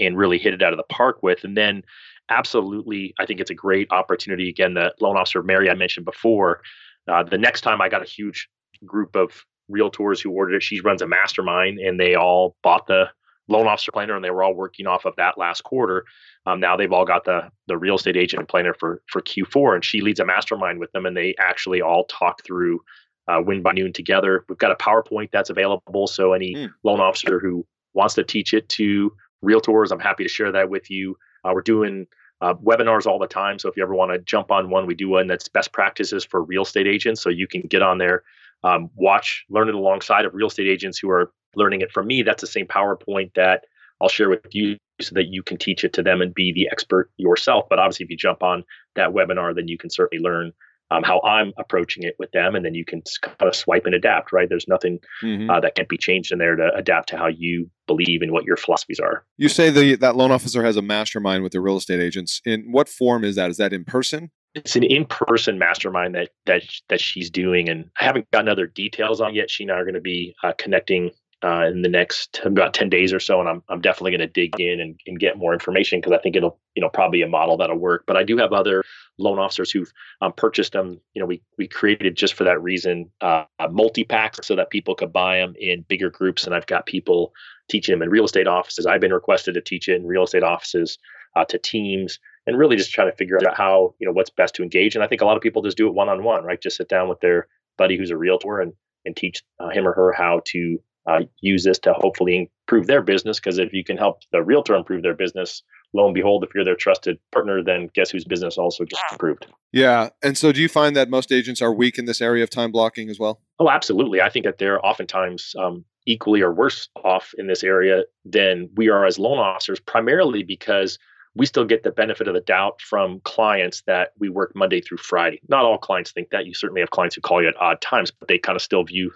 and 0.00 0.16
really 0.16 0.38
hit 0.38 0.54
it 0.54 0.62
out 0.62 0.72
of 0.72 0.78
the 0.78 0.94
park 0.94 1.22
with. 1.22 1.44
And 1.44 1.56
then 1.56 1.82
absolutely, 2.28 3.14
I 3.18 3.26
think 3.26 3.40
it's 3.40 3.50
a 3.50 3.54
great 3.54 3.92
opportunity. 3.92 4.48
Again, 4.48 4.74
the 4.74 4.92
loan 5.00 5.16
officer 5.16 5.42
Mary 5.42 5.70
I 5.70 5.74
mentioned 5.74 6.06
before. 6.06 6.60
Uh, 7.08 7.22
the 7.22 7.38
next 7.38 7.60
time 7.60 7.80
I 7.80 7.88
got 7.88 8.02
a 8.02 8.06
huge 8.08 8.48
group 8.84 9.16
of 9.16 9.44
realtors 9.70 10.20
who 10.20 10.30
ordered 10.30 10.56
it, 10.56 10.62
she 10.62 10.80
runs 10.80 11.02
a 11.02 11.06
mastermind 11.06 11.78
and 11.78 12.00
they 12.00 12.14
all 12.14 12.56
bought 12.62 12.86
the 12.86 13.06
loan 13.48 13.66
officer 13.66 13.92
planner 13.92 14.14
and 14.14 14.24
they 14.24 14.30
were 14.30 14.42
all 14.42 14.54
working 14.54 14.86
off 14.86 15.04
of 15.04 15.16
that 15.16 15.36
last 15.36 15.62
quarter. 15.64 16.04
Um, 16.46 16.60
now 16.60 16.76
they've 16.76 16.92
all 16.92 17.04
got 17.04 17.24
the 17.24 17.50
the 17.66 17.76
real 17.76 17.96
estate 17.96 18.16
agent 18.16 18.48
planner 18.48 18.74
for 18.74 19.02
for 19.08 19.20
Q4 19.20 19.74
and 19.74 19.84
she 19.84 20.00
leads 20.00 20.20
a 20.20 20.24
mastermind 20.24 20.78
with 20.78 20.92
them 20.92 21.06
and 21.06 21.16
they 21.16 21.34
actually 21.38 21.80
all 21.80 22.04
talk 22.04 22.44
through 22.44 22.80
uh, 23.28 23.40
win 23.44 23.62
by 23.62 23.72
noon 23.72 23.92
together. 23.92 24.44
We've 24.48 24.58
got 24.58 24.72
a 24.72 24.76
PowerPoint 24.76 25.30
that's 25.32 25.50
available. 25.50 26.06
So 26.06 26.32
any 26.32 26.54
mm. 26.54 26.70
loan 26.82 27.00
officer 27.00 27.38
who 27.38 27.66
wants 27.94 28.14
to 28.14 28.24
teach 28.24 28.52
it 28.52 28.68
to 28.70 29.12
realtors, 29.44 29.92
I'm 29.92 30.00
happy 30.00 30.24
to 30.24 30.28
share 30.28 30.52
that 30.52 30.70
with 30.70 30.90
you. 30.90 31.16
Uh, 31.44 31.52
we're 31.54 31.62
doing 31.62 32.06
uh, 32.40 32.54
webinars 32.54 33.06
all 33.06 33.18
the 33.18 33.26
time. 33.26 33.58
So 33.58 33.68
if 33.68 33.76
you 33.76 33.82
ever 33.82 33.94
want 33.94 34.12
to 34.12 34.18
jump 34.18 34.50
on 34.50 34.70
one, 34.70 34.86
we 34.86 34.94
do 34.94 35.08
one 35.08 35.28
that's 35.28 35.48
best 35.48 35.72
practices 35.72 36.24
for 36.24 36.42
real 36.42 36.62
estate 36.62 36.88
agents. 36.88 37.22
So 37.22 37.30
you 37.30 37.46
can 37.46 37.62
get 37.62 37.82
on 37.82 37.98
there, 37.98 38.24
um, 38.64 38.90
watch, 38.96 39.44
learn 39.48 39.68
it 39.68 39.74
alongside 39.74 40.24
of 40.24 40.34
real 40.34 40.48
estate 40.48 40.68
agents 40.68 40.98
who 40.98 41.08
are 41.10 41.32
learning 41.54 41.80
it 41.80 41.92
from 41.92 42.06
me, 42.06 42.22
that's 42.22 42.40
the 42.40 42.46
same 42.46 42.66
PowerPoint 42.66 43.34
that 43.34 43.64
I'll 44.00 44.08
share 44.08 44.28
with 44.28 44.46
you 44.50 44.76
so 45.00 45.14
that 45.14 45.28
you 45.28 45.42
can 45.42 45.56
teach 45.56 45.84
it 45.84 45.92
to 45.94 46.02
them 46.02 46.20
and 46.20 46.34
be 46.34 46.52
the 46.52 46.68
expert 46.70 47.10
yourself. 47.16 47.66
But 47.68 47.78
obviously, 47.78 48.04
if 48.04 48.10
you 48.10 48.16
jump 48.16 48.42
on 48.42 48.64
that 48.96 49.10
webinar, 49.10 49.54
then 49.54 49.68
you 49.68 49.78
can 49.78 49.90
certainly 49.90 50.22
learn 50.22 50.52
um, 50.90 51.02
how 51.02 51.20
I'm 51.22 51.52
approaching 51.58 52.02
it 52.02 52.14
with 52.18 52.30
them, 52.32 52.54
and 52.54 52.64
then 52.64 52.74
you 52.74 52.84
can 52.84 53.02
kind 53.22 53.48
of 53.48 53.56
swipe 53.56 53.86
and 53.86 53.94
adapt. 53.94 54.32
Right? 54.32 54.48
There's 54.48 54.68
nothing 54.68 54.98
mm-hmm. 55.22 55.48
uh, 55.48 55.60
that 55.60 55.74
can't 55.74 55.88
be 55.88 55.96
changed 55.96 56.32
in 56.32 56.38
there 56.38 56.56
to 56.56 56.70
adapt 56.74 57.08
to 57.10 57.16
how 57.16 57.28
you 57.28 57.70
believe 57.86 58.22
and 58.22 58.32
what 58.32 58.44
your 58.44 58.56
philosophies 58.56 59.00
are. 59.00 59.24
You 59.38 59.48
say 59.48 59.70
the 59.70 59.96
that 59.96 60.16
loan 60.16 60.30
officer 60.30 60.62
has 60.64 60.76
a 60.76 60.82
mastermind 60.82 61.42
with 61.42 61.52
the 61.52 61.60
real 61.60 61.76
estate 61.76 62.00
agents. 62.00 62.40
In 62.44 62.70
what 62.70 62.88
form 62.88 63.24
is 63.24 63.36
that? 63.36 63.50
Is 63.50 63.56
that 63.56 63.72
in 63.72 63.84
person? 63.84 64.30
It's 64.54 64.76
an 64.76 64.82
in-person 64.82 65.58
mastermind 65.58 66.14
that 66.14 66.28
that 66.44 66.62
that 66.90 67.00
she's 67.00 67.30
doing, 67.30 67.70
and 67.70 67.88
I 67.98 68.04
haven't 68.04 68.30
gotten 68.32 68.48
other 68.48 68.66
details 68.66 69.20
on 69.20 69.34
yet. 69.34 69.50
She 69.50 69.64
and 69.64 69.72
I 69.72 69.76
are 69.76 69.84
going 69.84 69.94
to 69.94 70.00
be 70.00 70.34
uh, 70.42 70.52
connecting 70.58 71.10
uh, 71.44 71.66
in 71.66 71.82
the 71.82 71.88
next 71.88 72.40
about 72.44 72.74
10 72.74 72.88
days 72.88 73.12
or 73.12 73.20
so. 73.20 73.40
And 73.40 73.48
I'm, 73.48 73.62
I'm 73.68 73.80
definitely 73.80 74.12
going 74.12 74.20
to 74.20 74.26
dig 74.28 74.60
in 74.60 74.80
and, 74.80 74.98
and 75.06 75.18
get 75.18 75.38
more 75.38 75.52
information 75.52 76.00
because 76.00 76.12
I 76.12 76.18
think 76.18 76.36
it'll, 76.36 76.58
you 76.74 76.80
know, 76.80 76.88
probably 76.88 77.22
a 77.22 77.28
model 77.28 77.56
that'll 77.56 77.78
work. 77.78 78.04
But 78.06 78.16
I 78.16 78.22
do 78.22 78.36
have 78.36 78.52
other 78.52 78.84
loan 79.18 79.38
officers 79.38 79.70
who've 79.70 79.90
um, 80.20 80.32
purchased 80.32 80.72
them. 80.72 81.00
You 81.14 81.20
know, 81.20 81.26
we, 81.26 81.42
we 81.58 81.66
created 81.66 82.16
just 82.16 82.34
for 82.34 82.44
that 82.44 82.62
reason, 82.62 83.10
uh, 83.20 83.44
multi 83.70 84.04
packs 84.04 84.46
so 84.46 84.54
that 84.56 84.70
people 84.70 84.94
could 84.94 85.12
buy 85.12 85.38
them 85.38 85.54
in 85.58 85.84
bigger 85.88 86.10
groups. 86.10 86.46
And 86.46 86.54
I've 86.54 86.66
got 86.66 86.86
people 86.86 87.32
teaching 87.68 87.92
them 87.92 88.02
in 88.02 88.10
real 88.10 88.24
estate 88.24 88.46
offices. 88.46 88.86
I've 88.86 89.00
been 89.00 89.12
requested 89.12 89.54
to 89.54 89.60
teach 89.60 89.88
it 89.88 89.96
in 89.96 90.06
real 90.06 90.24
estate 90.24 90.44
offices 90.44 90.98
uh, 91.34 91.44
to 91.46 91.58
teams 91.58 92.18
and 92.46 92.58
really 92.58 92.76
just 92.76 92.92
trying 92.92 93.10
to 93.10 93.16
figure 93.16 93.38
out 93.44 93.56
how, 93.56 93.94
you 93.98 94.06
know, 94.06 94.12
what's 94.12 94.30
best 94.30 94.54
to 94.56 94.62
engage. 94.62 94.94
And 94.94 95.02
I 95.02 95.06
think 95.06 95.22
a 95.22 95.24
lot 95.24 95.36
of 95.36 95.42
people 95.42 95.62
just 95.62 95.76
do 95.76 95.88
it 95.88 95.94
one 95.94 96.08
on 96.08 96.22
one, 96.22 96.44
right? 96.44 96.60
Just 96.60 96.76
sit 96.76 96.88
down 96.88 97.08
with 97.08 97.20
their 97.20 97.48
buddy 97.78 97.96
who's 97.96 98.10
a 98.10 98.16
realtor 98.16 98.60
and, 98.60 98.72
and 99.04 99.16
teach 99.16 99.42
uh, 99.58 99.70
him 99.70 99.86
or 99.86 99.92
her 99.92 100.12
how 100.12 100.42
to 100.46 100.78
uh, 101.06 101.20
use 101.40 101.64
this 101.64 101.78
to 101.80 101.92
hopefully 101.92 102.50
improve 102.66 102.86
their 102.86 103.02
business. 103.02 103.38
Because 103.38 103.58
if 103.58 103.72
you 103.72 103.84
can 103.84 103.96
help 103.96 104.20
the 104.32 104.42
realtor 104.42 104.74
improve 104.74 105.02
their 105.02 105.14
business, 105.14 105.62
lo 105.92 106.06
and 106.06 106.14
behold, 106.14 106.44
if 106.44 106.54
you're 106.54 106.64
their 106.64 106.76
trusted 106.76 107.18
partner, 107.32 107.62
then 107.62 107.90
guess 107.94 108.10
whose 108.10 108.24
business 108.24 108.58
also 108.58 108.84
just 108.84 109.02
improved. 109.10 109.46
Yeah. 109.72 110.10
And 110.22 110.36
so 110.36 110.52
do 110.52 110.60
you 110.60 110.68
find 110.68 110.94
that 110.96 111.10
most 111.10 111.32
agents 111.32 111.62
are 111.62 111.72
weak 111.72 111.98
in 111.98 112.04
this 112.04 112.20
area 112.20 112.44
of 112.44 112.50
time 112.50 112.72
blocking 112.72 113.08
as 113.08 113.18
well? 113.18 113.40
Oh, 113.58 113.68
absolutely. 113.68 114.20
I 114.20 114.28
think 114.28 114.44
that 114.44 114.58
they're 114.58 114.84
oftentimes 114.84 115.54
um, 115.58 115.84
equally 116.06 116.42
or 116.42 116.52
worse 116.52 116.88
off 117.04 117.32
in 117.38 117.46
this 117.46 117.62
area 117.62 118.02
than 118.24 118.68
we 118.76 118.88
are 118.88 119.04
as 119.06 119.18
loan 119.18 119.38
officers, 119.38 119.80
primarily 119.80 120.42
because 120.42 120.98
we 121.34 121.46
still 121.46 121.64
get 121.64 121.82
the 121.82 121.90
benefit 121.90 122.28
of 122.28 122.34
the 122.34 122.40
doubt 122.40 122.80
from 122.80 123.20
clients 123.24 123.82
that 123.86 124.10
we 124.18 124.28
work 124.28 124.52
Monday 124.54 124.80
through 124.80 124.98
Friday. 124.98 125.40
Not 125.48 125.64
all 125.64 125.78
clients 125.78 126.12
think 126.12 126.30
that. 126.30 126.46
You 126.46 126.52
certainly 126.52 126.82
have 126.82 126.90
clients 126.90 127.14
who 127.14 127.22
call 127.22 127.40
you 127.40 127.48
at 127.48 127.56
odd 127.58 127.80
times, 127.80 128.10
but 128.10 128.28
they 128.28 128.38
kind 128.38 128.56
of 128.56 128.62
still 128.62 128.84
view 128.84 129.10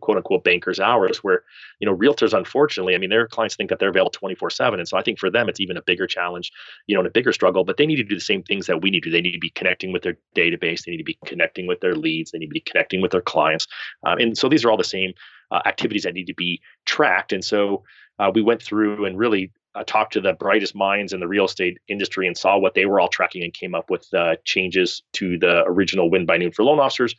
quote 0.00 0.16
unquote 0.16 0.44
bankers 0.44 0.80
hours 0.80 1.18
where, 1.18 1.42
you 1.80 1.86
know, 1.86 1.96
realtors, 1.96 2.36
unfortunately, 2.36 2.94
I 2.94 2.98
mean, 2.98 3.10
their 3.10 3.26
clients 3.26 3.56
think 3.56 3.70
that 3.70 3.78
they're 3.78 3.90
available 3.90 4.10
24 4.10 4.50
seven. 4.50 4.80
And 4.80 4.88
so 4.88 4.96
I 4.96 5.02
think 5.02 5.18
for 5.18 5.30
them, 5.30 5.48
it's 5.48 5.60
even 5.60 5.76
a 5.76 5.82
bigger 5.82 6.06
challenge, 6.06 6.50
you 6.86 6.94
know, 6.94 7.00
and 7.00 7.06
a 7.06 7.12
bigger 7.12 7.32
struggle, 7.32 7.64
but 7.64 7.76
they 7.76 7.86
need 7.86 7.96
to 7.96 8.04
do 8.04 8.14
the 8.14 8.20
same 8.20 8.42
things 8.42 8.66
that 8.66 8.82
we 8.82 8.90
need 8.90 9.02
to. 9.04 9.10
They 9.10 9.20
need 9.20 9.32
to 9.32 9.38
be 9.38 9.50
connecting 9.50 9.92
with 9.92 10.02
their 10.02 10.16
database. 10.36 10.84
They 10.84 10.92
need 10.92 10.98
to 10.98 11.04
be 11.04 11.18
connecting 11.24 11.66
with 11.66 11.80
their 11.80 11.94
leads. 11.94 12.32
They 12.32 12.38
need 12.38 12.48
to 12.48 12.54
be 12.54 12.60
connecting 12.60 13.00
with 13.00 13.12
their 13.12 13.22
clients. 13.22 13.66
Um, 14.04 14.18
and 14.18 14.38
so 14.38 14.48
these 14.48 14.64
are 14.64 14.70
all 14.70 14.76
the 14.76 14.84
same 14.84 15.12
uh, 15.50 15.60
activities 15.64 16.02
that 16.04 16.14
need 16.14 16.26
to 16.26 16.34
be 16.34 16.60
tracked. 16.86 17.32
And 17.32 17.44
so 17.44 17.84
uh, 18.18 18.30
we 18.34 18.42
went 18.42 18.62
through 18.62 19.04
and 19.04 19.18
really 19.18 19.52
uh, 19.74 19.84
talked 19.86 20.12
to 20.14 20.20
the 20.20 20.32
brightest 20.34 20.74
minds 20.74 21.12
in 21.12 21.20
the 21.20 21.28
real 21.28 21.46
estate 21.46 21.78
industry 21.88 22.26
and 22.26 22.36
saw 22.36 22.58
what 22.58 22.74
they 22.74 22.86
were 22.86 23.00
all 23.00 23.08
tracking 23.08 23.42
and 23.42 23.52
came 23.52 23.74
up 23.74 23.90
with 23.90 24.06
uh, 24.14 24.36
changes 24.44 25.02
to 25.14 25.38
the 25.38 25.64
original 25.66 26.10
Win 26.10 26.26
by 26.26 26.36
Noon 26.36 26.52
for 26.52 26.64
loan 26.64 26.78
officers 26.78 27.14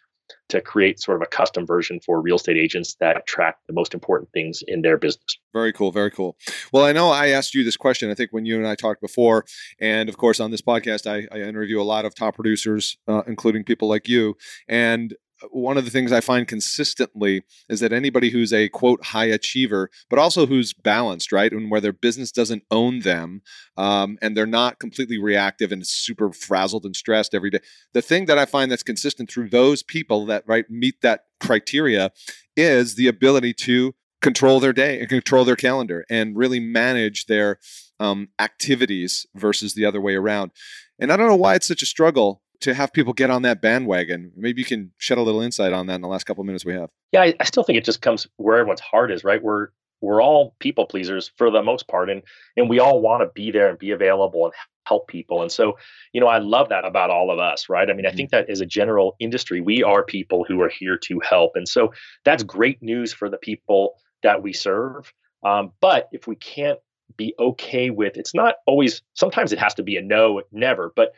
to 0.49 0.61
create 0.61 0.99
sort 0.99 1.17
of 1.17 1.21
a 1.21 1.25
custom 1.25 1.65
version 1.65 1.99
for 1.99 2.21
real 2.21 2.35
estate 2.35 2.57
agents 2.57 2.95
that 2.99 3.25
track 3.25 3.57
the 3.67 3.73
most 3.73 3.93
important 3.93 4.31
things 4.31 4.63
in 4.67 4.81
their 4.81 4.97
business. 4.97 5.37
Very 5.53 5.73
cool. 5.73 5.91
Very 5.91 6.11
cool. 6.11 6.37
Well, 6.71 6.85
I 6.85 6.91
know 6.91 7.09
I 7.09 7.29
asked 7.29 7.55
you 7.55 7.63
this 7.63 7.77
question, 7.77 8.09
I 8.09 8.13
think, 8.13 8.31
when 8.31 8.45
you 8.45 8.57
and 8.57 8.67
I 8.67 8.75
talked 8.75 9.01
before. 9.01 9.45
And 9.79 10.09
of 10.09 10.17
course, 10.17 10.39
on 10.39 10.51
this 10.51 10.61
podcast, 10.61 11.07
I, 11.07 11.27
I 11.35 11.41
interview 11.41 11.81
a 11.81 11.83
lot 11.83 12.05
of 12.05 12.15
top 12.15 12.35
producers, 12.35 12.97
uh, 13.07 13.23
including 13.27 13.63
people 13.63 13.87
like 13.87 14.07
you. 14.07 14.35
And 14.67 15.15
one 15.51 15.77
of 15.77 15.85
the 15.85 15.91
things 15.91 16.11
I 16.11 16.21
find 16.21 16.47
consistently 16.47 17.43
is 17.69 17.79
that 17.79 17.93
anybody 17.93 18.29
who's 18.29 18.53
a 18.53 18.69
quote 18.69 19.05
high 19.05 19.25
achiever, 19.25 19.89
but 20.09 20.19
also 20.19 20.45
who's 20.45 20.73
balanced, 20.73 21.31
right, 21.31 21.51
and 21.51 21.69
where 21.69 21.81
their 21.81 21.93
business 21.93 22.31
doesn't 22.31 22.63
own 22.71 22.99
them, 22.99 23.41
um, 23.77 24.17
and 24.21 24.35
they're 24.35 24.45
not 24.45 24.79
completely 24.79 25.17
reactive 25.17 25.71
and 25.71 25.85
super 25.85 26.31
frazzled 26.31 26.85
and 26.85 26.95
stressed 26.95 27.33
every 27.33 27.49
day. 27.49 27.59
The 27.93 28.01
thing 28.01 28.25
that 28.25 28.37
I 28.37 28.45
find 28.45 28.71
that's 28.71 28.83
consistent 28.83 29.29
through 29.29 29.49
those 29.49 29.83
people 29.83 30.25
that 30.27 30.43
right 30.47 30.69
meet 30.69 31.01
that 31.01 31.25
criteria 31.39 32.11
is 32.55 32.95
the 32.95 33.07
ability 33.07 33.53
to 33.53 33.95
control 34.21 34.59
their 34.59 34.73
day 34.73 34.99
and 34.99 35.09
control 35.09 35.43
their 35.43 35.55
calendar 35.55 36.05
and 36.09 36.37
really 36.37 36.59
manage 36.59 37.25
their 37.25 37.59
um, 37.99 38.29
activities 38.39 39.25
versus 39.35 39.73
the 39.73 39.85
other 39.85 39.99
way 39.99 40.15
around. 40.15 40.51
And 40.99 41.11
I 41.11 41.17
don't 41.17 41.27
know 41.27 41.35
why 41.35 41.55
it's 41.55 41.67
such 41.67 41.81
a 41.81 41.87
struggle 41.87 42.42
to 42.63 42.73
have 42.73 42.93
people 42.93 43.11
get 43.11 43.29
on 43.29 43.41
that 43.41 43.61
bandwagon. 43.61 44.31
Maybe 44.37 44.61
you 44.61 44.65
can 44.65 44.91
shed 44.97 45.17
a 45.17 45.21
little 45.21 45.41
insight 45.41 45.73
on 45.73 45.87
that 45.87 45.95
in 45.95 46.01
the 46.01 46.07
last 46.07 46.23
couple 46.23 46.41
of 46.41 46.45
minutes 46.45 46.63
we 46.63 46.73
have. 46.73 46.89
Yeah, 47.11 47.23
I, 47.23 47.33
I 47.39 47.43
still 47.43 47.63
think 47.63 47.77
it 47.77 47.83
just 47.83 48.01
comes 48.01 48.25
where 48.37 48.57
everyone's 48.57 48.79
heart 48.79 49.11
is, 49.11 49.23
right? 49.23 49.43
We're 49.43 49.67
we're 50.01 50.21
all 50.21 50.55
people 50.59 50.85
pleasers 50.85 51.31
for 51.37 51.51
the 51.51 51.61
most 51.61 51.87
part, 51.87 52.09
and 52.09 52.23
and 52.55 52.69
we 52.69 52.79
all 52.79 53.01
want 53.01 53.21
to 53.21 53.31
be 53.33 53.51
there 53.51 53.69
and 53.69 53.77
be 53.77 53.91
available 53.91 54.45
and 54.45 54.53
help 54.85 55.07
people. 55.07 55.41
And 55.41 55.51
so, 55.51 55.77
you 56.13 56.21
know, 56.21 56.27
I 56.27 56.39
love 56.39 56.69
that 56.69 56.85
about 56.85 57.09
all 57.09 57.31
of 57.31 57.39
us, 57.39 57.69
right? 57.69 57.89
I 57.89 57.93
mean, 57.93 58.05
I 58.05 58.09
mm-hmm. 58.09 58.17
think 58.17 58.31
that 58.31 58.49
as 58.49 58.61
a 58.61 58.65
general 58.65 59.15
industry, 59.19 59.61
we 59.61 59.83
are 59.83 60.03
people 60.03 60.45
who 60.45 60.61
are 60.61 60.69
here 60.69 60.97
to 61.03 61.19
help, 61.19 61.51
and 61.55 61.67
so 61.67 61.93
that's 62.23 62.43
great 62.43 62.81
news 62.81 63.11
for 63.11 63.29
the 63.29 63.37
people 63.37 63.95
that 64.23 64.41
we 64.41 64.53
serve. 64.53 65.11
Um, 65.45 65.73
but 65.81 66.07
if 66.13 66.27
we 66.27 66.37
can't 66.37 66.79
be 67.17 67.35
okay 67.37 67.89
with, 67.89 68.15
it's 68.15 68.33
not 68.33 68.55
always. 68.65 69.01
Sometimes 69.15 69.51
it 69.51 69.59
has 69.59 69.73
to 69.73 69.83
be 69.83 69.97
a 69.97 70.01
no, 70.01 70.41
never, 70.53 70.93
but 70.95 71.13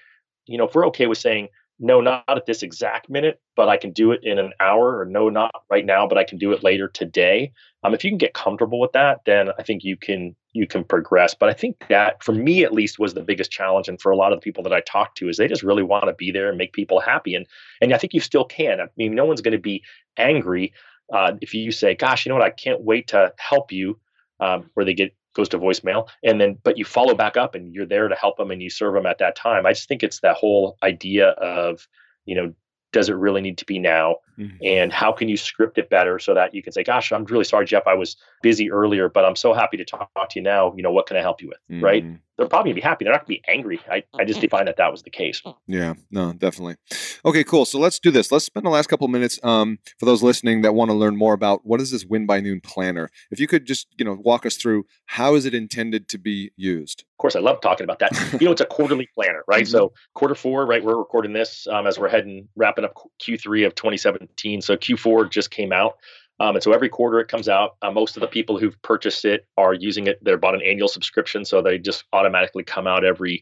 you 0.46 0.58
know, 0.58 0.66
if 0.66 0.76
we're 0.76 0.88
okay 0.88 1.08
with 1.08 1.18
saying, 1.18 1.50
no, 1.80 2.00
not 2.00 2.24
at 2.30 2.46
this 2.46 2.64
exact 2.64 3.10
minute, 3.10 3.42
but 3.56 3.68
I 3.68 3.76
can 3.76 3.92
do 3.92 4.12
it 4.12 4.22
in 4.24 4.40
an 4.40 4.54
hour, 4.62 4.98
or 5.00 5.06
no, 5.06 5.28
not 5.28 5.52
right 5.70 5.86
now, 5.86 6.08
but 6.08 6.18
I 6.18 6.24
can 6.24 6.38
do 6.38 6.54
it 6.54 6.64
later 6.64 6.88
today. 6.88 7.52
Um, 7.84 7.94
if 7.94 8.04
you 8.04 8.12
can 8.12 8.18
get 8.18 8.34
comfortable 8.34 8.80
with 8.80 8.94
that, 8.94 9.22
then 9.26 9.50
I 9.60 9.64
think 9.64 9.84
you 9.84 9.98
can 9.98 10.36
you 10.54 10.68
can 10.68 10.86
progress. 10.86 11.36
But 11.36 11.50
I 11.50 11.54
think 11.54 11.76
that 11.90 12.24
for 12.24 12.32
me 12.32 12.64
at 12.64 12.72
least 12.72 12.98
was 12.98 13.14
the 13.14 13.22
biggest 13.22 13.52
challenge, 13.52 13.90
and 13.90 14.00
for 14.00 14.12
a 14.12 14.16
lot 14.16 14.32
of 14.32 14.40
the 14.40 14.44
people 14.44 14.64
that 14.64 14.74
I 14.74 14.82
talk 14.82 15.16
to, 15.16 15.28
is 15.28 15.36
they 15.36 15.50
just 15.50 15.64
really 15.64 15.84
want 15.84 16.06
to 16.06 16.14
be 16.14 16.32
there 16.32 16.48
and 16.48 16.58
make 16.58 16.72
people 16.72 17.02
happy. 17.02 17.36
And 17.36 17.46
and 17.82 17.94
I 17.94 17.98
think 17.98 18.14
you 18.14 18.22
still 18.22 18.46
can. 18.46 18.80
I 18.80 18.86
mean, 18.96 19.14
no 19.14 19.26
one's 19.26 19.42
going 19.42 19.52
to 19.52 19.58
be 19.58 19.84
angry 20.18 20.72
uh, 21.14 21.34
if 21.42 21.54
you 21.54 21.72
say, 21.72 21.94
"Gosh, 21.94 22.26
you 22.26 22.30
know 22.30 22.38
what? 22.38 22.46
I 22.46 22.52
can't 22.52 22.82
wait 22.82 23.08
to 23.10 23.34
help 23.38 23.74
you," 23.74 24.00
um, 24.40 24.70
where 24.76 24.86
they 24.86 24.94
get 24.94 25.14
goes 25.36 25.50
to 25.50 25.60
voicemail 25.60 26.08
and 26.24 26.40
then 26.40 26.58
but 26.64 26.78
you 26.78 26.86
follow 26.86 27.14
back 27.14 27.38
up 27.38 27.56
and 27.56 27.74
you're 27.74 27.86
there 27.86 28.08
to 28.08 28.16
help 28.16 28.38
them 28.38 28.52
and 28.52 28.62
you 28.62 28.70
serve 28.70 28.94
them 28.94 29.06
at 29.06 29.20
that 29.20 29.36
time. 29.36 29.66
I 29.66 29.74
just 29.74 29.88
think 29.88 30.02
it's 30.02 30.22
that 30.22 30.36
whole 30.36 30.78
idea 30.84 31.30
of 31.30 31.88
you 32.26 32.36
know 32.36 32.54
does 32.92 33.10
it 33.10 33.16
really 33.16 33.42
need 33.42 33.58
to 33.58 33.66
be 33.66 33.78
now 33.78 34.16
mm-hmm. 34.38 34.56
and 34.64 34.92
how 34.92 35.12
can 35.12 35.30
you 35.30 35.38
script 35.38 35.78
it 35.78 35.90
better 35.90 36.20
so 36.20 36.34
that 36.34 36.54
you 36.54 36.62
can 36.62 36.74
say 36.74 36.84
gosh 36.84 37.12
i'm 37.12 37.26
really 37.26 37.44
sorry 37.44 37.66
jeff 37.66 37.84
i 37.88 37.94
was 37.94 38.16
busy 38.42 38.72
earlier 38.72 39.10
but 39.10 39.26
i'm 39.26 39.36
so 39.36 39.54
happy 39.54 39.78
to 39.78 39.86
talk, 39.86 40.10
to 40.30 40.40
you 40.40 40.44
now 40.44 40.74
you 40.76 40.84
know 40.84 40.92
what 40.92 41.06
can 41.08 41.18
i 41.18 41.22
help 41.22 41.42
you 41.42 41.48
with 41.48 41.60
mm-hmm. 41.72 41.84
right 41.84 42.06
they're 42.38 42.48
probably 42.48 42.72
gonna 42.72 42.76
be 42.76 42.82
happy 42.82 43.06
they're 43.06 43.14
not 43.14 43.22
gonna 43.22 43.40
be 43.40 43.44
angry 43.48 43.80
i, 43.90 44.04
I 44.18 44.26
just 44.26 44.42
define 44.42 44.66
that 44.66 44.78
that 44.78 44.92
was 44.92 45.04
the 45.04 45.10
case 45.10 45.42
yeah 45.68 45.94
no 46.12 46.34
definitely 46.34 46.76
okay 47.24 47.44
cool 47.44 47.66
so 47.66 47.80
let's 47.80 48.00
do 48.00 48.12
this 48.12 48.32
let's 48.32 48.46
spend 48.46 48.66
the 48.66 48.70
last 48.70 48.88
couple 48.88 49.08
minutes 49.08 49.40
um, 49.44 49.80
for 50.00 50.06
those 50.06 50.24
listening 50.24 50.62
that 50.62 50.74
want 50.74 50.90
to 50.90 50.96
learn 50.96 51.16
more 51.16 51.34
about 51.34 51.66
what 51.66 51.82
is 51.82 51.92
this 51.92 52.06
win 52.06 52.26
by 52.26 52.40
noon 52.40 52.62
planner 52.62 53.10
if 53.32 53.40
you 53.40 53.48
could 53.48 53.66
just 53.66 53.88
you 53.98 54.06
know 54.06 54.18
walk 54.22 54.46
us 54.46 54.58
through 54.58 54.86
how 55.06 55.36
is 55.36 55.46
it 55.46 55.54
intended 55.54 56.08
to 56.10 56.18
be 56.18 56.52
used 56.56 57.06
of 57.16 57.20
course, 57.20 57.38
I 57.38 57.40
love 57.40 57.62
talking 57.62 57.86
about 57.86 58.00
that. 58.00 58.12
you 58.42 58.46
know, 58.46 58.52
it's 58.52 58.60
a 58.60 58.66
quarterly 58.66 59.08
planner, 59.16 59.42
right? 59.48 59.64
Mm-hmm. 59.64 59.72
So 59.72 59.94
quarter 60.16 60.36
four, 60.36 60.66
right? 60.66 60.84
We're 60.84 60.98
recording 60.98 61.32
this 61.32 61.66
um, 61.66 61.88
as 61.88 61.98
we're 61.98 62.10
heading 62.10 62.50
wrapping 62.58 62.84
up 62.84 62.94
Q3 63.22 63.66
of 63.66 63.74
2017. 63.74 64.25
So 64.62 64.76
Q4 64.76 65.30
just 65.30 65.52
came 65.52 65.72
out. 65.72 65.98
Um, 66.40 66.56
and 66.56 66.64
so 66.64 66.74
every 66.74 66.90
quarter 66.90 67.20
it 67.20 67.28
comes 67.28 67.48
out. 67.48 67.78
Uh, 67.82 67.92
most 67.92 68.18
of 68.18 68.22
the 68.22 68.28
people 68.28 68.60
who've 68.60 68.80
purchased 68.82 69.24
it 69.24 69.48
are 69.58 69.74
using 69.74 70.08
it. 70.08 70.22
They're 70.22 70.38
bought 70.38 70.56
an 70.56 70.62
annual 70.62 70.90
subscription, 70.90 71.46
so 71.46 71.62
they 71.62 71.78
just 71.78 72.04
automatically 72.12 72.64
come 72.64 72.88
out 72.88 73.06
every 73.06 73.42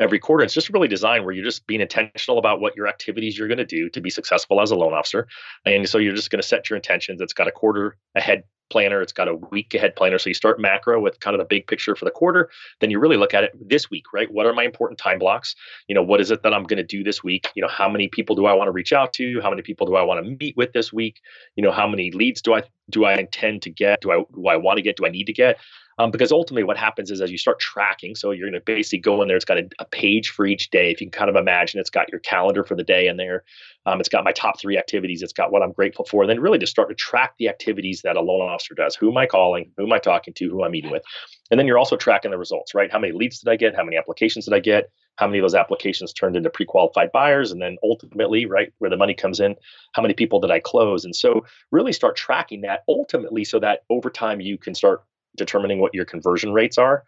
every 0.00 0.20
quarter. 0.20 0.44
It's 0.44 0.54
just 0.54 0.70
really 0.70 0.86
designed 0.86 1.24
where 1.24 1.34
you're 1.34 1.44
just 1.44 1.66
being 1.66 1.80
intentional 1.80 2.38
about 2.38 2.60
what 2.60 2.76
your 2.76 2.86
activities 2.86 3.36
you're 3.36 3.48
going 3.48 3.58
to 3.58 3.64
do 3.64 3.88
to 3.90 4.00
be 4.00 4.10
successful 4.10 4.60
as 4.60 4.70
a 4.70 4.76
loan 4.76 4.92
officer. 4.92 5.26
And 5.64 5.88
so 5.88 5.98
you're 5.98 6.14
just 6.14 6.30
going 6.30 6.40
to 6.40 6.46
set 6.46 6.70
your 6.70 6.76
intentions. 6.76 7.20
It's 7.20 7.32
got 7.32 7.48
a 7.48 7.52
quarter 7.52 7.96
ahead 8.14 8.44
planner. 8.70 9.02
It's 9.02 9.12
got 9.12 9.28
a 9.28 9.34
week 9.34 9.74
ahead 9.74 9.96
planner. 9.96 10.18
So 10.18 10.30
you 10.30 10.34
start 10.34 10.60
macro 10.60 11.00
with 11.00 11.20
kind 11.20 11.34
of 11.34 11.38
the 11.38 11.46
big 11.46 11.66
picture 11.66 11.96
for 11.96 12.04
the 12.04 12.10
quarter. 12.10 12.50
Then 12.80 12.90
you 12.90 12.98
really 13.00 13.16
look 13.16 13.34
at 13.34 13.44
it 13.44 13.52
this 13.68 13.90
week, 13.90 14.04
right? 14.12 14.30
What 14.30 14.46
are 14.46 14.52
my 14.54 14.64
important 14.64 14.98
time 14.98 15.18
blocks? 15.18 15.54
You 15.88 15.94
know, 15.94 16.02
what 16.02 16.20
is 16.20 16.30
it 16.30 16.42
that 16.42 16.54
I'm 16.54 16.64
going 16.64 16.78
to 16.78 16.84
do 16.84 17.04
this 17.04 17.24
week? 17.24 17.48
You 17.54 17.62
know, 17.62 17.68
how 17.68 17.88
many 17.88 18.08
people 18.08 18.36
do 18.36 18.46
I 18.46 18.54
want 18.54 18.68
to 18.68 18.72
reach 18.72 18.92
out 18.92 19.12
to? 19.14 19.40
How 19.42 19.50
many 19.50 19.62
people 19.62 19.86
do 19.86 19.96
I 19.96 20.02
want 20.02 20.24
to 20.24 20.36
meet 20.38 20.56
with 20.56 20.72
this 20.72 20.92
week? 20.92 21.20
You 21.56 21.64
know, 21.64 21.72
how 21.72 21.88
many 21.88 22.10
leads 22.12 22.42
do 22.42 22.54
I 22.54 22.62
do 22.90 23.04
I 23.04 23.14
intend 23.14 23.62
to 23.62 23.70
get? 23.70 24.00
Do 24.02 24.12
I 24.12 24.22
do 24.34 24.46
I 24.48 24.56
want 24.56 24.78
to 24.78 24.82
get? 24.82 24.96
Do 24.96 25.06
I 25.06 25.10
need 25.10 25.26
to 25.26 25.32
get? 25.32 25.58
Um, 25.98 26.12
because 26.12 26.30
ultimately, 26.30 26.62
what 26.62 26.76
happens 26.76 27.10
is 27.10 27.20
as 27.20 27.30
you 27.30 27.38
start 27.38 27.58
tracking, 27.58 28.14
so 28.14 28.30
you're 28.30 28.48
going 28.48 28.60
to 28.60 28.64
basically 28.64 29.00
go 29.00 29.20
in 29.20 29.28
there. 29.28 29.36
It's 29.36 29.44
got 29.44 29.58
a, 29.58 29.68
a, 29.80 29.84
page 29.84 30.30
for 30.30 30.46
each 30.46 30.70
day. 30.70 30.92
If 30.92 31.00
you 31.00 31.08
can 31.08 31.18
kind 31.18 31.28
of 31.28 31.34
imagine, 31.34 31.80
it's 31.80 31.90
got 31.90 32.08
your 32.10 32.20
calendar 32.20 32.62
for 32.62 32.76
the 32.76 32.84
day 32.84 33.08
in 33.08 33.16
there. 33.16 33.42
Um, 33.84 33.98
it's 33.98 34.08
got 34.08 34.22
my 34.22 34.30
top 34.30 34.60
three 34.60 34.78
activities. 34.78 35.22
It's 35.22 35.32
got 35.32 35.50
what 35.50 35.62
I'm 35.62 35.72
grateful 35.72 36.04
for. 36.04 36.22
And 36.22 36.30
then 36.30 36.40
really 36.40 36.58
to 36.58 36.66
start 36.66 36.88
to 36.90 36.94
track 36.94 37.34
the 37.38 37.48
activities 37.48 38.02
that 38.02 38.16
a 38.16 38.20
loan 38.20 38.48
officer 38.48 38.74
does. 38.74 38.94
Who 38.94 39.10
am 39.10 39.16
I 39.16 39.26
calling? 39.26 39.72
Who 39.76 39.86
am 39.86 39.92
I 39.92 39.98
talking 39.98 40.34
to? 40.34 40.48
Who 40.48 40.62
I'm 40.62 40.70
meeting 40.70 40.92
with? 40.92 41.02
And 41.50 41.58
then 41.58 41.66
you're 41.66 41.78
also 41.78 41.96
tracking 41.96 42.30
the 42.30 42.38
results, 42.38 42.74
right? 42.74 42.92
How 42.92 42.98
many 43.00 43.12
leads 43.12 43.40
did 43.40 43.50
I 43.50 43.56
get? 43.56 43.74
How 43.74 43.82
many 43.82 43.96
applications 43.96 44.44
did 44.44 44.54
I 44.54 44.60
get? 44.60 44.90
How 45.16 45.26
many 45.26 45.38
of 45.38 45.42
those 45.42 45.54
applications 45.54 46.12
turned 46.12 46.36
into 46.36 46.48
pre-qualified 46.48 47.10
buyers? 47.10 47.50
And 47.50 47.60
then 47.60 47.76
ultimately, 47.82 48.46
right, 48.46 48.72
where 48.78 48.90
the 48.90 48.96
money 48.96 49.14
comes 49.14 49.40
in, 49.40 49.56
how 49.94 50.02
many 50.02 50.14
people 50.14 50.38
did 50.38 50.52
I 50.52 50.60
close? 50.60 51.04
And 51.04 51.16
so 51.16 51.44
really 51.72 51.92
start 51.92 52.14
tracking 52.14 52.60
that 52.60 52.84
ultimately 52.88 53.42
so 53.42 53.58
that 53.58 53.80
over 53.90 54.10
time 54.10 54.40
you 54.40 54.58
can 54.58 54.76
start 54.76 55.02
determining 55.38 55.80
what 55.80 55.94
your 55.94 56.04
conversion 56.04 56.52
rates 56.52 56.78
are 56.78 57.04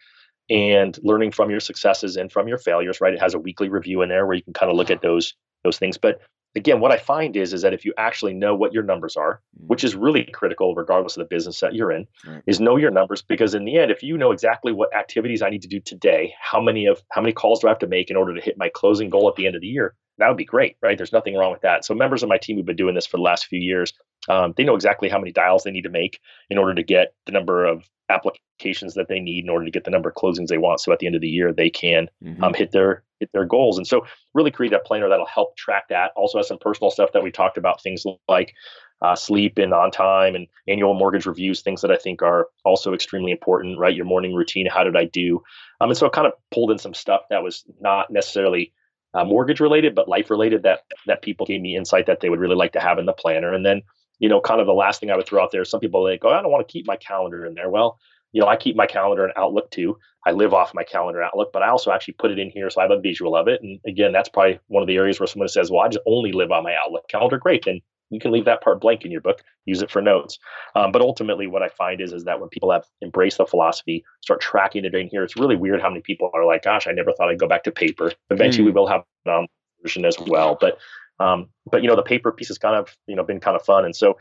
and 0.48 0.98
learning 1.02 1.30
from 1.30 1.50
your 1.50 1.60
successes 1.60 2.16
and 2.16 2.32
from 2.32 2.48
your 2.48 2.58
failures 2.58 3.00
right? 3.00 3.14
It 3.14 3.20
has 3.20 3.34
a 3.34 3.38
weekly 3.38 3.68
review 3.68 4.02
in 4.02 4.08
there 4.08 4.26
where 4.26 4.36
you 4.36 4.42
can 4.42 4.52
kind 4.52 4.70
of 4.70 4.76
look 4.76 4.90
at 4.90 5.02
those 5.02 5.34
those 5.64 5.78
things. 5.78 5.98
But 5.98 6.20
again 6.56 6.80
what 6.80 6.90
i 6.90 6.96
find 6.96 7.36
is 7.36 7.52
is 7.52 7.62
that 7.62 7.72
if 7.72 7.84
you 7.84 7.94
actually 7.96 8.34
know 8.34 8.54
what 8.54 8.72
your 8.72 8.82
numbers 8.82 9.16
are 9.16 9.40
mm. 9.56 9.66
which 9.68 9.84
is 9.84 9.94
really 9.94 10.24
critical 10.24 10.74
regardless 10.74 11.16
of 11.16 11.20
the 11.20 11.28
business 11.32 11.60
that 11.60 11.74
you're 11.74 11.92
in 11.92 12.06
right. 12.26 12.42
is 12.46 12.58
know 12.58 12.76
your 12.76 12.90
numbers 12.90 13.22
because 13.22 13.54
in 13.54 13.64
the 13.64 13.78
end 13.78 13.90
if 13.90 14.02
you 14.02 14.18
know 14.18 14.32
exactly 14.32 14.72
what 14.72 14.92
activities 14.92 15.42
i 15.42 15.48
need 15.48 15.62
to 15.62 15.68
do 15.68 15.78
today 15.78 16.34
how 16.40 16.60
many 16.60 16.86
of 16.86 17.00
how 17.12 17.20
many 17.20 17.32
calls 17.32 17.60
do 17.60 17.68
i 17.68 17.70
have 17.70 17.78
to 17.78 17.86
make 17.86 18.10
in 18.10 18.16
order 18.16 18.34
to 18.34 18.40
hit 18.40 18.58
my 18.58 18.68
closing 18.68 19.08
goal 19.08 19.28
at 19.28 19.36
the 19.36 19.46
end 19.46 19.54
of 19.54 19.60
the 19.60 19.68
year 19.68 19.94
that 20.20 20.28
would 20.28 20.36
be 20.36 20.44
great 20.44 20.76
right? 20.82 20.96
There's 20.96 21.12
nothing 21.12 21.34
wrong 21.34 21.50
with 21.50 21.62
that. 21.62 21.84
So 21.84 21.94
members 21.94 22.22
of 22.22 22.28
my 22.28 22.38
team 22.38 22.56
who've 22.56 22.66
been 22.66 22.76
doing 22.76 22.94
this 22.94 23.06
for 23.06 23.16
the 23.16 23.22
last 23.22 23.46
few 23.46 23.58
years 23.58 23.92
um, 24.28 24.54
they 24.56 24.64
know 24.64 24.74
exactly 24.74 25.08
how 25.08 25.18
many 25.18 25.32
dials 25.32 25.64
they 25.64 25.70
need 25.70 25.82
to 25.82 25.90
make 25.90 26.20
in 26.50 26.58
order 26.58 26.74
to 26.74 26.82
get 26.82 27.14
the 27.26 27.32
number 27.32 27.64
of 27.64 27.88
applications 28.08 28.94
that 28.94 29.08
they 29.08 29.20
need 29.20 29.44
in 29.44 29.50
order 29.50 29.64
to 29.64 29.70
get 29.70 29.84
the 29.84 29.90
number 29.90 30.08
of 30.08 30.14
closings 30.14 30.48
they 30.48 30.58
want. 30.58 30.80
So 30.80 30.92
at 30.92 30.98
the 30.98 31.06
end 31.06 31.14
of 31.14 31.20
the 31.20 31.28
year, 31.28 31.52
they 31.52 31.70
can 31.70 32.08
mm-hmm. 32.22 32.42
um, 32.42 32.54
hit 32.54 32.72
their 32.72 33.04
hit 33.20 33.30
their 33.32 33.44
goals. 33.44 33.78
And 33.78 33.86
so 33.86 34.04
really 34.34 34.50
create 34.50 34.72
a 34.72 34.80
planner 34.80 35.08
that'll 35.08 35.26
help 35.26 35.56
track 35.56 35.88
that. 35.88 36.12
Also 36.16 36.38
has 36.38 36.48
some 36.48 36.58
personal 36.58 36.90
stuff 36.90 37.12
that 37.12 37.22
we 37.22 37.30
talked 37.30 37.56
about, 37.56 37.82
things 37.82 38.04
like 38.28 38.54
uh, 39.02 39.14
sleep 39.14 39.58
and 39.58 39.72
on 39.72 39.90
time 39.90 40.34
and 40.34 40.46
annual 40.68 40.94
mortgage 40.94 41.26
reviews, 41.26 41.62
things 41.62 41.80
that 41.82 41.90
I 41.90 41.96
think 41.96 42.22
are 42.22 42.48
also 42.64 42.92
extremely 42.92 43.30
important, 43.30 43.78
right? 43.78 43.94
Your 43.94 44.04
morning 44.04 44.34
routine, 44.34 44.66
how 44.66 44.84
did 44.84 44.96
I 44.96 45.04
do? 45.04 45.42
Um, 45.80 45.90
and 45.90 45.96
so 45.96 46.06
I 46.06 46.10
kind 46.10 46.26
of 46.26 46.34
pulled 46.50 46.70
in 46.70 46.78
some 46.78 46.94
stuff 46.94 47.22
that 47.30 47.42
was 47.42 47.64
not 47.80 48.10
necessarily 48.10 48.72
uh, 49.14 49.24
mortgage 49.24 49.60
related, 49.60 49.94
but 49.94 50.08
life 50.08 50.30
related 50.30 50.62
that 50.62 50.80
that 51.06 51.22
people 51.22 51.46
gave 51.46 51.60
me 51.60 51.76
insight 51.76 52.06
that 52.06 52.20
they 52.20 52.28
would 52.28 52.40
really 52.40 52.54
like 52.54 52.72
to 52.72 52.80
have 52.80 52.98
in 52.98 53.06
the 53.06 53.12
planner. 53.12 53.52
And 53.52 53.64
then, 53.64 53.82
you 54.20 54.28
know, 54.28 54.40
kind 54.40 54.60
of 54.60 54.66
the 54.66 54.72
last 54.72 55.00
thing 55.00 55.10
I 55.10 55.16
would 55.16 55.26
throw 55.26 55.42
out 55.42 55.50
there, 55.50 55.64
some 55.64 55.80
people 55.80 56.04
like, 56.04 56.24
oh, 56.24 56.30
I 56.30 56.42
don't 56.42 56.52
want 56.52 56.66
to 56.66 56.72
keep 56.72 56.86
my 56.86 56.96
calendar 56.96 57.44
in 57.44 57.54
there. 57.54 57.70
Well, 57.70 57.98
you 58.32 58.40
know, 58.40 58.46
I 58.46 58.56
keep 58.56 58.76
my 58.76 58.86
calendar 58.86 59.24
in 59.24 59.32
Outlook 59.36 59.70
too. 59.70 59.98
I 60.24 60.32
live 60.32 60.54
off 60.54 60.74
my 60.74 60.84
calendar 60.84 61.22
Outlook, 61.22 61.50
but 61.52 61.62
I 61.62 61.68
also 61.68 61.90
actually 61.90 62.14
put 62.14 62.30
it 62.30 62.38
in 62.38 62.50
here 62.50 62.68
so 62.70 62.80
I 62.80 62.84
have 62.84 62.90
a 62.92 63.00
visual 63.00 63.34
of 63.34 63.48
it. 63.48 63.60
And 63.62 63.80
again, 63.86 64.12
that's 64.12 64.28
probably 64.28 64.60
one 64.68 64.82
of 64.82 64.86
the 64.86 64.96
areas 64.96 65.18
where 65.18 65.26
someone 65.26 65.48
says, 65.48 65.70
"Well, 65.70 65.80
I 65.80 65.88
just 65.88 66.04
only 66.06 66.32
live 66.32 66.52
on 66.52 66.62
my 66.62 66.74
Outlook 66.76 67.08
calendar." 67.08 67.38
Great, 67.38 67.64
then 67.64 67.80
you 68.10 68.20
can 68.20 68.30
leave 68.30 68.44
that 68.44 68.60
part 68.60 68.80
blank 68.80 69.04
in 69.04 69.10
your 69.10 69.20
book, 69.20 69.42
use 69.64 69.82
it 69.82 69.90
for 69.90 70.02
notes. 70.02 70.38
Um, 70.74 70.92
but 70.92 71.00
ultimately, 71.00 71.46
what 71.46 71.62
I 71.62 71.68
find 71.68 72.00
is 72.00 72.12
is 72.12 72.24
that 72.24 72.40
when 72.40 72.50
people 72.50 72.70
have 72.70 72.84
embraced 73.02 73.38
the 73.38 73.46
philosophy, 73.46 74.04
start 74.20 74.40
tracking 74.40 74.84
it 74.84 74.94
in 74.94 75.08
here, 75.08 75.24
it's 75.24 75.36
really 75.36 75.56
weird 75.56 75.80
how 75.80 75.88
many 75.88 76.02
people 76.02 76.30
are 76.34 76.44
like, 76.44 76.62
"Gosh, 76.62 76.86
I 76.86 76.92
never 76.92 77.12
thought 77.12 77.30
I'd 77.30 77.38
go 77.38 77.48
back 77.48 77.64
to 77.64 77.72
paper." 77.72 78.12
Eventually, 78.30 78.64
mm. 78.64 78.66
we 78.66 78.72
will 78.72 78.88
have 78.88 79.02
an 79.24 79.32
um, 79.32 79.46
version 79.82 80.04
as 80.04 80.18
well, 80.20 80.58
but 80.60 80.78
um, 81.20 81.48
but 81.70 81.82
you 81.82 81.88
know, 81.88 81.96
the 81.96 82.02
paper 82.02 82.32
piece 82.32 82.48
has 82.48 82.58
kind 82.58 82.74
of 82.74 82.96
you 83.06 83.14
know 83.14 83.22
been 83.22 83.40
kind 83.40 83.56
of 83.56 83.62
fun, 83.62 83.84
and 83.84 83.94
so 83.94 84.16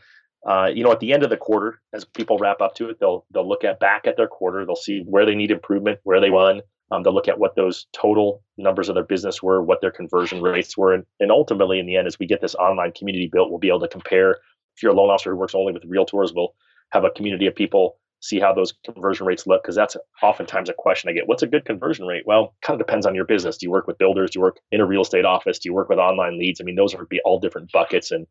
uh, 0.46 0.70
you 0.72 0.82
know, 0.82 0.92
at 0.92 1.00
the 1.00 1.12
end 1.12 1.22
of 1.22 1.30
the 1.30 1.36
quarter, 1.36 1.80
as 1.92 2.04
people 2.04 2.38
wrap 2.38 2.60
up 2.60 2.74
to 2.74 2.88
it, 2.88 2.98
they'll 2.98 3.26
they'll 3.32 3.48
look 3.48 3.64
at 3.64 3.80
back 3.80 4.06
at 4.06 4.16
their 4.16 4.28
quarter. 4.28 4.64
They'll 4.64 4.76
see 4.76 5.02
where 5.06 5.26
they 5.26 5.34
need 5.34 5.50
improvement, 5.50 6.00
where 6.04 6.20
they 6.20 6.30
won. 6.30 6.62
Um, 6.90 7.02
they'll 7.02 7.14
look 7.14 7.28
at 7.28 7.38
what 7.38 7.54
those 7.54 7.86
total 7.92 8.42
numbers 8.56 8.88
of 8.88 8.94
their 8.94 9.04
business 9.04 9.42
were, 9.42 9.62
what 9.62 9.80
their 9.80 9.92
conversion 9.92 10.42
rates 10.42 10.76
were, 10.76 10.92
and, 10.94 11.04
and 11.20 11.30
ultimately, 11.30 11.78
in 11.78 11.86
the 11.86 11.96
end, 11.96 12.06
as 12.06 12.18
we 12.18 12.26
get 12.26 12.40
this 12.40 12.54
online 12.54 12.92
community 12.92 13.28
built, 13.30 13.50
we'll 13.50 13.58
be 13.58 13.68
able 13.68 13.80
to 13.80 13.88
compare. 13.88 14.38
If 14.76 14.82
you're 14.82 14.92
a 14.92 14.94
loan 14.94 15.10
officer 15.10 15.30
who 15.30 15.36
works 15.36 15.54
only 15.54 15.72
with 15.72 15.88
realtors, 15.88 16.34
we'll 16.34 16.54
have 16.90 17.04
a 17.04 17.10
community 17.10 17.46
of 17.46 17.54
people 17.54 17.98
see 18.20 18.38
how 18.38 18.52
those 18.52 18.74
conversion 18.84 19.26
rates 19.26 19.46
look 19.46 19.62
because 19.62 19.74
that's 19.74 19.96
oftentimes 20.22 20.68
a 20.68 20.74
question 20.74 21.08
I 21.08 21.14
get. 21.14 21.26
What's 21.26 21.42
a 21.42 21.46
good 21.46 21.64
conversion 21.64 22.06
rate? 22.06 22.24
Well, 22.26 22.54
kind 22.62 22.78
of 22.78 22.86
depends 22.86 23.06
on 23.06 23.14
your 23.14 23.24
business. 23.24 23.56
Do 23.56 23.66
you 23.66 23.70
work 23.70 23.86
with 23.86 23.98
builders? 23.98 24.30
Do 24.30 24.38
you 24.38 24.42
work 24.42 24.58
in 24.70 24.80
a 24.80 24.86
real 24.86 25.02
estate 25.02 25.24
office? 25.24 25.58
Do 25.58 25.68
you 25.68 25.74
work 25.74 25.88
with 25.88 25.98
online 25.98 26.38
leads? 26.38 26.60
I 26.60 26.64
mean, 26.64 26.76
those 26.76 26.94
would 26.94 27.08
be 27.08 27.20
all 27.24 27.40
different 27.40 27.72
buckets, 27.72 28.10
and 28.10 28.26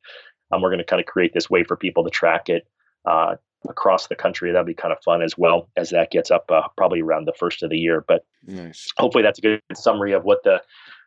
um, 0.51 0.61
we're 0.61 0.69
going 0.69 0.79
to 0.79 0.85
kind 0.85 0.99
of 0.99 1.07
create 1.07 1.33
this 1.33 1.49
way 1.49 1.63
for 1.63 1.75
people 1.75 2.03
to 2.03 2.09
track 2.11 2.49
it 2.49 2.67
uh, 3.05 3.35
across 3.67 4.07
the 4.07 4.15
country. 4.15 4.51
That'd 4.51 4.67
be 4.67 4.75
kind 4.75 4.93
of 4.93 5.01
fun 5.03 5.23
as 5.23 5.37
well 5.37 5.69
as 5.75 5.89
that 5.89 6.11
gets 6.11 6.29
up 6.29 6.45
uh, 6.49 6.67
probably 6.77 7.01
around 7.01 7.25
the 7.25 7.33
first 7.33 7.63
of 7.63 7.71
the 7.71 7.77
year. 7.77 8.05
But 8.07 8.23
nice. 8.45 8.89
hopefully, 8.97 9.23
that's 9.23 9.39
a 9.39 9.41
good 9.41 9.61
summary 9.73 10.13
of 10.13 10.23
what 10.23 10.43
the 10.43 10.61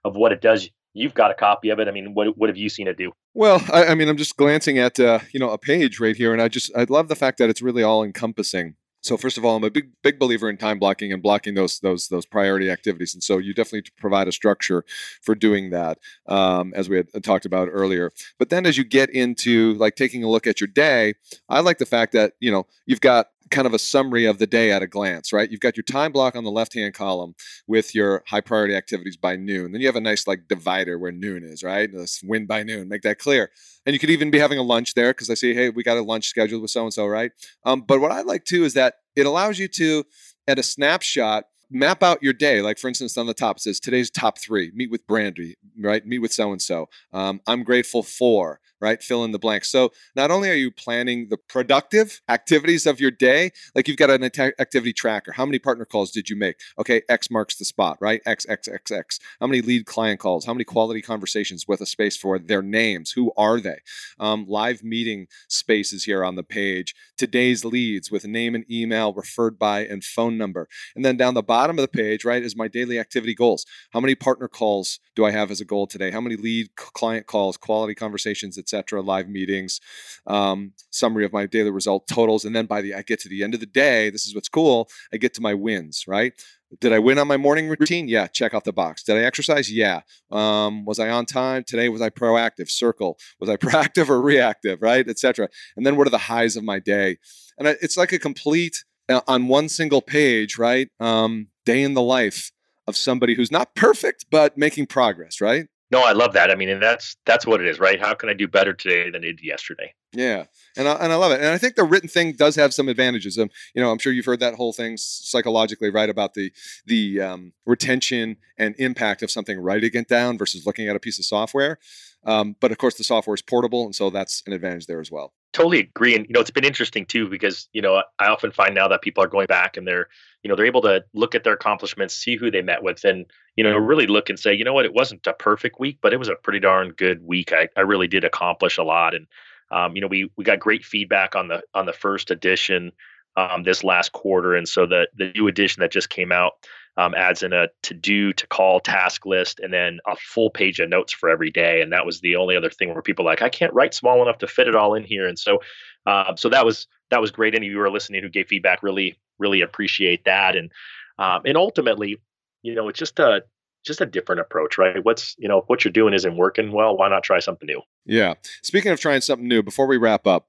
of 0.05 0.17
what 0.17 0.33
it 0.33 0.41
does 0.41 0.69
you've 0.95 1.15
got 1.15 1.31
a 1.31 1.35
copy 1.35 1.71
of 1.71 1.79
it. 1.79 1.89
I 1.89 1.91
mean, 1.91 2.15
what 2.15 2.37
what 2.37 2.49
have 2.49 2.57
you 2.57 2.69
seen 2.69 2.89
it 2.89 2.97
do? 2.97 3.13
Well, 3.35 3.63
I, 3.73 3.87
I 3.87 3.95
mean, 3.95 4.09
I'm 4.09 4.17
just 4.17 4.37
glancing 4.37 4.79
at 4.79 4.99
uh, 4.99 5.21
you 5.33 5.41
know 5.41 5.51
a 5.51 5.59
page 5.59 6.01
right 6.01 6.17
here, 6.17 6.33
and 6.33 6.43
I 6.43 6.49
just 6.49 6.71
I 6.77 6.85
love 6.89 7.09
the 7.09 7.17
fact 7.17 7.39
that 7.39 7.51
it's 7.51 7.63
really 7.63 7.83
all 7.83 8.05
encompassing. 8.05 8.77
So 9.03 9.17
first 9.17 9.37
of 9.37 9.45
all, 9.45 9.57
I'm 9.57 9.65
a 9.65 9.71
big 9.71 9.91
big 10.03 10.19
believer 10.19 10.49
in 10.49 10.57
time 10.57 10.79
blocking 10.79 11.13
and 11.13 11.21
blocking 11.21 11.55
those 11.55 11.81
those 11.81 12.09
those 12.09 12.25
priority 12.25 12.71
activities, 12.71 13.15
and 13.15 13.23
so 13.23 13.39
you 13.39 13.53
definitely 13.53 13.91
provide 13.99 14.29
a 14.29 14.33
structure 14.33 14.85
for 15.21 15.35
doing 15.35 15.71
that, 15.71 15.99
um, 16.27 16.73
as 16.77 16.89
we 16.89 16.97
had 16.97 17.25
talked 17.25 17.45
about 17.45 17.69
earlier. 17.73 18.13
But 18.39 18.51
then 18.51 18.65
as 18.65 18.79
you 18.79 18.85
get 18.85 19.11
into 19.11 19.75
like 19.75 19.97
taking 19.97 20.23
a 20.23 20.31
look 20.31 20.47
at 20.47 20.61
your 20.61 20.69
day, 20.69 21.15
I 21.49 21.61
like 21.61 21.79
the 21.79 21.87
fact 21.87 22.13
that 22.13 22.35
you 22.39 22.53
know 22.53 22.67
you've 22.87 23.01
got 23.01 23.27
kind 23.53 23.67
of 23.67 23.75
a 23.75 23.79
summary 23.79 24.25
of 24.25 24.39
the 24.39 24.47
day 24.47 24.73
at 24.73 24.83
a 24.83 24.87
glance, 24.87 25.33
right? 25.33 25.51
You've 25.51 25.61
got 25.61 25.77
your 25.77 25.85
time 25.85 26.11
block 26.11 26.35
on 26.35 26.43
the 26.43 26.51
left 26.51 26.75
hand 26.75 26.95
column 26.95 27.35
with 27.69 27.95
your 27.95 28.25
high 28.27 28.41
priority 28.41 28.75
activities 28.75 29.17
by 29.17 29.37
noon. 29.37 29.71
Then 29.71 29.81
you 29.81 29.87
have 29.87 29.97
a 29.97 30.01
nice 30.01 30.27
like 30.27 30.49
divider 30.49 30.99
where 30.99 31.13
noon 31.13 31.45
is, 31.45 31.63
right? 31.63 31.89
Let's 31.93 32.23
win 32.25 32.47
by 32.47 32.65
noon, 32.65 32.89
make 32.89 33.03
that 33.03 33.19
clear. 33.19 33.51
And 33.87 33.95
you 33.95 34.01
could 34.01 34.11
even 34.11 34.31
be 34.31 34.39
having 34.39 34.59
a 34.59 34.63
lunch 34.63 34.95
there 34.95 35.11
because 35.11 35.31
I 35.31 35.35
see, 35.35 35.55
hey, 35.55 35.71
we 35.71 35.83
got 35.83 35.99
a 35.99 36.03
lunch 36.03 36.27
scheduled 36.27 36.63
with 36.63 36.71
so 36.71 36.83
and 36.83 36.93
so, 36.93 37.07
right? 37.07 37.31
Um, 37.65 37.83
but 37.83 38.01
what 38.01 38.11
I 38.11 38.23
like 38.23 38.45
too 38.45 38.65
is 38.65 38.75
that 38.75 38.95
it 39.15 39.27
allows 39.27 39.59
you 39.59 39.69
to, 39.69 40.05
at 40.49 40.59
a 40.59 40.63
snapshot, 40.63 41.45
map 41.71 42.03
out 42.03 42.23
your 42.23 42.33
day. 42.33 42.63
Like 42.63 42.79
for 42.79 42.89
instance, 42.89 43.17
on 43.17 43.27
the 43.27 43.35
top 43.35 43.61
says 43.61 43.79
today's 43.81 44.11
top 44.11 44.39
three. 44.39 44.73
Meet 44.75 44.91
with 44.91 45.07
Brandy, 45.07 45.57
right? 45.79 46.05
Meet 46.07 46.19
with 46.19 46.33
so 46.33 46.53
and 46.53 46.61
so. 46.61 46.89
I'm 47.13 47.63
grateful 47.65 48.03
for 48.03 48.61
right? 48.83 49.03
Fill 49.03 49.25
in 49.25 49.33
the 49.33 49.39
blank. 49.39 49.65
So 49.65 49.93
not 50.17 50.31
only 50.31 50.51
are 50.51 50.55
you 50.55 50.71
planning 50.71 51.29
the 51.31 51.39
productive 51.39 52.21
activities 52.29 52.87
of 52.87 53.01
your 53.01 53.11
day, 53.11 53.53
like 53.75 53.89
you've 53.89 53.97
got 53.97 54.11
an 54.11 54.25
activity 54.25 54.93
tracker. 54.93 55.33
How 55.33 55.47
many 55.47 55.59
partner 55.59 55.85
calls 55.85 56.11
did 56.11 56.29
you 56.29 56.37
make? 56.37 56.57
Okay, 56.79 57.03
X 57.09 57.31
marks 57.31 57.57
the 57.57 57.65
spot, 57.65 57.97
right? 58.01 58.21
X, 58.27 58.45
X, 58.49 58.69
X, 58.69 58.91
X. 58.91 59.21
How 59.41 59.47
many 59.47 59.63
lead 59.63 59.87
client 59.87 60.21
calls? 60.21 60.45
How 60.45 60.53
many 60.53 60.65
quality 60.65 61.01
conversations 61.01 61.67
with 61.67 61.81
a 61.81 61.87
space 61.87 62.17
for 62.17 62.39
their 62.39 62.63
names? 62.63 63.13
Who 63.13 63.33
are 63.37 63.61
they? 63.61 63.79
Um, 64.19 64.45
live 64.49 64.83
meeting 64.83 65.29
spaces 65.49 66.05
here 66.05 66.25
on 66.25 66.35
the 66.35 66.43
page. 66.43 66.95
Today's 67.17 67.65
leads 67.65 68.11
with 68.11 68.27
name 68.27 68.55
and 68.55 68.69
email, 68.71 69.13
referred 69.13 69.59
by, 69.59 69.85
and 69.87 70.03
phone 70.03 70.37
number. 70.37 70.69
And 70.97 71.05
then 71.05 71.17
down 71.17 71.35
the 71.35 71.43
bottom 71.43 71.79
of 71.79 71.83
the 71.83 71.89
page, 71.89 72.25
right, 72.25 72.43
is 72.43 72.57
my 72.57 72.69
daily 72.69 72.99
activity 72.99 73.35
goals. 73.35 73.65
How 73.93 74.01
many 74.01 74.15
partner 74.15 74.49
calls 74.49 74.99
do 75.15 75.25
I 75.25 75.31
have 75.31 75.51
as 75.51 75.61
a 75.61 75.65
goal 75.65 75.87
today? 75.87 76.11
How 76.11 76.21
many 76.21 76.37
lead 76.37 76.75
client 76.77 77.27
calls, 77.27 77.57
quality 77.57 77.95
conversations, 77.95 78.59
etc. 78.73 79.03
Live 79.03 79.29
meetings, 79.29 79.81
um, 80.27 80.73
summary 80.91 81.25
of 81.25 81.33
my 81.33 81.47
daily 81.47 81.71
result 81.71 82.07
totals, 82.09 82.45
and 82.45 82.55
then 82.55 82.67
by 82.67 82.81
the 82.81 82.95
I 82.95 83.03
get 83.03 83.21
to 83.21 83.29
the 83.29 83.43
end 83.43 83.55
of 83.55 83.61
the 83.61 83.67
day, 83.67 84.11
this 84.11 84.27
is 84.27 84.35
what's 84.35 84.49
cool. 84.49 84.89
I 85.13 85.17
get 85.17 85.35
to 85.35 85.41
my 85.41 85.55
wins. 85.55 86.05
Right? 86.07 86.33
Did 86.81 86.93
I 86.93 86.99
win 86.99 87.19
on 87.19 87.29
my 87.29 87.37
morning 87.37 87.69
routine? 87.69 88.09
Yeah, 88.09 88.27
check 88.29 88.55
off 88.55 88.65
the 88.65 88.73
box. 88.73 89.03
Did 89.03 89.19
I 89.19 89.23
exercise? 89.23 89.71
Yeah. 89.71 90.01
Um, 90.31 90.87
was 90.87 90.99
I 90.99 91.11
on 91.11 91.27
time 91.27 91.65
today? 91.65 91.91
Was 91.91 92.01
I 92.01 92.09
proactive? 92.09 92.71
Circle. 92.71 93.19
Was 93.41 93.51
I 93.51 93.57
proactive 93.59 94.09
or 94.09 94.21
reactive? 94.23 94.81
Right, 94.81 95.07
etc. 95.07 95.49
And 95.77 95.85
then 95.85 95.97
what 95.97 96.07
are 96.07 96.11
the 96.11 96.19
highs 96.19 96.57
of 96.57 96.65
my 96.65 96.79
day? 96.79 97.19
And 97.59 97.69
it's 97.69 97.97
like 97.97 98.13
a 98.13 98.19
complete 98.19 98.85
uh, 99.09 99.21
on 99.29 99.49
one 99.49 99.69
single 99.69 100.01
page, 100.01 100.59
right? 100.59 100.89
Um, 100.99 101.49
day 101.67 101.83
in 101.83 101.95
the 101.95 102.03
life 102.03 102.51
of 102.87 102.97
somebody 102.97 103.35
who's 103.35 103.53
not 103.53 103.75
perfect 103.75 104.27
but 104.31 104.57
making 104.57 104.87
progress, 104.87 105.41
right? 105.41 105.67
No, 105.93 106.03
I 106.03 106.13
love 106.13 106.33
that. 106.33 106.51
I 106.51 106.55
mean, 106.55 106.71
and 106.71 106.83
that's 106.83 107.17
that's 107.27 107.47
what 107.47 107.61
it 107.61 107.67
is, 107.67 107.79
right? 107.79 108.01
How 108.01 108.15
can 108.15 108.31
I 108.31 108.33
do 108.33 108.49
better 108.49 108.73
today 108.73 109.11
than 109.11 109.17
I 109.17 109.27
did 109.27 109.43
yesterday? 109.43 109.93
Yeah, 110.15 110.45
and 110.75 110.89
I, 110.89 110.95
and 110.95 111.13
I 111.13 111.17
love 111.17 111.33
it. 111.33 111.41
And 111.41 111.51
I 111.51 111.59
think 111.59 111.75
the 111.75 111.85
written 111.85 112.09
thing 112.09 112.33
does 112.33 112.57
have 112.57 112.73
some 112.73 112.89
advantages. 112.89 113.39
Um, 113.39 113.51
you 113.75 113.83
know, 113.83 113.91
I'm 113.91 113.99
sure 113.99 114.11
you've 114.11 114.25
heard 114.25 114.41
that 114.41 114.55
whole 114.55 114.73
thing 114.73 114.97
psychologically, 114.97 115.91
right? 115.91 116.09
About 116.09 116.33
the 116.33 116.51
the 116.87 117.21
um, 117.21 117.53
retention 117.67 118.39
and 118.57 118.75
impact 118.79 119.23
of 119.23 119.31
something 119.31 119.59
writing 119.59 119.91
it 119.93 120.09
down 120.09 120.39
versus 120.39 120.65
looking 120.65 120.89
at 120.89 120.97
a 120.97 121.01
piece 121.01 121.19
of 121.19 121.27
software. 121.27 121.79
Um, 122.25 122.57
but 122.59 122.73
of 122.73 122.79
course, 122.79 122.95
the 122.95 123.05
software 123.05 123.35
is 123.35 123.43
portable, 123.43 123.85
and 123.85 123.95
so 123.95 124.09
that's 124.09 124.43
an 124.47 124.55
advantage 124.55 124.87
there 124.87 125.01
as 125.01 125.11
well. 125.11 125.35
Totally 125.53 125.81
agree, 125.81 126.17
and 126.17 126.27
you 126.27 126.33
know, 126.33 126.41
it's 126.41 126.51
been 126.51 126.65
interesting 126.65 127.05
too 127.05 127.29
because 127.29 127.69
you 127.75 127.83
know 127.83 128.03
I 128.19 128.27
often 128.29 128.53
find 128.53 128.75
now 128.75 128.89
that 128.89 129.03
people 129.03 129.23
are 129.23 129.27
going 129.29 129.49
back 129.49 129.77
and 129.77 129.87
they're 129.87 130.09
you 130.43 130.49
know 130.49 130.57
they're 130.57 130.65
able 130.65 130.81
to 130.81 131.05
look 131.13 131.35
at 131.35 131.45
their 131.45 131.53
accomplishments, 131.53 132.15
see 132.15 132.37
who 132.37 132.51
they 132.51 132.63
met 132.63 132.83
with, 132.83 133.05
and 133.05 133.27
you 133.57 133.63
know 133.63 133.77
really 133.77 134.07
look 134.07 134.31
and 134.31 134.39
say, 134.39 134.55
you 134.55 134.65
know 134.65 134.73
what, 134.73 134.87
it 134.87 134.95
wasn't 134.95 135.27
a 135.27 135.35
perfect 135.35 135.79
week, 135.79 135.99
but 136.01 136.15
it 136.15 136.17
was 136.17 136.29
a 136.31 136.37
pretty 136.37 136.59
darn 136.59 136.93
good 136.93 137.23
week. 137.23 137.53
I, 137.53 137.69
I 137.77 137.83
really 137.83 138.09
did 138.09 138.25
accomplish 138.25 138.79
a 138.79 138.83
lot, 138.83 139.15
and 139.15 139.27
um, 139.71 139.95
you 139.95 140.01
know 140.01 140.07
we 140.07 140.31
we 140.37 140.45
got 140.45 140.59
great 140.59 140.87
feedback 140.87 141.37
on 141.37 141.49
the 141.49 141.63
on 141.75 141.85
the 141.85 141.93
first 141.93 142.31
edition 142.31 142.91
um, 143.37 143.63
this 143.63 143.85
last 143.85 144.13
quarter, 144.13 144.55
and 144.55 144.67
so 144.67 144.87
the 144.87 145.07
the 145.15 145.33
new 145.35 145.49
edition 145.49 145.81
that 145.81 145.93
just 145.93 146.09
came 146.09 146.33
out 146.33 146.53
um, 146.97 147.15
adds 147.15 147.43
in 147.43 147.53
a 147.53 147.69
to 147.85 147.95
do, 147.95 148.33
to 148.35 148.47
call 148.47 148.81
task 148.81 149.25
list, 149.25 149.61
and 149.61 149.73
then 149.73 149.99
a 150.07 150.17
full 150.17 150.51
page 150.51 150.79
of 150.81 150.89
notes 150.89 151.13
for 151.13 151.29
every 151.29 151.51
day. 151.51 151.81
And 151.81 151.93
that 151.93 152.05
was 152.05 152.21
the 152.21 152.37
only 152.37 152.57
other 152.57 152.71
thing 152.71 152.93
where 152.93 153.03
people 153.03 153.25
like, 153.25 153.43
I 153.43 153.49
can't 153.49 153.73
write 153.73 153.95
small 153.95 154.23
enough 154.23 154.39
to 154.39 154.47
fit 154.47 154.69
it 154.69 154.77
all 154.77 154.95
in 154.95 155.05
here. 155.05 155.27
And 155.27 155.39
so, 155.39 155.61
uh, 156.07 156.37
so 156.37 156.49
that 156.51 156.67
was 156.67 156.87
that 157.11 157.21
was 157.21 157.31
great. 157.31 157.55
Any 157.55 157.67
of 157.67 157.73
you 157.73 157.79
who 157.79 157.85
are 157.85 157.91
listening 157.91 158.23
who 158.23 158.29
gave 158.29 158.49
feedback 158.49 158.83
really 158.83 159.19
really 159.39 159.61
appreciate 159.61 160.25
that. 160.25 160.57
And 160.57 160.71
um, 161.19 161.43
and 161.45 161.57
ultimately, 161.57 162.19
you 162.63 162.75
know, 162.75 162.89
it's 162.89 162.99
just 162.99 163.19
a 163.19 163.43
just 163.85 164.01
a 164.01 164.07
different 164.07 164.41
approach, 164.41 164.79
right? 164.79 165.05
What's 165.05 165.35
you 165.39 165.49
know 165.49 165.65
what 165.67 165.85
you're 165.85 165.93
doing 165.93 166.15
isn't 166.15 166.37
working 166.37 166.73
well. 166.73 166.97
Why 166.97 167.09
not 167.09 167.23
try 167.23 167.41
something 167.41 167.67
new? 167.67 167.83
Yeah. 168.07 168.35
Speaking 168.63 168.93
of 168.93 169.01
trying 169.01 169.21
something 169.21 169.47
new, 169.47 169.63
before 169.63 169.87
we 169.87 169.97
wrap 169.97 170.27
up, 170.27 170.49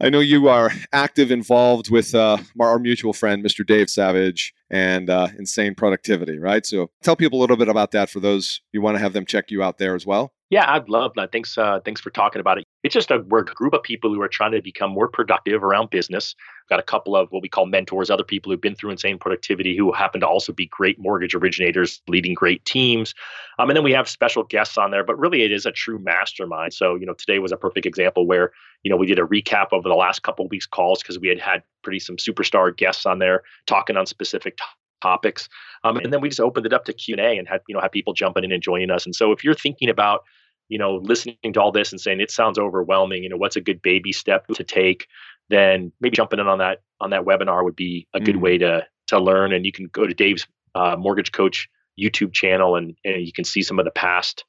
I 0.00 0.10
know 0.10 0.20
you 0.20 0.48
are 0.48 0.72
active, 0.92 1.30
involved 1.30 1.90
with 1.90 2.14
uh, 2.14 2.38
our 2.60 2.78
mutual 2.78 3.12
friend, 3.12 3.44
Mr. 3.44 3.64
Dave 3.64 3.88
Savage, 3.88 4.52
and 4.68 5.08
uh, 5.08 5.28
Insane 5.38 5.74
Productivity, 5.74 6.38
right? 6.38 6.66
So 6.66 6.90
tell 7.02 7.14
people 7.14 7.38
a 7.38 7.42
little 7.42 7.56
bit 7.56 7.68
about 7.68 7.92
that 7.92 8.10
for 8.10 8.18
those 8.18 8.60
you 8.72 8.82
want 8.82 8.96
to 8.96 8.98
have 8.98 9.12
them 9.12 9.24
check 9.24 9.50
you 9.50 9.62
out 9.62 9.78
there 9.78 9.94
as 9.94 10.04
well. 10.04 10.32
Yeah, 10.50 10.70
I'd 10.70 10.88
love 10.88 11.12
that. 11.16 11.32
Thanks, 11.32 11.56
uh, 11.56 11.80
thanks 11.84 12.00
for 12.00 12.10
talking 12.10 12.40
about 12.40 12.58
it. 12.58 12.64
It's 12.82 12.92
just 12.92 13.10
a 13.10 13.24
we're 13.28 13.40
a 13.40 13.44
group 13.44 13.72
of 13.72 13.82
people 13.82 14.12
who 14.12 14.20
are 14.20 14.28
trying 14.28 14.52
to 14.52 14.62
become 14.62 14.90
more 14.90 15.08
productive 15.08 15.62
around 15.62 15.90
business. 15.90 16.34
Got 16.68 16.80
a 16.80 16.84
couple 16.84 17.14
of 17.14 17.30
what 17.30 17.42
we 17.42 17.48
call 17.48 17.66
mentors, 17.66 18.10
other 18.10 18.24
people 18.24 18.50
who've 18.50 18.60
been 18.60 18.74
through 18.74 18.90
insane 18.90 19.18
productivity 19.18 19.76
who 19.76 19.92
happen 19.92 20.20
to 20.20 20.26
also 20.26 20.52
be 20.52 20.66
great 20.66 20.98
mortgage 20.98 21.34
originators, 21.34 22.00
leading 22.08 22.32
great 22.32 22.64
teams. 22.64 23.14
Um, 23.58 23.68
and 23.68 23.76
then 23.76 23.84
we 23.84 23.92
have 23.92 24.08
special 24.08 24.44
guests 24.44 24.78
on 24.78 24.90
there, 24.90 25.04
but 25.04 25.18
really 25.18 25.42
it 25.42 25.52
is 25.52 25.66
a 25.66 25.72
true 25.72 25.98
mastermind. 25.98 26.72
So 26.72 26.94
you 26.94 27.04
know, 27.04 27.14
today 27.14 27.38
was 27.38 27.52
a 27.52 27.56
perfect 27.56 27.86
example 27.86 28.26
where 28.26 28.52
you 28.82 28.90
know 28.90 28.96
we 28.96 29.06
did 29.06 29.18
a 29.18 29.22
recap 29.22 29.68
over 29.72 29.88
the 29.88 29.94
last 29.94 30.22
couple 30.22 30.44
of 30.44 30.50
weeks 30.50 30.66
calls 30.66 31.02
because 31.02 31.18
we 31.18 31.28
had 31.28 31.40
had 31.40 31.62
pretty 31.82 31.98
some 31.98 32.16
superstar 32.16 32.74
guests 32.74 33.04
on 33.04 33.18
there 33.18 33.42
talking 33.66 33.96
on 33.96 34.06
specific 34.06 34.58
topics. 35.02 35.48
Um, 35.82 35.98
and 35.98 36.12
then 36.12 36.22
we 36.22 36.30
just 36.30 36.40
opened 36.40 36.64
it 36.64 36.72
up 36.72 36.86
to 36.86 36.94
Q 36.94 37.16
and 37.16 37.20
A 37.20 37.38
and 37.38 37.46
had 37.46 37.60
you 37.68 37.74
know 37.74 37.80
had 37.80 37.92
people 37.92 38.14
jumping 38.14 38.44
in 38.44 38.52
and 38.52 38.62
joining 38.62 38.90
us. 38.90 39.04
And 39.04 39.14
so 39.14 39.32
if 39.32 39.44
you're 39.44 39.54
thinking 39.54 39.90
about 39.90 40.22
you 40.68 40.78
know, 40.78 40.96
listening 40.96 41.36
to 41.52 41.60
all 41.60 41.72
this 41.72 41.92
and 41.92 42.00
saying 42.00 42.20
it 42.20 42.30
sounds 42.30 42.58
overwhelming, 42.58 43.22
you 43.22 43.28
know, 43.28 43.36
what's 43.36 43.56
a 43.56 43.60
good 43.60 43.82
baby 43.82 44.12
step 44.12 44.46
to 44.48 44.64
take, 44.64 45.06
then 45.48 45.92
maybe 46.00 46.16
jumping 46.16 46.40
in 46.40 46.46
on 46.46 46.58
that 46.58 46.82
on 47.00 47.10
that 47.10 47.24
webinar 47.24 47.64
would 47.64 47.76
be 47.76 48.06
a 48.14 48.20
good 48.20 48.36
mm. 48.36 48.40
way 48.40 48.58
to 48.58 48.86
to 49.08 49.18
learn. 49.18 49.52
And 49.52 49.66
you 49.66 49.72
can 49.72 49.86
go 49.86 50.06
to 50.06 50.14
Dave's 50.14 50.46
uh, 50.74 50.96
Mortgage 50.98 51.32
Coach 51.32 51.68
YouTube 52.00 52.32
channel 52.32 52.76
and, 52.76 52.96
and 53.04 53.24
you 53.24 53.32
can 53.32 53.44
see 53.44 53.62
some 53.62 53.78
of 53.78 53.84
the 53.84 53.90
past 53.90 54.44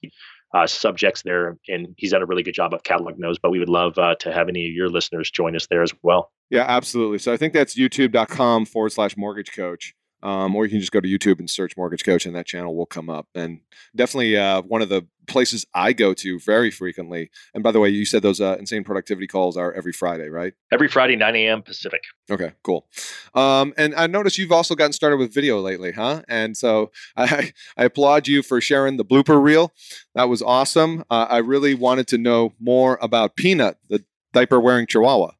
uh, 0.53 0.65
subjects 0.65 1.21
there. 1.23 1.57
And 1.67 1.93
he's 1.97 2.11
done 2.11 2.21
a 2.21 2.25
really 2.25 2.43
good 2.43 2.53
job 2.53 2.73
of 2.73 2.83
catalog 2.83 3.19
knows, 3.19 3.37
but 3.39 3.51
we 3.51 3.59
would 3.59 3.69
love 3.69 3.97
uh, 3.97 4.15
to 4.21 4.31
have 4.31 4.49
any 4.49 4.67
of 4.67 4.73
your 4.73 4.89
listeners 4.89 5.29
join 5.29 5.55
us 5.55 5.67
there 5.67 5.83
as 5.83 5.93
well. 6.01 6.31
Yeah, 6.49 6.65
absolutely. 6.67 7.19
So 7.19 7.33
I 7.33 7.37
think 7.37 7.53
that's 7.53 7.75
youtube.com 7.75 8.65
forward 8.65 8.91
slash 8.91 9.17
mortgage 9.17 9.51
coach. 9.53 9.93
Um, 10.23 10.55
or 10.55 10.65
you 10.65 10.71
can 10.71 10.79
just 10.79 10.91
go 10.91 10.99
to 10.99 11.07
YouTube 11.07 11.39
and 11.39 11.49
search 11.49 11.77
Mortgage 11.77 12.03
Coach, 12.03 12.25
and 12.25 12.35
that 12.35 12.47
channel 12.47 12.75
will 12.75 12.85
come 12.85 13.09
up. 13.09 13.27
And 13.35 13.59
definitely 13.95 14.37
uh, 14.37 14.63
one 14.63 14.81
of 14.81 14.89
the 14.89 15.05
places 15.27 15.65
I 15.73 15.93
go 15.93 16.13
to 16.15 16.39
very 16.39 16.71
frequently. 16.71 17.29
And 17.53 17.63
by 17.63 17.71
the 17.71 17.79
way, 17.79 17.89
you 17.89 18.05
said 18.05 18.21
those 18.21 18.41
uh, 18.41 18.57
insane 18.59 18.83
productivity 18.83 19.27
calls 19.27 19.57
are 19.57 19.71
every 19.73 19.91
Friday, 19.91 20.29
right? 20.29 20.53
Every 20.71 20.87
Friday, 20.87 21.15
9 21.15 21.35
a.m. 21.35 21.61
Pacific. 21.61 22.01
Okay, 22.29 22.53
cool. 22.63 22.87
Um, 23.33 23.73
and 23.77 23.93
I 23.95 24.07
noticed 24.07 24.37
you've 24.37 24.51
also 24.51 24.75
gotten 24.75 24.93
started 24.93 25.17
with 25.17 25.33
video 25.33 25.59
lately, 25.59 25.91
huh? 25.91 26.23
And 26.27 26.55
so 26.55 26.91
I, 27.17 27.53
I 27.77 27.85
applaud 27.85 28.27
you 28.27 28.41
for 28.41 28.61
sharing 28.61 28.97
the 28.97 29.05
blooper 29.05 29.41
reel. 29.41 29.73
That 30.13 30.29
was 30.29 30.41
awesome. 30.41 31.03
Uh, 31.09 31.27
I 31.29 31.37
really 31.37 31.75
wanted 31.75 32.07
to 32.09 32.17
know 32.17 32.53
more 32.59 32.97
about 33.01 33.35
Peanut, 33.35 33.77
the 33.89 34.03
diaper 34.33 34.59
wearing 34.59 34.87
chihuahua. 34.87 35.31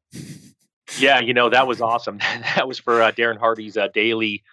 Yeah, 0.98 1.20
you 1.20 1.34
know 1.34 1.50
that 1.50 1.66
was 1.66 1.80
awesome. 1.80 2.18
that 2.54 2.68
was 2.68 2.78
for 2.78 3.02
uh, 3.02 3.12
Darren 3.12 3.38
Hardy's 3.38 3.76
uh, 3.76 3.88
daily 3.88 4.44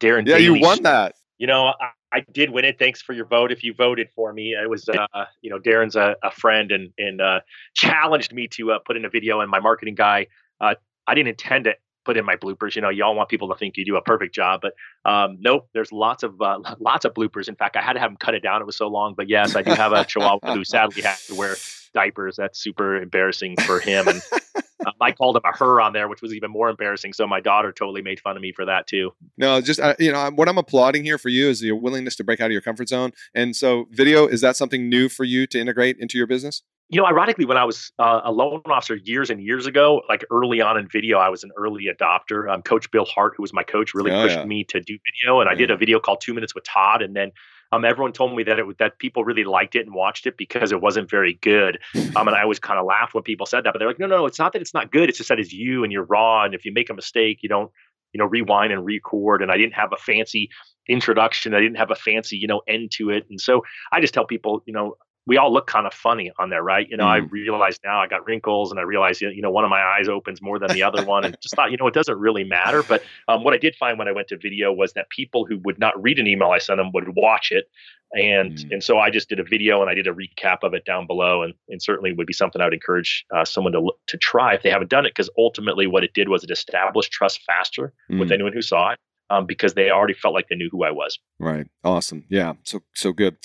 Darren. 0.00 0.26
Yeah, 0.26 0.36
you 0.36 0.60
won 0.60 0.82
that. 0.82 1.14
You 1.38 1.46
know, 1.46 1.66
I, 1.80 1.90
I, 2.12 2.24
did 2.32 2.50
win 2.50 2.64
it. 2.64 2.78
Thanks 2.78 3.00
for 3.00 3.12
your 3.12 3.24
vote. 3.24 3.52
If 3.52 3.62
you 3.62 3.72
voted 3.72 4.10
for 4.14 4.32
me, 4.32 4.52
it 4.52 4.68
was 4.68 4.88
uh, 4.88 5.24
you 5.42 5.50
know 5.50 5.58
Darren's 5.58 5.96
a, 5.96 6.16
a 6.22 6.30
friend 6.30 6.72
and 6.72 6.90
and 6.98 7.20
uh, 7.20 7.40
challenged 7.74 8.34
me 8.34 8.48
to 8.48 8.72
uh, 8.72 8.78
put 8.84 8.96
in 8.96 9.04
a 9.04 9.10
video. 9.10 9.40
And 9.40 9.50
my 9.50 9.60
marketing 9.60 9.94
guy, 9.94 10.26
uh, 10.60 10.74
I 11.06 11.14
didn't 11.14 11.28
intend 11.28 11.64
to 11.64 11.74
put 12.04 12.16
in 12.16 12.24
my 12.24 12.36
bloopers. 12.36 12.74
You 12.74 12.82
know, 12.82 12.88
y'all 12.88 13.14
want 13.14 13.28
people 13.28 13.48
to 13.48 13.54
think 13.54 13.76
you 13.76 13.84
do 13.84 13.96
a 13.96 14.02
perfect 14.02 14.34
job, 14.34 14.62
but 14.62 14.74
um, 15.10 15.38
nope. 15.40 15.68
There's 15.72 15.92
lots 15.92 16.22
of 16.22 16.40
uh, 16.40 16.58
lots 16.78 17.04
of 17.04 17.14
bloopers. 17.14 17.48
In 17.48 17.54
fact, 17.54 17.76
I 17.76 17.82
had 17.82 17.94
to 17.94 18.00
have 18.00 18.10
him 18.10 18.16
cut 18.16 18.34
it 18.34 18.42
down. 18.42 18.60
It 18.60 18.66
was 18.66 18.76
so 18.76 18.88
long. 18.88 19.14
But 19.14 19.28
yes, 19.28 19.56
I 19.56 19.62
do 19.62 19.72
have 19.72 19.92
a 19.92 20.04
Chihuahua 20.04 20.54
who 20.54 20.64
sadly 20.64 21.02
has 21.02 21.26
to 21.26 21.34
wear 21.34 21.56
diapers. 21.94 22.36
That's 22.36 22.58
super 22.58 23.00
embarrassing 23.00 23.56
for 23.58 23.80
him. 23.80 24.08
And 24.08 24.22
um, 24.86 24.92
I 25.00 25.12
called 25.12 25.36
him 25.36 25.42
a 25.44 25.56
her 25.56 25.80
on 25.80 25.92
there, 25.92 26.08
which 26.08 26.22
was 26.22 26.32
even 26.34 26.50
more 26.50 26.68
embarrassing. 26.68 27.12
So 27.12 27.26
my 27.26 27.40
daughter 27.40 27.72
totally 27.72 28.02
made 28.02 28.20
fun 28.20 28.36
of 28.36 28.42
me 28.42 28.52
for 28.52 28.64
that 28.64 28.86
too. 28.86 29.12
No, 29.36 29.60
just 29.60 29.80
uh, 29.80 29.94
you 29.98 30.12
know 30.12 30.30
what 30.34 30.48
I'm 30.48 30.58
applauding 30.58 31.04
here 31.04 31.18
for 31.18 31.28
you 31.28 31.48
is 31.48 31.62
your 31.62 31.76
willingness 31.76 32.16
to 32.16 32.24
break 32.24 32.40
out 32.40 32.46
of 32.46 32.52
your 32.52 32.60
comfort 32.60 32.88
zone. 32.88 33.12
And 33.34 33.54
so, 33.54 33.86
video 33.90 34.26
is 34.26 34.40
that 34.40 34.56
something 34.56 34.88
new 34.88 35.08
for 35.08 35.24
you 35.24 35.46
to 35.48 35.60
integrate 35.60 35.98
into 35.98 36.18
your 36.18 36.26
business? 36.26 36.62
You 36.92 37.00
know, 37.00 37.06
ironically, 37.06 37.44
when 37.44 37.56
I 37.56 37.64
was 37.64 37.92
uh, 38.00 38.22
a 38.24 38.32
loan 38.32 38.62
officer 38.66 38.96
years 38.96 39.30
and 39.30 39.40
years 39.40 39.66
ago, 39.66 40.02
like 40.08 40.24
early 40.30 40.60
on 40.60 40.76
in 40.76 40.88
video, 40.88 41.18
I 41.18 41.28
was 41.28 41.44
an 41.44 41.52
early 41.56 41.86
adopter. 41.86 42.52
Um, 42.52 42.62
coach 42.62 42.90
Bill 42.90 43.04
Hart, 43.04 43.34
who 43.36 43.42
was 43.42 43.52
my 43.52 43.62
coach, 43.62 43.94
really 43.94 44.10
oh, 44.10 44.22
pushed 44.24 44.38
yeah. 44.38 44.44
me 44.44 44.64
to 44.64 44.80
do 44.80 44.98
video, 45.04 45.40
and 45.40 45.48
I 45.48 45.54
did 45.54 45.70
a 45.70 45.76
video 45.76 46.00
called 46.00 46.20
Two 46.20 46.34
Minutes 46.34 46.54
with 46.54 46.64
Todd, 46.64 47.02
and 47.02 47.14
then 47.14 47.30
um, 47.72 47.84
everyone 47.84 48.12
told 48.12 48.36
me 48.36 48.42
that 48.44 48.58
it 48.58 48.78
that 48.78 48.98
people 48.98 49.24
really 49.24 49.44
liked 49.44 49.76
it 49.76 49.86
and 49.86 49.94
watched 49.94 50.26
it 50.26 50.36
because 50.36 50.72
it 50.72 50.80
wasn't 50.80 51.08
very 51.08 51.34
good. 51.34 51.78
Um, 52.16 52.26
and 52.26 52.36
I 52.36 52.42
always 52.42 52.58
kind 52.58 52.78
of 52.78 52.86
laughed 52.86 53.14
when 53.14 53.22
people 53.22 53.46
said 53.46 53.62
that, 53.64 53.72
but 53.72 53.78
they're 53.78 53.86
like, 53.86 54.00
no, 54.00 54.06
no, 54.06 54.16
no, 54.16 54.26
it's 54.26 54.38
not 54.38 54.52
that 54.52 54.60
it's 54.60 54.74
not 54.74 54.90
good. 54.90 55.08
It's 55.08 55.16
just 55.16 55.28
that 55.28 55.38
it's 55.38 55.52
you 55.52 55.84
and 55.84 55.92
you're 55.92 56.04
raw. 56.04 56.44
And 56.44 56.54
if 56.54 56.64
you 56.64 56.72
make 56.72 56.90
a 56.90 56.94
mistake, 56.94 57.38
you 57.42 57.48
don't, 57.48 57.70
you 58.12 58.18
know, 58.18 58.24
rewind 58.24 58.72
and 58.72 58.84
record. 58.84 59.42
And 59.42 59.50
I 59.52 59.56
didn't 59.56 59.74
have 59.74 59.92
a 59.92 59.96
fancy 59.96 60.50
introduction. 60.88 61.54
I 61.54 61.60
didn't 61.60 61.76
have 61.76 61.92
a 61.92 61.94
fancy, 61.94 62.36
you 62.36 62.48
know, 62.48 62.62
end 62.66 62.90
to 62.96 63.10
it. 63.10 63.26
And 63.30 63.40
so 63.40 63.62
I 63.92 64.00
just 64.00 64.12
tell 64.12 64.26
people, 64.26 64.62
you 64.66 64.72
know, 64.72 64.96
we 65.30 65.36
all 65.36 65.52
look 65.52 65.68
kind 65.68 65.86
of 65.86 65.94
funny 65.94 66.32
on 66.40 66.50
there, 66.50 66.60
right? 66.60 66.88
You 66.90 66.96
know, 66.96 67.04
mm. 67.04 67.06
I 67.06 67.18
realize 67.18 67.78
now 67.84 68.00
I 68.00 68.08
got 68.08 68.26
wrinkles, 68.26 68.72
and 68.72 68.80
I 68.80 68.82
realize 68.82 69.20
you 69.20 69.40
know 69.40 69.52
one 69.52 69.62
of 69.62 69.70
my 69.70 69.80
eyes 69.80 70.08
opens 70.08 70.42
more 70.42 70.58
than 70.58 70.72
the 70.72 70.82
other 70.82 71.04
one, 71.04 71.24
and 71.24 71.36
just 71.40 71.54
thought 71.54 71.70
you 71.70 71.76
know 71.76 71.86
it 71.86 71.94
doesn't 71.94 72.18
really 72.18 72.42
matter. 72.42 72.82
But 72.82 73.04
um, 73.28 73.44
what 73.44 73.54
I 73.54 73.56
did 73.56 73.76
find 73.76 73.96
when 73.96 74.08
I 74.08 74.12
went 74.12 74.26
to 74.28 74.36
video 74.36 74.72
was 74.72 74.92
that 74.94 75.08
people 75.08 75.46
who 75.46 75.58
would 75.64 75.78
not 75.78 75.94
read 76.02 76.18
an 76.18 76.26
email 76.26 76.50
I 76.50 76.58
sent 76.58 76.78
them 76.78 76.90
would 76.94 77.14
watch 77.14 77.52
it, 77.52 77.66
and 78.12 78.56
mm. 78.56 78.72
and 78.72 78.82
so 78.82 78.98
I 78.98 79.08
just 79.08 79.28
did 79.28 79.38
a 79.38 79.44
video 79.44 79.80
and 79.82 79.88
I 79.88 79.94
did 79.94 80.08
a 80.08 80.12
recap 80.12 80.64
of 80.64 80.74
it 80.74 80.84
down 80.84 81.06
below, 81.06 81.44
and 81.44 81.54
and 81.68 81.80
certainly 81.80 82.12
would 82.12 82.26
be 82.26 82.32
something 82.32 82.60
I 82.60 82.64
would 82.64 82.74
encourage 82.74 83.24
uh, 83.32 83.44
someone 83.44 83.72
to 83.74 83.92
to 84.08 84.16
try 84.18 84.54
if 84.54 84.64
they 84.64 84.70
haven't 84.70 84.90
done 84.90 85.06
it, 85.06 85.10
because 85.10 85.30
ultimately 85.38 85.86
what 85.86 86.02
it 86.02 86.12
did 86.12 86.28
was 86.28 86.42
it 86.42 86.50
established 86.50 87.12
trust 87.12 87.40
faster 87.46 87.92
mm. 88.10 88.18
with 88.18 88.32
anyone 88.32 88.52
who 88.52 88.62
saw 88.62 88.90
it. 88.90 88.98
Um, 89.32 89.46
because 89.46 89.74
they 89.74 89.90
already 89.90 90.14
felt 90.14 90.34
like 90.34 90.48
they 90.48 90.56
knew 90.56 90.68
who 90.72 90.82
I 90.82 90.90
was. 90.90 91.16
Right. 91.38 91.68
Awesome. 91.84 92.24
Yeah. 92.28 92.54
So 92.64 92.80
so 92.96 93.12
good. 93.12 93.36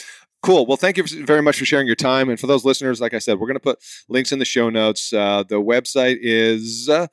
Cool. 0.45 0.67
Well, 0.67 0.77
thank 0.77 0.97
you 0.97 1.03
very 1.25 1.41
much 1.41 1.57
for 1.57 1.65
sharing 1.65 1.87
your 1.87 1.95
time. 1.95 2.29
And 2.29 2.39
for 2.39 2.45
those 2.45 2.63
listeners, 2.63 3.01
like 3.01 3.15
I 3.15 3.17
said, 3.17 3.39
we're 3.39 3.47
going 3.47 3.55
to 3.55 3.59
put 3.59 3.79
links 4.07 4.31
in 4.31 4.37
the 4.37 4.45
show 4.45 4.69
notes. 4.69 5.11
Uh, 5.11 5.41
the 5.41 5.55
website 5.55 6.19
is 6.21 6.87
uh, 6.87 7.07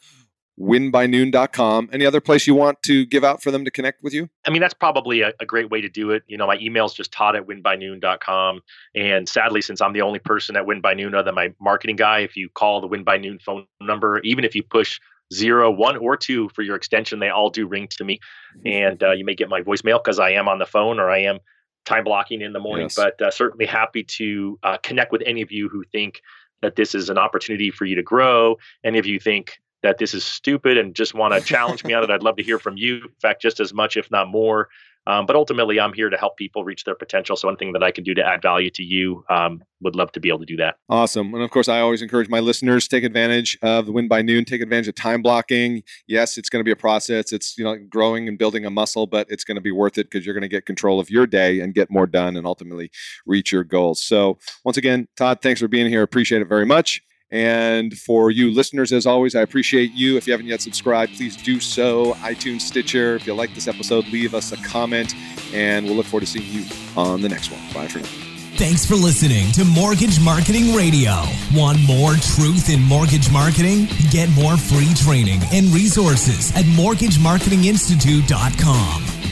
winbynoon.com. 0.60 1.88
Any 1.94 2.04
other 2.04 2.20
place 2.20 2.46
you 2.46 2.54
want 2.54 2.82
to 2.82 3.06
give 3.06 3.24
out 3.24 3.42
for 3.42 3.50
them 3.50 3.64
to 3.64 3.70
connect 3.70 4.02
with 4.02 4.12
you? 4.12 4.28
I 4.46 4.50
mean, 4.50 4.60
that's 4.60 4.74
probably 4.74 5.22
a, 5.22 5.32
a 5.40 5.46
great 5.46 5.70
way 5.70 5.80
to 5.80 5.88
do 5.88 6.10
it. 6.10 6.24
You 6.26 6.36
know, 6.36 6.46
my 6.46 6.58
email 6.60 6.84
is 6.84 6.92
just 6.92 7.10
todd 7.10 7.34
at 7.34 7.46
winbynoon.com. 7.46 8.60
And 8.94 9.26
sadly, 9.26 9.62
since 9.62 9.80
I'm 9.80 9.94
the 9.94 10.02
only 10.02 10.18
person 10.18 10.54
at 10.54 10.66
Win 10.66 10.82
by 10.82 10.92
Noon 10.92 11.14
other 11.14 11.24
than 11.24 11.34
my 11.34 11.54
marketing 11.58 11.96
guy, 11.96 12.18
if 12.18 12.36
you 12.36 12.50
call 12.50 12.82
the 12.82 12.86
Win 12.86 13.02
by 13.02 13.16
Noon 13.16 13.38
phone 13.38 13.64
number, 13.80 14.18
even 14.24 14.44
if 14.44 14.54
you 14.54 14.62
push 14.62 15.00
zero, 15.32 15.70
one, 15.70 15.96
or 15.96 16.18
two 16.18 16.50
for 16.50 16.60
your 16.60 16.76
extension, 16.76 17.18
they 17.18 17.30
all 17.30 17.48
do 17.48 17.66
ring 17.66 17.88
to 17.88 18.04
me. 18.04 18.20
Mm-hmm. 18.58 18.68
And 18.84 19.02
uh, 19.02 19.12
you 19.12 19.24
may 19.24 19.34
get 19.34 19.48
my 19.48 19.62
voicemail 19.62 20.04
because 20.04 20.18
I 20.18 20.32
am 20.32 20.48
on 20.48 20.58
the 20.58 20.66
phone 20.66 21.00
or 21.00 21.10
I 21.10 21.20
am 21.20 21.38
time 21.84 22.04
blocking 22.04 22.40
in 22.40 22.52
the 22.52 22.60
morning, 22.60 22.86
yes. 22.86 22.94
but 22.94 23.20
uh, 23.20 23.30
certainly 23.30 23.66
happy 23.66 24.04
to 24.04 24.58
uh, 24.62 24.76
connect 24.82 25.12
with 25.12 25.22
any 25.26 25.42
of 25.42 25.50
you 25.50 25.68
who 25.68 25.84
think 25.84 26.22
that 26.60 26.76
this 26.76 26.94
is 26.94 27.10
an 27.10 27.18
opportunity 27.18 27.70
for 27.70 27.84
you 27.84 27.96
to 27.96 28.02
grow. 28.02 28.56
Any 28.84 28.98
of 28.98 29.06
you 29.06 29.18
think 29.18 29.60
that 29.82 29.98
this 29.98 30.14
is 30.14 30.24
stupid 30.24 30.78
and 30.78 30.94
just 30.94 31.12
want 31.12 31.34
to 31.34 31.40
challenge 31.40 31.84
me 31.84 31.92
on 31.92 32.04
it, 32.04 32.10
I'd 32.10 32.22
love 32.22 32.36
to 32.36 32.42
hear 32.42 32.58
from 32.58 32.76
you. 32.76 32.96
In 32.96 33.14
fact, 33.20 33.42
just 33.42 33.60
as 33.60 33.74
much, 33.74 33.96
if 33.96 34.10
not 34.10 34.28
more. 34.28 34.68
Um, 35.06 35.26
but 35.26 35.36
ultimately, 35.36 35.80
I'm 35.80 35.92
here 35.92 36.10
to 36.10 36.16
help 36.16 36.36
people 36.36 36.64
reach 36.64 36.84
their 36.84 36.94
potential. 36.94 37.36
So 37.36 37.48
anything 37.48 37.72
that 37.72 37.82
I 37.82 37.90
can 37.90 38.04
do 38.04 38.14
to 38.14 38.24
add 38.24 38.42
value 38.42 38.70
to 38.70 38.82
you, 38.82 39.24
um, 39.28 39.62
would 39.82 39.96
love 39.96 40.12
to 40.12 40.20
be 40.20 40.28
able 40.28 40.38
to 40.38 40.46
do 40.46 40.56
that. 40.56 40.76
Awesome. 40.88 41.34
And 41.34 41.42
of 41.42 41.50
course, 41.50 41.68
I 41.68 41.80
always 41.80 42.02
encourage 42.02 42.28
my 42.28 42.40
listeners 42.40 42.86
take 42.88 43.04
advantage 43.04 43.58
of 43.62 43.86
the 43.86 43.92
win 43.92 44.08
by 44.08 44.22
noon, 44.22 44.44
take 44.44 44.62
advantage 44.62 44.88
of 44.88 44.94
time 44.94 45.22
blocking. 45.22 45.82
Yes, 46.06 46.38
it's 46.38 46.48
going 46.48 46.60
to 46.60 46.64
be 46.64 46.70
a 46.70 46.76
process. 46.76 47.32
It's 47.32 47.58
you 47.58 47.64
know 47.64 47.76
growing 47.90 48.28
and 48.28 48.38
building 48.38 48.64
a 48.64 48.70
muscle, 48.70 49.06
but 49.06 49.26
it's 49.30 49.44
going 49.44 49.56
to 49.56 49.60
be 49.60 49.72
worth 49.72 49.98
it 49.98 50.10
because 50.10 50.24
you're 50.24 50.34
going 50.34 50.42
to 50.42 50.48
get 50.48 50.66
control 50.66 51.00
of 51.00 51.10
your 51.10 51.26
day 51.26 51.60
and 51.60 51.74
get 51.74 51.90
more 51.90 52.06
done 52.06 52.36
and 52.36 52.46
ultimately 52.46 52.90
reach 53.26 53.52
your 53.52 53.64
goals. 53.64 54.00
So 54.00 54.38
once 54.64 54.76
again, 54.76 55.08
Todd, 55.16 55.40
thanks 55.42 55.60
for 55.60 55.68
being 55.68 55.88
here. 55.88 56.02
Appreciate 56.02 56.42
it 56.42 56.48
very 56.48 56.66
much. 56.66 57.02
And 57.32 57.98
for 57.98 58.30
you 58.30 58.52
listeners, 58.52 58.92
as 58.92 59.06
always, 59.06 59.34
I 59.34 59.40
appreciate 59.40 59.90
you. 59.92 60.18
If 60.18 60.26
you 60.26 60.34
haven't 60.34 60.46
yet 60.46 60.60
subscribed, 60.60 61.16
please 61.16 61.34
do 61.34 61.58
so. 61.60 62.12
iTunes, 62.16 62.60
Stitcher. 62.60 63.16
If 63.16 63.26
you 63.26 63.32
like 63.34 63.54
this 63.54 63.66
episode, 63.66 64.06
leave 64.08 64.34
us 64.34 64.52
a 64.52 64.58
comment, 64.58 65.14
and 65.54 65.86
we'll 65.86 65.94
look 65.96 66.04
forward 66.06 66.26
to 66.26 66.30
seeing 66.30 66.52
you 66.52 66.66
on 66.94 67.22
the 67.22 67.30
next 67.30 67.50
one. 67.50 67.60
Bye 67.72 67.88
for 67.88 68.00
now. 68.00 68.08
Thanks 68.56 68.84
for 68.84 68.96
listening 68.96 69.50
to 69.52 69.64
Mortgage 69.64 70.20
Marketing 70.20 70.74
Radio. 70.74 71.24
Want 71.54 71.80
more 71.80 72.12
truth 72.36 72.68
in 72.68 72.82
mortgage 72.82 73.32
marketing? 73.32 73.88
Get 74.10 74.28
more 74.30 74.58
free 74.58 74.92
training 74.94 75.40
and 75.52 75.68
resources 75.68 76.54
at 76.54 76.66
mortgagemarketinginstitute.com. 76.66 79.31